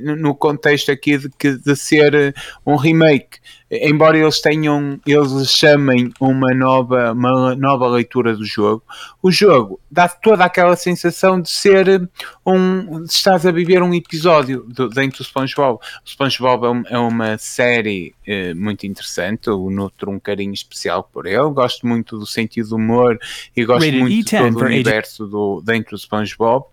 no 0.00 0.34
contexto 0.34 0.90
aqui 0.90 1.18
de, 1.18 1.58
de 1.58 1.76
ser 1.76 2.34
um 2.64 2.76
remake 2.76 3.38
embora 3.70 4.16
eles 4.16 4.40
tenham, 4.40 5.00
eles 5.06 5.50
chamem 5.50 6.12
uma 6.20 6.54
nova, 6.54 7.12
uma 7.12 7.54
nova 7.56 7.88
leitura 7.88 8.36
do 8.36 8.44
jogo, 8.44 8.82
o 9.22 9.30
jogo 9.30 9.80
dá 9.90 10.08
toda 10.08 10.44
aquela 10.44 10.76
sensação 10.76 11.40
de 11.40 11.50
ser 11.50 12.08
um, 12.44 13.02
de 13.02 13.10
estás 13.10 13.44
a 13.44 13.50
viver 13.50 13.82
um 13.82 13.92
episódio 13.92 14.64
do, 14.68 14.88
dentro 14.88 15.18
do 15.18 15.24
SpongeBob. 15.24 15.78
O 16.04 16.08
SpongeBob 16.08 16.64
é, 16.64 16.68
um, 16.68 16.82
é 16.90 16.98
uma 16.98 17.38
série 17.38 18.14
eh, 18.26 18.54
muito 18.54 18.86
interessante, 18.86 19.48
eu 19.48 19.68
nutro 19.70 20.10
um 20.10 20.20
carinho 20.20 20.54
especial 20.54 21.02
por 21.02 21.26
ele, 21.26 21.50
gosto 21.50 21.86
muito 21.86 22.18
do 22.18 22.26
sentido 22.26 22.68
do 22.68 22.76
humor 22.76 23.18
e 23.56 23.64
gosto 23.64 23.84
Rated 23.84 24.00
muito 24.00 24.24
de 24.24 24.38
todo 24.38 24.60
o 24.60 24.64
universo 24.64 25.26
do, 25.26 25.60
dentro 25.60 25.96
do 25.96 25.98
SpongeBob. 25.98 26.66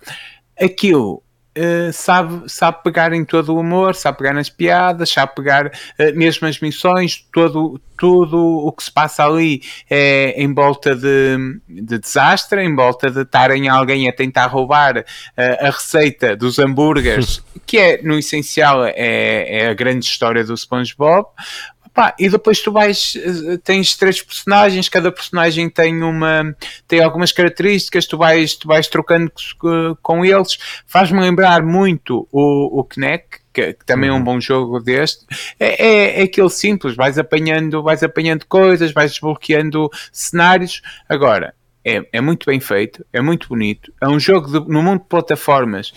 Aquilo 0.60 1.24
Uh, 1.56 1.94
sabe, 1.94 2.50
sabe 2.50 2.82
pegar 2.84 3.14
em 3.14 3.24
todo 3.24 3.54
o 3.54 3.60
humor, 3.60 3.94
sabe 3.94 4.18
pegar 4.18 4.34
nas 4.34 4.50
piadas, 4.50 5.12
sabe 5.12 5.36
pegar 5.36 5.68
uh, 5.68 6.16
mesmo 6.16 6.48
as 6.48 6.60
missões, 6.60 7.28
todo, 7.32 7.80
tudo 7.96 8.38
o 8.38 8.72
que 8.72 8.84
se 8.84 8.92
passa 8.92 9.24
ali 9.24 9.62
é 9.88 10.34
em 10.42 10.52
volta 10.52 10.96
de, 10.96 11.38
de 11.70 12.00
desastre, 12.00 12.64
em 12.64 12.76
volta 12.76 13.12
de 13.12 13.22
estarem 13.22 13.70
alguém 13.70 14.10
a 14.10 14.14
tentar 14.14 14.48
roubar 14.48 14.98
uh, 14.98 15.04
a 15.38 15.66
receita 15.70 16.36
dos 16.36 16.58
hambúrgueres, 16.58 17.44
que 17.68 17.78
é, 17.78 18.02
no 18.02 18.18
essencial, 18.18 18.86
é, 18.86 18.94
é 18.96 19.70
a 19.70 19.74
grande 19.76 20.06
história 20.06 20.44
do 20.44 20.58
SpongeBob. 20.58 21.28
Pá, 21.94 22.16
e 22.18 22.28
depois 22.28 22.60
tu 22.60 22.72
vais, 22.72 23.16
eh, 23.16 23.58
tens 23.64 23.96
três 23.96 24.20
personagens, 24.22 24.90
cada 24.90 25.12
personagem 25.12 25.70
tem 25.70 26.02
uma, 26.02 26.56
tem 26.88 27.04
algumas 27.04 27.32
características, 27.32 28.08
tu 28.08 28.18
vais, 28.18 28.56
tu 28.56 28.68
vais 28.68 28.88
trocando 28.88 29.32
com 30.02 30.26
eles, 30.26 30.58
faz-me 30.88 31.20
lembrar 31.20 31.62
muito 31.62 32.28
o, 32.32 32.80
o 32.80 32.84
Kinect, 32.84 33.42
que, 33.54 33.74
que, 33.74 33.86
também 33.86 34.10
uhum. 34.10 34.16
é 34.16 34.18
um 34.18 34.22
uhum. 34.22 34.26
bom 34.26 34.40
jogo 34.40 34.80
deste, 34.80 35.24
é, 35.60 35.86
é, 35.86 36.20
é, 36.22 36.24
aquele 36.24 36.50
simples, 36.50 36.96
vais 36.96 37.20
apanhando, 37.20 37.84
vais 37.84 38.02
apanhando 38.02 38.46
coisas, 38.48 38.92
vais 38.92 39.12
desbloqueando 39.12 39.88
cenários. 40.12 40.82
Agora, 41.08 41.54
é, 41.86 42.04
é 42.12 42.22
muito 42.22 42.48
bem 42.48 42.60
feito, 42.60 43.06
é 43.14 43.22
muito 43.22 43.48
bonito, 43.48 43.94
é 44.02 44.08
um 44.08 44.20
jogo 44.20 44.48
de, 44.48 44.68
no 44.68 44.82
mundo 44.82 45.02
de 45.02 45.08
plataformas 45.08 45.94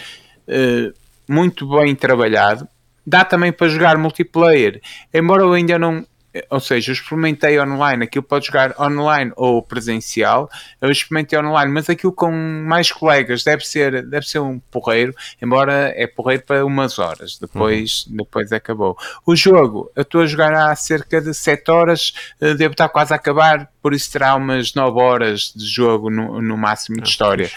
uh, 0.46 0.92
muito 1.26 1.66
bem 1.68 1.94
trabalhado, 1.94 2.68
dá 3.06 3.24
também 3.24 3.52
para 3.52 3.68
jogar 3.68 3.96
multiplayer, 3.96 4.80
embora 5.14 5.42
eu 5.42 5.52
ainda 5.52 5.78
não. 5.78 6.04
Ou 6.50 6.60
seja, 6.60 6.90
eu 6.90 6.92
experimentei 6.92 7.58
online, 7.58 8.04
aquilo 8.04 8.22
pode 8.22 8.44
jogar 8.44 8.78
online 8.78 9.32
ou 9.36 9.62
presencial. 9.62 10.50
Eu 10.82 10.90
experimentei 10.90 11.38
online, 11.38 11.72
mas 11.72 11.88
aquilo 11.88 12.12
com 12.12 12.30
mais 12.30 12.92
colegas 12.92 13.42
deve 13.42 13.66
ser, 13.66 14.06
deve 14.06 14.28
ser 14.28 14.40
um 14.40 14.58
porreiro, 14.70 15.14
embora 15.40 15.94
é 15.96 16.06
porreiro 16.06 16.42
para 16.42 16.66
umas 16.66 16.98
horas, 16.98 17.38
depois, 17.38 18.04
uhum. 18.06 18.16
depois 18.18 18.52
acabou. 18.52 18.98
O 19.24 19.34
jogo, 19.34 19.90
eu 19.96 20.02
estou 20.02 20.20
a 20.20 20.26
jogar 20.26 20.52
há 20.52 20.76
cerca 20.76 21.22
de 21.22 21.32
7 21.32 21.70
horas, 21.70 22.12
eh, 22.38 22.52
devo 22.52 22.72
estar 22.72 22.90
quase 22.90 23.14
a 23.14 23.16
acabar, 23.16 23.70
por 23.80 23.94
isso 23.94 24.12
terá 24.12 24.34
umas 24.34 24.74
9 24.74 25.00
horas 25.00 25.54
de 25.56 25.64
jogo 25.64 26.10
no, 26.10 26.42
no 26.42 26.58
máximo 26.58 26.96
de 26.96 27.04
ah, 27.04 27.08
história 27.08 27.50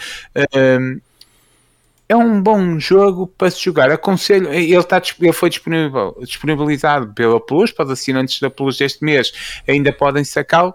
é 2.10 2.16
um 2.16 2.42
bom 2.42 2.76
jogo 2.76 3.28
para 3.28 3.48
se 3.52 3.62
jogar. 3.62 3.88
Aconselho, 3.88 4.52
ele, 4.52 4.76
está, 4.76 5.00
ele 5.20 5.32
foi 5.32 5.48
disponibilizado 5.48 7.14
pela 7.14 7.38
Plus, 7.38 7.70
para 7.70 7.84
os 7.84 7.92
assinantes 7.92 8.40
da 8.40 8.50
Plus 8.50 8.78
deste 8.78 9.04
mês 9.04 9.32
ainda 9.68 9.92
podem 9.92 10.24
sacá-lo. 10.24 10.74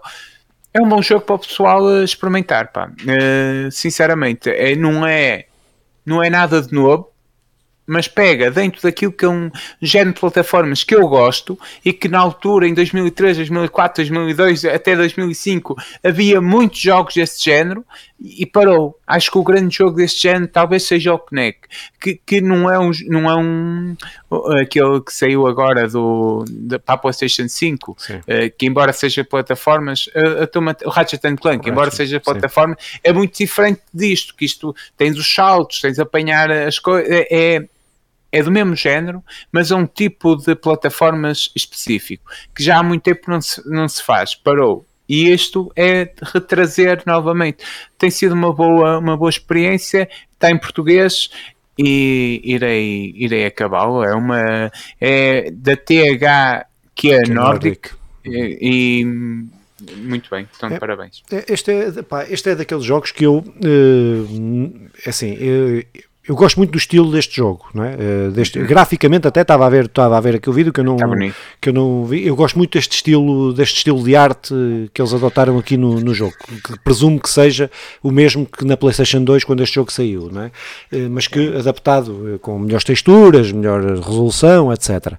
É 0.72 0.80
um 0.80 0.88
bom 0.88 1.02
jogo 1.02 1.26
para 1.26 1.34
o 1.34 1.38
pessoal 1.38 2.02
experimentar, 2.02 2.72
pá. 2.72 2.90
Uh, 3.02 3.70
sinceramente, 3.70 4.48
é, 4.48 4.74
não, 4.76 5.06
é, 5.06 5.44
não 6.06 6.24
é 6.24 6.30
nada 6.30 6.62
de 6.62 6.72
novo, 6.72 7.10
mas 7.86 8.08
pega 8.08 8.50
dentro 8.50 8.82
daquilo 8.82 9.12
que 9.12 9.24
é 9.24 9.28
um 9.28 9.50
género 9.80 10.14
de 10.14 10.20
plataformas 10.20 10.82
que 10.82 10.94
eu 10.94 11.06
gosto 11.06 11.58
e 11.84 11.92
que 11.92 12.08
na 12.08 12.18
altura, 12.18 12.66
em 12.66 12.74
2003, 12.74 13.36
2004, 13.36 14.04
2002, 14.04 14.64
até 14.64 14.96
2005, 14.96 15.76
havia 16.02 16.40
muitos 16.40 16.80
jogos 16.80 17.14
desse 17.14 17.42
género 17.42 17.84
e 18.20 18.46
parou. 18.46 18.98
Acho 19.06 19.30
que 19.30 19.38
o 19.38 19.42
grande 19.44 19.76
jogo 19.76 19.96
desse 19.96 20.18
género 20.20 20.48
talvez 20.48 20.82
seja 20.84 21.12
o 21.12 21.18
Kinect, 21.18 21.68
que, 22.00 22.20
que 22.26 22.40
não 22.40 22.70
é 22.70 22.78
um, 22.78 22.90
não 23.08 23.30
é 23.30 23.36
um 23.36 23.96
aquele 24.60 25.00
que 25.00 25.12
saiu 25.12 25.46
agora 25.46 25.86
do, 25.88 26.44
da, 26.48 26.78
para 26.78 26.94
a 26.94 26.98
PlayStation 26.98 27.48
5, 27.48 27.92
uh, 27.92 27.96
que 28.58 28.66
embora 28.66 28.92
seja 28.92 29.24
plataformas, 29.24 30.06
uh, 30.08 30.86
o 30.86 30.90
Ratchet 30.90 31.20
Clank, 31.36 31.68
embora 31.68 31.90
seja 31.90 32.18
plataforma, 32.18 32.76
sim. 32.78 32.98
é 33.04 33.12
muito 33.12 33.36
diferente 33.36 33.82
disto, 33.92 34.34
que 34.34 34.44
isto 34.44 34.74
tens 34.96 35.16
os 35.18 35.32
saltos, 35.32 35.80
tens 35.80 35.98
apanhar 35.98 36.50
as 36.50 36.78
coisas, 36.78 37.08
é, 37.10 37.64
é 38.32 38.38
é 38.38 38.42
do 38.42 38.50
mesmo 38.50 38.76
género, 38.76 39.22
mas 39.50 39.70
é 39.70 39.74
um 39.74 39.86
tipo 39.86 40.36
de 40.36 40.54
plataformas 40.54 41.50
específico, 41.56 42.30
que 42.54 42.62
já 42.62 42.78
há 42.78 42.82
muito 42.82 43.02
tempo 43.02 43.30
não 43.30 43.40
se, 43.40 43.66
não 43.68 43.88
se 43.88 44.02
faz, 44.02 44.34
parou. 44.34 44.84
E 45.08 45.32
isto 45.32 45.72
é 45.76 46.12
retrazer 46.34 47.02
novamente. 47.06 47.64
Tem 47.96 48.10
sido 48.10 48.34
uma 48.34 48.52
boa, 48.52 48.98
uma 48.98 49.16
boa 49.16 49.30
experiência, 49.30 50.08
está 50.32 50.50
em 50.50 50.58
português 50.58 51.30
e 51.78 52.42
irei, 52.44 53.12
irei 53.16 53.46
acabá-lo. 53.46 54.02
É 54.02 54.14
uma 54.14 54.70
é 55.00 55.50
da 55.52 55.76
TH 55.76 56.66
que 56.94 57.12
é, 57.12 57.22
Nordic, 57.28 57.90
e, 58.24 58.58
e 58.60 59.04
muito 59.96 60.30
bem, 60.30 60.48
então 60.56 60.70
é, 60.70 60.78
parabéns. 60.78 61.22
É, 61.30 61.52
este 61.52 61.70
é, 61.70 62.02
pá, 62.02 62.24
este 62.28 62.50
é 62.50 62.54
daqueles 62.54 62.84
jogos 62.84 63.12
que 63.12 63.24
eu, 63.24 63.36
uh, 63.38 64.90
assim, 65.06 65.34
eu, 65.34 65.82
eu 66.28 66.34
gosto 66.34 66.56
muito 66.56 66.72
do 66.72 66.78
estilo 66.78 67.10
deste 67.12 67.36
jogo, 67.36 67.66
não 67.72 67.84
é? 67.84 67.94
Uh, 67.94 68.30
deste, 68.32 68.58
uhum. 68.58 68.66
Graficamente 68.66 69.28
até 69.28 69.42
estava 69.42 69.64
a 69.64 69.70
ver, 69.70 69.84
estava 69.84 70.16
a 70.16 70.20
ver 70.20 70.36
aquele 70.36 70.56
vídeo 70.56 70.72
que 70.72 70.80
eu 70.80 70.84
não 70.84 70.96
tá 70.96 71.06
que 71.60 71.68
eu 71.68 71.72
não 71.72 72.04
vi. 72.04 72.26
Eu 72.26 72.34
gosto 72.34 72.58
muito 72.58 72.72
deste 72.72 72.96
estilo, 72.96 73.52
deste 73.52 73.76
estilo 73.76 74.02
de 74.02 74.16
arte 74.16 74.52
que 74.92 75.00
eles 75.00 75.14
adotaram 75.14 75.56
aqui 75.56 75.76
no, 75.76 76.00
no 76.00 76.12
jogo, 76.12 76.34
que 76.64 76.78
presumo 76.80 77.20
que 77.20 77.30
seja 77.30 77.70
o 78.02 78.10
mesmo 78.10 78.44
que 78.44 78.64
na 78.64 78.76
PlayStation 78.76 79.22
2 79.22 79.44
quando 79.44 79.62
este 79.62 79.76
jogo 79.76 79.92
saiu, 79.92 80.28
não 80.32 80.42
é? 80.42 80.46
Uh, 80.92 81.10
mas 81.10 81.28
que 81.28 81.56
adaptado 81.56 82.08
uh, 82.08 82.38
com 82.40 82.58
melhores 82.58 82.84
texturas, 82.84 83.52
melhor 83.52 83.82
resolução, 83.82 84.72
etc. 84.72 85.14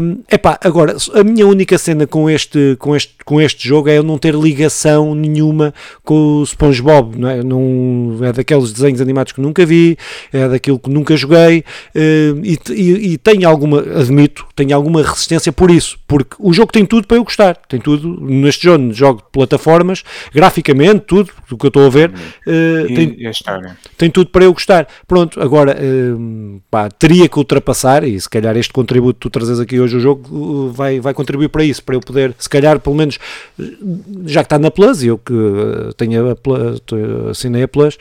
Um, 0.00 0.22
epá, 0.30 0.58
agora 0.62 0.94
a 1.14 1.24
minha 1.24 1.46
única 1.46 1.78
cena 1.78 2.06
com 2.06 2.28
este 2.28 2.76
com 2.78 2.94
este 2.94 3.14
com 3.24 3.40
este 3.40 3.66
jogo 3.66 3.88
é 3.88 3.96
eu 3.96 4.02
não 4.02 4.18
ter 4.18 4.34
ligação 4.34 5.14
nenhuma 5.14 5.72
com 6.04 6.42
o 6.42 6.46
SpongeBob, 6.46 7.18
não 7.18 7.28
é? 7.28 7.42
Não 7.42 8.18
é 8.22 8.32
daqueles 8.32 8.72
desenhos 8.72 9.00
animados 9.00 9.32
que 9.32 9.40
nunca 9.40 9.64
vi 9.64 9.96
é 10.32 10.48
daquilo 10.48 10.78
que 10.78 10.90
nunca 10.90 11.16
joguei 11.16 11.64
eh, 11.94 12.34
e, 12.42 12.58
e, 12.70 13.12
e 13.12 13.18
tenho 13.18 13.48
alguma, 13.48 13.80
admito, 13.80 14.46
tenho 14.54 14.74
alguma 14.74 15.02
resistência 15.02 15.52
por 15.52 15.70
isso, 15.70 15.98
porque 16.06 16.36
o 16.38 16.52
jogo 16.52 16.72
tem 16.72 16.84
tudo 16.84 17.06
para 17.06 17.16
eu 17.16 17.24
gostar, 17.24 17.56
tem 17.68 17.80
tudo 17.80 18.20
neste 18.20 18.64
jogo, 18.64 18.92
jogo 18.92 19.22
de 19.22 19.30
plataformas, 19.32 20.02
graficamente, 20.32 21.04
tudo, 21.06 21.30
do 21.48 21.56
que 21.56 21.66
eu 21.66 21.68
estou 21.68 21.86
a 21.86 21.90
ver, 21.90 22.12
eh, 22.46 22.86
tem, 22.94 23.16
tem 23.96 24.10
tudo 24.10 24.30
para 24.30 24.44
eu 24.44 24.52
gostar. 24.52 24.86
Pronto, 25.06 25.40
agora 25.40 25.76
eh, 25.78 26.14
pá, 26.70 26.88
teria 26.88 27.28
que 27.28 27.38
ultrapassar, 27.38 28.04
e 28.04 28.20
se 28.20 28.28
calhar 28.28 28.56
este 28.56 28.72
contributo 28.72 29.14
que 29.14 29.20
tu 29.20 29.30
trazes 29.30 29.60
aqui 29.60 29.80
hoje 29.80 29.96
o 29.96 30.00
jogo 30.00 30.70
vai, 30.72 31.00
vai 31.00 31.14
contribuir 31.14 31.48
para 31.48 31.64
isso, 31.64 31.82
para 31.82 31.94
eu 31.94 32.00
poder, 32.00 32.34
se 32.38 32.48
calhar, 32.48 32.78
pelo 32.80 32.96
menos, 32.96 33.18
já 34.26 34.42
que 34.42 34.46
está 34.46 34.58
na 34.58 34.70
Plus, 34.70 35.02
e 35.02 35.08
eu 35.08 35.18
que 35.18 35.34
tenho 35.96 36.30
a 36.30 36.36
Plus, 36.36 36.80
assinei 37.30 37.62
a 37.62 37.68
Plus, 37.68 37.98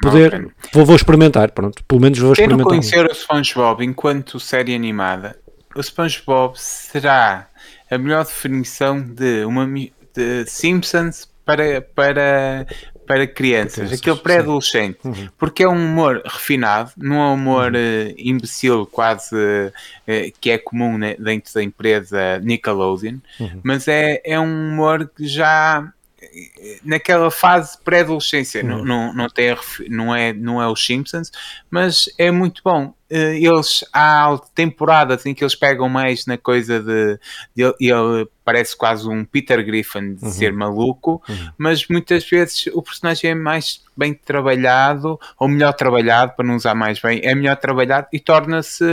poder, 0.00 0.49
Vou, 0.72 0.84
vou 0.84 0.96
experimentar, 0.96 1.50
pronto. 1.52 1.82
Pelo 1.84 2.00
menos 2.00 2.18
vou 2.18 2.32
experimentar. 2.32 2.58
Quem 2.58 2.64
não 2.64 2.80
conhecer 2.80 3.10
o 3.10 3.14
SpongeBob 3.14 3.84
enquanto 3.84 4.40
série 4.40 4.74
animada, 4.74 5.36
o 5.74 5.82
SpongeBob 5.82 6.58
será 6.58 7.48
a 7.90 7.98
melhor 7.98 8.24
definição 8.24 9.00
de 9.00 9.44
uma 9.44 9.66
de 10.14 10.46
Simpsons 10.46 11.28
para, 11.44 11.80
para, 11.80 12.66
para 13.06 13.26
crianças, 13.26 13.92
aquele 13.92 14.16
pré-adolescente, 14.16 14.98
uhum. 15.04 15.28
porque 15.36 15.64
é 15.64 15.68
um 15.68 15.74
humor 15.74 16.22
refinado, 16.24 16.92
não 16.96 17.16
é 17.16 17.28
um 17.30 17.34
humor 17.34 17.72
uhum. 17.72 18.08
uh, 18.08 18.14
imbecil 18.16 18.86
quase 18.86 19.34
uh, 19.34 20.32
que 20.40 20.50
é 20.50 20.58
comum 20.58 20.96
né, 20.96 21.16
dentro 21.18 21.52
da 21.52 21.62
empresa 21.62 22.38
Nickelodeon, 22.40 23.18
uhum. 23.40 23.60
mas 23.62 23.88
é, 23.88 24.20
é 24.24 24.38
um 24.38 24.70
humor 24.70 25.10
que 25.16 25.26
já 25.26 25.92
naquela 26.84 27.30
fase 27.30 27.78
pré-adolescência, 27.84 28.62
não, 28.62 28.84
não, 28.84 29.12
não, 29.12 29.28
tem, 29.28 29.56
não, 29.88 30.14
é, 30.14 30.32
não 30.32 30.62
é 30.62 30.68
os 30.68 30.84
Simpsons, 30.84 31.30
mas 31.70 32.08
é 32.18 32.30
muito 32.30 32.62
bom. 32.64 32.94
Eh, 33.10 33.38
eles 33.40 33.84
há 33.92 34.38
temporadas 34.54 35.26
em 35.26 35.34
que 35.34 35.42
eles 35.42 35.56
pegam 35.56 35.88
mais 35.88 36.26
na 36.26 36.38
coisa 36.38 36.80
de, 36.80 37.18
de 37.54 37.74
ele 37.80 38.28
parece 38.44 38.76
quase 38.76 39.08
um 39.08 39.24
Peter 39.24 39.64
Griffin 39.64 40.14
de 40.14 40.24
uhum. 40.24 40.30
ser 40.30 40.52
maluco, 40.52 41.22
uhum. 41.28 41.50
mas 41.58 41.86
muitas 41.88 42.28
vezes 42.28 42.66
o 42.72 42.82
personagem 42.82 43.30
é 43.30 43.34
mais 43.34 43.82
bem 43.96 44.14
trabalhado, 44.14 45.18
ou 45.38 45.46
melhor 45.46 45.72
trabalhado, 45.74 46.32
para 46.34 46.46
não 46.46 46.56
usar 46.56 46.74
mais 46.74 46.98
bem, 47.00 47.20
é 47.22 47.34
melhor 47.34 47.56
trabalhado 47.56 48.06
e 48.12 48.18
torna-se 48.18 48.84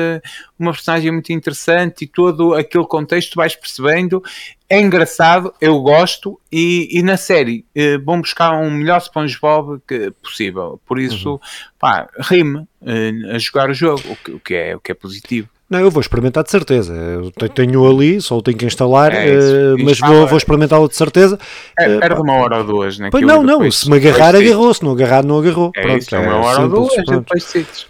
uma 0.60 0.72
personagem 0.72 1.12
muito 1.12 1.32
interessante 1.32 2.04
e 2.04 2.08
todo 2.08 2.54
aquele 2.54 2.86
contexto 2.86 3.36
vais 3.36 3.56
percebendo. 3.56 4.22
É 4.70 4.82
engraçado, 4.82 5.54
eu 5.62 5.80
gosto, 5.80 6.38
e, 6.52 6.90
e 6.92 7.02
na 7.02 7.16
série 7.16 7.66
eh, 7.74 7.98
vão 8.00 8.20
buscar 8.20 8.52
um 8.52 8.70
melhor 8.70 9.00
SpongeBob 9.00 9.82
que 9.88 10.12
possível. 10.22 10.78
Por 10.86 11.00
isso, 11.00 11.32
uhum. 11.32 11.40
pá, 11.80 12.10
rime 12.20 12.68
eh, 12.86 13.12
a 13.34 13.38
jogar 13.40 13.70
o 13.70 13.74
jogo, 13.74 14.02
o 14.10 14.16
que, 14.18 14.32
o 14.32 14.40
que, 14.42 14.56
é, 14.56 14.76
o 14.76 14.80
que 14.82 14.92
é 14.92 14.96
positivo. 14.96 15.48
Não, 15.70 15.80
eu 15.80 15.92
vou 15.92 16.00
experimentar 16.00 16.46
de 16.46 16.52
certeza. 16.52 16.94
Eu 16.94 17.50
tenho 17.50 17.86
ali, 17.86 18.22
só 18.22 18.38
o 18.38 18.42
tenho 18.42 18.58
que 18.58 18.66
instalar, 18.66 19.14
é 19.14 19.28
uh, 19.28 19.76
mas 19.84 20.00
vou, 20.00 20.26
vou 20.26 20.38
experimentá-lo 20.38 20.88
de 20.88 20.96
certeza. 20.96 21.38
É, 21.78 22.00
perde 22.00 22.22
uma 22.22 22.36
hora 22.36 22.60
ou 22.60 22.64
duas, 22.64 22.98
né? 22.98 23.10
Pois 23.12 23.26
não, 23.26 23.44
não, 23.44 23.70
se 23.70 23.90
me 23.90 23.98
agarrar, 23.98 24.34
agarrou, 24.34 24.74
se 24.74 24.82
não 24.82 24.94
agarrar, 24.94 25.26
não 25.26 25.40
agarrou. 25.40 25.72
É 25.76 25.82
pronto, 25.82 25.98
isso, 25.98 26.16
é 26.16 26.20
uma 26.20 26.38
hora 26.38 26.62
ou 26.62 26.70
duas, 26.70 26.94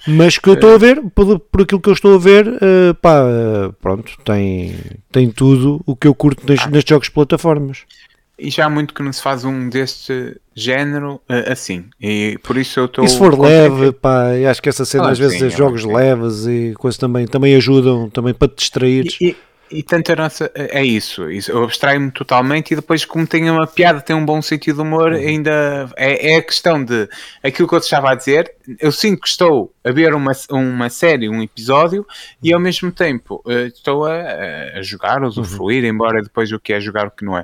Mas 0.07 0.39
que 0.39 0.49
eu 0.49 0.55
estou 0.55 0.73
a 0.73 0.77
ver, 0.79 1.01
por, 1.13 1.39
por 1.39 1.61
aquilo 1.61 1.79
que 1.79 1.89
eu 1.89 1.93
estou 1.93 2.15
a 2.15 2.17
ver, 2.17 2.47
uh, 2.47 2.95
pá, 2.99 3.21
pronto, 3.79 4.11
tem, 4.25 4.75
tem 5.11 5.29
tudo 5.29 5.79
o 5.85 5.95
que 5.95 6.07
eu 6.07 6.15
curto 6.15 6.43
nestes, 6.47 6.67
ah. 6.67 6.71
nestes 6.71 6.89
jogos 6.89 7.07
de 7.07 7.13
plataformas. 7.13 7.83
E 8.37 8.49
já 8.49 8.65
há 8.65 8.69
muito 8.69 8.93
que 8.93 9.01
não 9.01 9.11
se 9.11 9.21
faz 9.21 9.43
um 9.43 9.67
deste 9.67 10.39
género 10.53 11.15
uh, 11.29 11.51
assim. 11.51 11.85
E 11.99 12.37
por 12.43 12.57
isso 12.57 12.79
eu 12.79 12.85
estou. 12.85 13.03
E 13.03 13.09
se 13.09 13.17
for 13.17 13.37
leve, 13.39 13.91
pá, 13.91 14.27
acho 14.49 14.61
que 14.61 14.69
essa 14.69 14.85
cena 14.85 15.05
ah, 15.05 15.11
às 15.11 15.19
vezes 15.19 15.39
sim, 15.39 15.45
é 15.45 15.49
jogos 15.49 15.81
sim. 15.81 15.93
leves 15.93 16.45
e 16.45 16.73
coisas 16.77 16.97
também, 16.97 17.25
também 17.25 17.55
ajudam 17.55 18.09
também 18.09 18.33
para 18.33 18.47
te 18.47 18.57
distrair. 18.57 19.07
E, 19.19 19.29
e, 19.29 19.37
e 19.69 19.83
tanto 19.83 20.11
a 20.11 20.15
nossa. 20.15 20.51
É 20.55 20.83
isso, 20.83 21.29
isso 21.31 21.51
eu 21.51 21.63
abstraio-me 21.63 22.11
totalmente 22.11 22.71
e 22.71 22.75
depois, 22.75 23.05
como 23.05 23.25
tem 23.25 23.49
uma 23.49 23.65
piada, 23.65 24.01
tem 24.01 24.15
um 24.15 24.25
bom 24.25 24.41
sentido 24.41 24.75
de 24.75 24.81
humor, 24.81 25.11
uhum. 25.11 25.17
ainda 25.17 25.89
é, 25.95 26.33
é 26.33 26.35
a 26.37 26.41
questão 26.43 26.83
de 26.83 27.09
aquilo 27.43 27.67
que 27.67 27.73
eu 27.73 27.79
te 27.79 27.85
estava 27.85 28.11
a 28.11 28.15
dizer. 28.15 28.53
Eu 28.79 28.91
sinto 28.91 29.21
que 29.21 29.27
estou 29.27 29.73
a 29.83 29.91
ver 29.91 30.13
uma, 30.13 30.31
uma 30.51 30.89
série, 30.89 31.27
um 31.27 31.41
episódio, 31.41 32.05
e 32.41 32.53
ao 32.53 32.59
mesmo 32.59 32.91
tempo 32.91 33.41
uh, 33.45 33.67
estou 33.67 34.05
a, 34.05 34.21
a 34.75 34.81
jogar, 34.81 35.23
a 35.23 35.27
usufruir, 35.27 35.83
uhum. 35.83 35.89
embora 35.89 36.21
depois 36.21 36.51
o 36.51 36.59
que 36.59 36.73
é 36.73 36.79
jogar 36.79 37.07
o 37.07 37.11
que 37.11 37.25
não 37.25 37.37
é. 37.37 37.43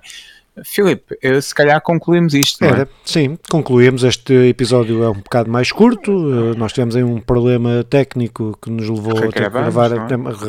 Filipe, 0.63 1.17
se 1.41 1.55
calhar 1.55 1.81
concluímos 1.81 2.35
isto, 2.35 2.63
Era, 2.63 2.83
é? 2.83 2.87
Sim, 3.03 3.37
concluímos. 3.49 4.03
Este 4.03 4.33
episódio 4.49 5.03
é 5.03 5.09
um 5.09 5.15
bocado 5.15 5.49
mais 5.49 5.71
curto. 5.71 6.11
Uh, 6.11 6.55
nós 6.55 6.71
tivemos 6.71 6.95
aí 6.95 7.03
um 7.03 7.19
problema 7.19 7.83
técnico 7.83 8.57
que 8.61 8.69
nos 8.69 8.87
levou 8.87 9.17
a 9.17 9.21
ter 9.21 9.33
que 9.33 9.49
gravar. 9.49 9.91
É? 9.91 9.97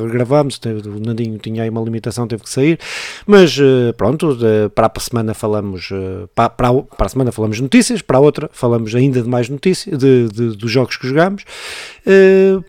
Regravámos, 0.02 0.60
o 0.84 1.00
Nandinho 1.00 1.38
tinha 1.38 1.62
aí 1.62 1.70
uma 1.70 1.80
limitação, 1.80 2.28
teve 2.28 2.42
que 2.42 2.50
sair. 2.50 2.78
Mas 3.26 3.56
uh, 3.56 3.94
pronto, 3.96 4.36
para 4.74 4.92
a 4.94 5.00
semana 5.00 5.32
falamos 5.32 5.90
uh, 5.90 6.28
para, 6.34 6.50
para, 6.50 6.82
para, 6.82 7.06
a 7.06 7.08
semana 7.08 7.32
falamos 7.32 7.58
notícias, 7.58 8.02
para 8.02 8.18
a 8.18 8.20
outra 8.20 8.50
falamos 8.52 8.94
ainda 8.94 9.22
de 9.22 9.28
mais 9.28 9.48
notícias, 9.48 9.98
de, 9.98 10.28
de 10.28 10.56
dos 10.56 10.70
jogos 10.70 10.98
que 10.98 11.08
jogamos. 11.08 11.44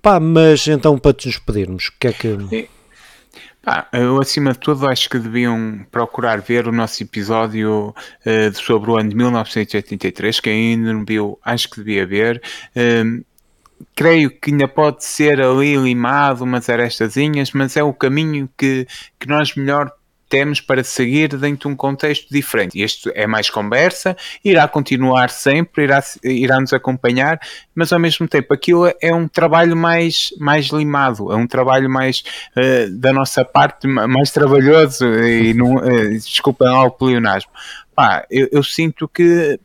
pá, 0.01 0.19
mas 0.21 0.65
então 0.67 0.97
para 0.97 1.13
te 1.13 1.27
despedirmos, 1.27 1.87
o 1.87 1.91
que 1.99 2.07
é 2.07 2.13
que. 2.13 2.69
Eu, 3.91 4.19
acima 4.19 4.51
de 4.51 4.59
tudo, 4.59 4.87
acho 4.87 5.09
que 5.09 5.17
deviam 5.17 5.85
procurar 5.89 6.39
ver 6.39 6.67
o 6.67 6.71
nosso 6.71 7.01
episódio 7.01 7.89
uh, 8.25 8.53
sobre 8.53 8.91
o 8.91 8.97
ano 8.97 9.09
de 9.09 9.15
1983. 9.15 10.39
Quem 10.39 10.73
ainda 10.73 10.93
não 10.93 11.03
viu, 11.03 11.39
acho 11.43 11.69
que 11.69 11.77
devia 11.77 12.05
ver. 12.05 12.41
Uh, 12.75 13.25
creio 13.95 14.29
que 14.29 14.51
ainda 14.51 14.67
pode 14.67 15.03
ser 15.03 15.41
ali 15.41 15.75
limado 15.77 16.43
umas 16.43 16.69
arestazinhas, 16.69 17.51
mas 17.53 17.75
é 17.75 17.83
o 17.83 17.93
caminho 17.93 18.47
que, 18.55 18.87
que 19.19 19.27
nós 19.27 19.55
melhor 19.55 19.91
temos 20.29 20.59
para 20.59 20.83
seguir 20.83 21.29
dentro 21.37 21.69
de 21.69 21.73
um 21.73 21.75
contexto 21.75 22.27
diferente. 22.31 22.79
Este 22.79 23.11
é 23.15 23.27
mais 23.27 23.49
conversa, 23.49 24.15
irá 24.43 24.67
continuar 24.67 25.29
sempre, 25.29 25.83
irá, 25.83 26.03
irá 26.23 26.59
nos 26.59 26.73
acompanhar, 26.73 27.39
mas 27.73 27.93
ao 27.93 27.99
mesmo 27.99 28.27
tempo 28.27 28.53
aquilo 28.53 28.91
é 29.01 29.13
um 29.13 29.27
trabalho 29.27 29.75
mais, 29.75 30.33
mais 30.39 30.67
limado, 30.67 31.31
é 31.31 31.35
um 31.35 31.47
trabalho 31.47 31.89
mais 31.89 32.23
uh, 32.55 32.89
da 32.91 33.13
nossa 33.13 33.45
parte, 33.45 33.87
mais 33.87 34.31
trabalhoso 34.31 35.05
e 35.05 35.53
não, 35.53 35.75
uh, 35.75 36.09
desculpa 36.11 36.65
lá 36.65 36.83
o 36.83 36.91
pleonasmo. 36.91 37.51
Pá, 37.95 38.25
eu, 38.29 38.47
eu 38.51 38.63
sinto 38.63 39.07
que 39.07 39.59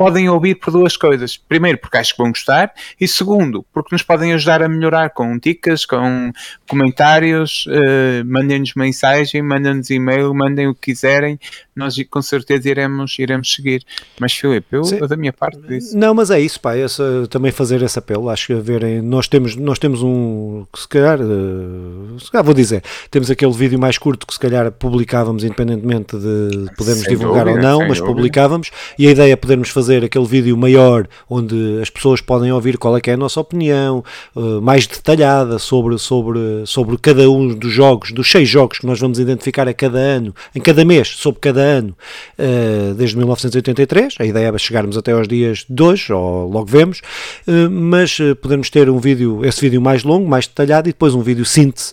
podem 0.00 0.30
ouvir 0.30 0.54
por 0.54 0.70
duas 0.70 0.96
coisas. 0.96 1.36
Primeiro, 1.36 1.76
porque 1.76 1.98
acho 1.98 2.12
que 2.12 2.22
vão 2.22 2.30
gostar, 2.30 2.72
e 2.98 3.06
segundo, 3.06 3.66
porque 3.70 3.94
nos 3.94 4.02
podem 4.02 4.32
ajudar 4.32 4.62
a 4.62 4.68
melhorar 4.68 5.10
com 5.10 5.36
dicas, 5.36 5.84
com 5.84 6.32
comentários, 6.66 7.66
uh, 7.66 8.24
mandem-nos 8.24 8.72
mensagem, 8.74 9.42
mandem-nos 9.42 9.90
e-mail, 9.90 10.32
mandem 10.32 10.68
o 10.68 10.74
que 10.74 10.92
quiserem, 10.92 11.38
nós 11.76 11.96
com 12.08 12.22
certeza 12.22 12.70
iremos, 12.70 13.18
iremos 13.18 13.52
seguir. 13.52 13.84
Mas 14.18 14.32
Filipe, 14.32 14.68
eu, 14.72 14.82
eu 14.98 15.06
da 15.06 15.18
minha 15.18 15.34
parte 15.34 15.60
disse. 15.68 15.94
Não, 15.94 16.14
mas 16.14 16.30
é 16.30 16.40
isso, 16.40 16.58
pá, 16.58 16.74
essa, 16.74 17.26
também 17.28 17.52
fazer 17.52 17.82
esse 17.82 17.98
apelo, 17.98 18.30
acho 18.30 18.46
que 18.46 18.54
verem, 18.54 19.02
nós 19.02 19.28
temos, 19.28 19.54
nós 19.54 19.78
temos 19.78 20.02
um, 20.02 20.64
se 20.74 20.88
calhar, 20.88 21.20
uh, 21.20 22.18
se 22.18 22.30
calhar 22.30 22.42
vou 22.42 22.54
dizer, 22.54 22.82
temos 23.10 23.30
aquele 23.30 23.52
vídeo 23.52 23.78
mais 23.78 23.98
curto 23.98 24.26
que 24.26 24.32
se 24.32 24.40
calhar 24.40 24.72
publicávamos 24.72 25.44
independentemente 25.44 26.16
de 26.16 26.70
podermos 26.74 27.04
sem 27.04 27.18
divulgar 27.18 27.44
dúvida, 27.44 27.66
ou 27.66 27.70
não, 27.70 27.86
mas 27.86 27.98
dúvida. 27.98 28.06
publicávamos, 28.06 28.70
e 28.98 29.06
a 29.06 29.10
ideia 29.10 29.34
é 29.34 29.36
podermos 29.36 29.68
fazer 29.68 29.89
fazer 29.90 30.04
aquele 30.04 30.24
vídeo 30.24 30.56
maior 30.56 31.08
onde 31.28 31.80
as 31.82 31.90
pessoas 31.90 32.20
podem 32.20 32.52
ouvir 32.52 32.78
qual 32.78 32.96
é 32.96 33.00
que 33.00 33.10
é 33.10 33.14
a 33.14 33.16
nossa 33.16 33.40
opinião, 33.40 34.04
uh, 34.36 34.62
mais 34.62 34.86
detalhada 34.86 35.58
sobre, 35.58 35.98
sobre, 35.98 36.64
sobre 36.64 36.96
cada 36.96 37.28
um 37.28 37.48
dos 37.48 37.72
jogos, 37.72 38.12
dos 38.12 38.30
seis 38.30 38.48
jogos 38.48 38.78
que 38.78 38.86
nós 38.86 39.00
vamos 39.00 39.18
identificar 39.18 39.66
a 39.66 39.74
cada 39.74 39.98
ano, 39.98 40.32
em 40.54 40.60
cada 40.60 40.84
mês, 40.84 41.08
sobre 41.08 41.40
cada 41.40 41.60
ano, 41.60 41.96
uh, 42.38 42.94
desde 42.94 43.16
1983. 43.16 44.14
A 44.20 44.24
ideia 44.24 44.52
é 44.54 44.58
chegarmos 44.58 44.96
até 44.96 45.10
aos 45.10 45.26
dias 45.26 45.64
de 45.68 45.82
hoje, 45.82 46.12
ou 46.12 46.48
logo 46.48 46.66
vemos, 46.66 47.00
uh, 47.48 47.68
mas 47.68 48.18
podemos 48.40 48.70
ter 48.70 48.88
um 48.88 48.98
vídeo, 48.98 49.44
esse 49.44 49.60
vídeo 49.60 49.80
mais 49.80 50.04
longo, 50.04 50.28
mais 50.28 50.46
detalhado, 50.46 50.88
e 50.88 50.92
depois 50.92 51.14
um 51.14 51.22
vídeo 51.22 51.44
síntese 51.44 51.92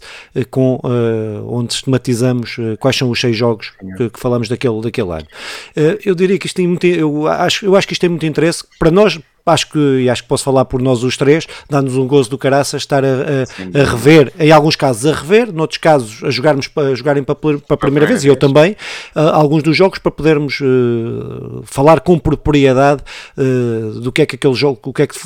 com, 0.51 0.79
onde 1.47 1.73
sistematizamos 1.73 2.57
quais 2.79 2.95
são 2.95 3.09
os 3.09 3.19
seis 3.19 3.35
jogos 3.35 3.71
que, 3.97 4.09
que 4.09 4.19
falamos 4.19 4.47
daquele, 4.47 4.81
daquele 4.81 5.11
ano. 5.11 5.27
eu 6.05 6.13
diria 6.13 6.37
que 6.37 6.45
isto 6.45 6.57
tem 6.57 6.67
muito, 6.67 6.85
eu 6.85 7.27
acho, 7.27 7.65
eu 7.65 7.75
acho 7.75 7.86
que 7.87 7.93
isto 7.93 8.01
tem 8.01 8.09
muito 8.09 8.25
interesse 8.25 8.63
para 8.77 8.91
nós, 8.91 9.19
acho 9.47 9.69
que, 9.69 9.79
e 10.01 10.09
acho 10.09 10.23
que 10.23 10.29
posso 10.29 10.43
falar 10.43 10.65
por 10.65 10.81
nós 10.81 11.03
os 11.03 11.15
três, 11.15 11.47
dá-nos 11.69 11.95
um 11.95 12.05
gozo 12.05 12.29
do 12.29 12.37
caraças 12.37 12.81
estar 12.81 13.03
a, 13.03 13.07
a, 13.07 13.81
a, 13.81 13.83
rever, 13.85 14.31
em 14.37 14.51
alguns 14.51 14.75
casos 14.75 15.05
a 15.05 15.15
rever, 15.15 15.53
noutros 15.53 15.77
casos 15.77 16.23
a, 16.23 16.29
jogarmos, 16.29 16.69
a 16.75 16.95
jogarem 16.95 17.23
para, 17.23 17.35
para 17.35 17.57
a 17.69 17.77
primeira 17.77 18.05
vez, 18.05 18.23
e 18.23 18.27
eu 18.27 18.35
também, 18.35 18.73
uh, 19.15 19.19
alguns 19.33 19.63
dos 19.63 19.75
jogos 19.75 19.99
para 19.99 20.11
podermos 20.11 20.59
uh, 20.59 21.63
falar 21.63 22.01
com 22.01 22.19
propriedade 22.19 23.01
uh, 23.37 23.99
do 24.01 24.11
que 24.11 24.21
é 24.21 24.25
que 24.25 24.35
aquele 24.35 24.53
jogo, 24.53 24.79
o 24.85 24.93
que 24.93 25.03
é 25.03 25.07
que, 25.07 25.17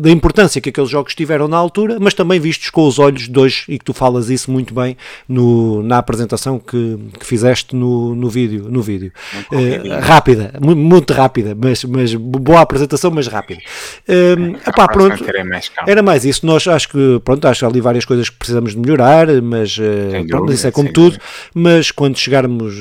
da 0.00 0.10
importância 0.10 0.60
que 0.60 0.70
aqueles 0.70 0.90
jogos 0.90 1.14
tiveram 1.14 1.46
na 1.46 1.56
altura, 1.56 1.98
mas 2.00 2.14
também 2.14 2.40
vistos 2.40 2.70
com 2.70 2.86
os 2.86 2.98
olhos 2.98 3.28
de 3.28 3.38
hoje, 3.38 3.64
e 3.68 3.78
que 3.78 3.84
tu 3.84 3.92
falas 3.92 4.30
isso 4.30 4.50
muito 4.50 4.72
bem 4.74 4.96
no, 5.28 5.82
na 5.82 5.98
apresentação 5.98 6.58
que, 6.58 6.98
que 7.18 7.26
fizeste 7.26 7.76
no, 7.76 8.14
no 8.14 8.28
vídeo. 8.28 8.66
No 8.70 8.82
vídeo. 8.82 9.12
rápida, 10.00 10.54
muito 10.60 11.12
rápida, 11.12 11.54
mas, 11.54 11.84
mas 11.84 12.14
boa 12.14 12.60
apresentação, 12.60 13.10
mas 13.10 13.26
rápida. 13.26 13.60
Um, 14.08 14.56
epá, 14.56 14.88
pronto, 14.88 15.24
era 15.86 16.02
mais 16.02 16.24
isso. 16.24 16.46
Nós 16.46 16.66
acho 16.66 16.88
que 16.88 17.20
pronto, 17.24 17.46
acho 17.46 17.60
que 17.60 17.64
há 17.64 17.68
ali 17.68 17.80
várias 17.80 18.04
coisas 18.04 18.28
que 18.28 18.36
precisamos 18.36 18.72
de 18.72 18.78
melhorar, 18.78 19.28
mas 19.42 19.76
uh, 19.78 20.26
pronto, 20.28 20.52
isso 20.52 20.66
é 20.66 20.70
como 20.70 20.92
tudo. 20.92 21.06
Dúvida. 21.06 21.24
Mas 21.54 21.90
quando 21.90 22.18
chegarmos 22.18 22.74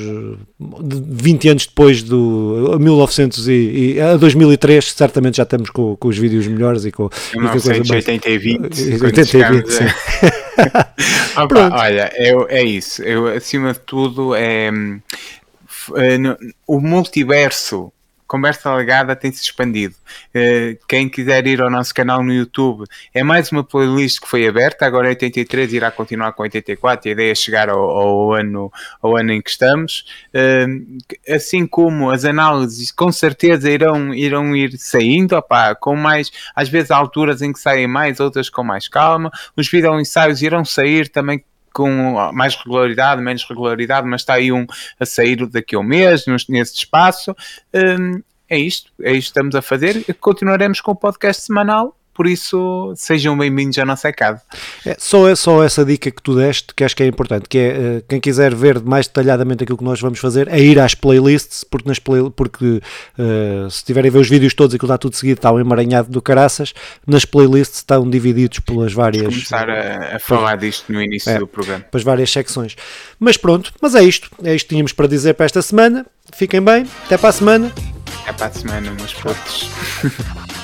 20 0.59 1.49
anos 1.49 1.65
depois 1.65 2.03
do 2.03 2.77
1900 2.79 3.47
e, 3.47 3.51
e 3.95 4.01
a 4.01 4.17
2003, 4.17 4.93
certamente 4.93 5.37
já 5.37 5.43
estamos 5.43 5.69
com, 5.69 5.95
com 5.95 6.07
os 6.07 6.17
vídeos 6.17 6.47
melhores 6.47 6.85
e 6.85 6.91
com 6.91 7.09
1980 7.35 8.29
e 8.29 8.37
20. 8.37 9.03
80 9.03 9.37
e 9.37 9.43
20, 9.43 9.71
sim. 9.71 9.83
Opa, 11.37 11.69
olha, 11.73 12.11
eu, 12.15 12.47
é 12.49 12.63
isso. 12.63 13.03
Eu, 13.03 13.27
acima 13.27 13.73
de 13.73 13.79
tudo, 13.79 14.35
é, 14.35 14.67
é 14.67 16.17
o 16.65 16.79
multiverso 16.79 17.91
Conversa 18.27 18.73
Legada 18.73 19.15
tem 19.15 19.31
se 19.31 19.41
expandido. 19.41 19.95
Uh, 20.29 20.77
quem 20.87 21.07
quiser 21.07 21.45
ir 21.47 21.61
ao 21.61 21.69
nosso 21.69 21.93
canal 21.93 22.23
no 22.23 22.33
YouTube, 22.33 22.85
é 23.13 23.23
mais 23.23 23.51
uma 23.51 23.63
playlist 23.63 24.19
que 24.19 24.27
foi 24.27 24.47
aberta. 24.47 24.85
Agora 24.85 25.09
83 25.09 25.73
irá 25.73 25.91
continuar 25.91 26.31
com 26.33 26.43
84. 26.43 27.09
A 27.09 27.11
ideia 27.11 27.31
é 27.31 27.35
chegar 27.35 27.69
ao, 27.69 27.79
ao 27.79 28.33
ano, 28.33 28.71
ao 29.01 29.15
ano 29.15 29.31
em 29.31 29.41
que 29.41 29.49
estamos. 29.49 30.05
Uh, 30.33 30.97
assim 31.33 31.67
como 31.67 32.09
as 32.09 32.25
análises, 32.25 32.91
com 32.91 33.11
certeza 33.11 33.69
irão, 33.69 34.13
irão 34.13 34.55
ir 34.55 34.77
saindo, 34.77 35.35
com 35.79 35.95
mais, 35.95 36.31
às 36.55 36.69
vezes 36.69 36.91
alturas 36.91 37.41
em 37.41 37.53
que 37.53 37.59
saem 37.59 37.87
mais, 37.87 38.19
outras 38.19 38.49
com 38.49 38.63
mais 38.63 38.87
calma. 38.87 39.31
Os 39.55 39.69
vídeo 39.69 39.99
ensaios 39.99 40.41
irão 40.41 40.65
sair 40.65 41.09
também 41.09 41.43
com 41.75 42.31
mais 42.31 42.55
regularidade, 42.55 43.21
menos 43.21 43.43
regularidade, 43.43 44.07
mas 44.07 44.21
está 44.21 44.35
aí 44.35 44.49
um 44.49 44.65
a 44.97 45.05
sair 45.05 45.45
daqui 45.47 45.75
a 45.75 45.79
um 45.79 45.83
mês, 45.83 46.23
nesse 46.47 46.73
espaço. 46.73 47.35
Um, 47.73 48.21
é 48.49 48.57
isto, 48.57 48.91
é 49.01 49.11
isto 49.11 49.33
que 49.33 49.39
estamos 49.39 49.55
a 49.55 49.61
fazer. 49.61 50.05
Continuaremos 50.21 50.79
com 50.79 50.91
o 50.91 50.95
podcast 50.95 51.43
semanal 51.43 51.94
por 52.15 52.27
isso 52.27 52.93
sejam 52.95 53.37
bem-vindos 53.37 53.77
à 53.77 53.85
nossa 53.85 54.11
casa. 54.11 54.41
É, 54.85 54.95
só, 54.97 55.27
é, 55.27 55.35
só 55.35 55.61
essa 55.61 55.83
dica 55.83 56.09
que 56.09 56.21
tu 56.21 56.33
deste 56.33 56.73
que 56.73 56.81
acho 56.81 56.95
que 56.95 57.03
é 57.03 57.07
importante, 57.07 57.49
que 57.49 57.57
é 57.57 57.97
uh, 57.97 58.05
quem 58.07 58.21
quiser 58.21 58.55
ver 58.55 58.81
mais 58.81 59.05
detalhadamente 59.05 59.63
aquilo 59.63 59.77
que 59.77 59.83
nós 59.83 59.99
vamos 59.99 60.17
fazer, 60.17 60.47
é 60.47 60.57
ir 60.57 60.79
às 60.79 60.95
playlists, 60.95 61.65
porque, 61.65 61.89
nas 61.89 61.99
play, 61.99 62.31
porque 62.33 62.81
uh, 63.19 63.69
se 63.69 63.83
tiverem 63.83 64.09
a 64.09 64.13
ver 64.13 64.19
os 64.19 64.29
vídeos 64.29 64.53
todos 64.53 64.73
e 64.73 64.79
que 64.79 64.85
está 64.85 64.97
tudo 64.97 65.13
seguido, 65.13 65.39
está 65.39 65.51
um 65.51 65.59
emaranhado 65.59 66.09
do 66.09 66.21
caraças, 66.21 66.73
nas 67.05 67.25
playlists 67.25 67.79
estão 67.79 68.09
divididos 68.09 68.59
pelas 68.59 68.93
várias... 68.93 69.23
Vamos 69.23 69.47
começar 69.47 69.69
a, 69.69 70.15
a 70.15 70.19
falar 70.19 70.55
disto 70.55 70.93
no 70.93 71.01
início 71.01 71.29
é, 71.29 71.37
do 71.37 71.45
programa. 71.45 71.83
Pelas 71.91 72.03
várias 72.03 72.31
secções. 72.31 72.77
Mas 73.19 73.35
pronto, 73.35 73.73
mas 73.81 73.93
é 73.93 74.01
isto, 74.01 74.31
é 74.41 74.55
isto 74.55 74.67
que 74.67 74.75
tínhamos 74.75 74.93
para 74.93 75.07
dizer 75.07 75.33
para 75.33 75.45
esta 75.45 75.61
semana. 75.61 76.05
Fiquem 76.33 76.61
bem, 76.61 76.87
até 77.05 77.17
para 77.17 77.29
a 77.29 77.33
semana. 77.33 77.73
Até 78.21 78.31
para 78.31 78.47
a 78.47 78.53
semana, 78.53 78.91
meus 78.91 79.13
putos. 79.13 79.69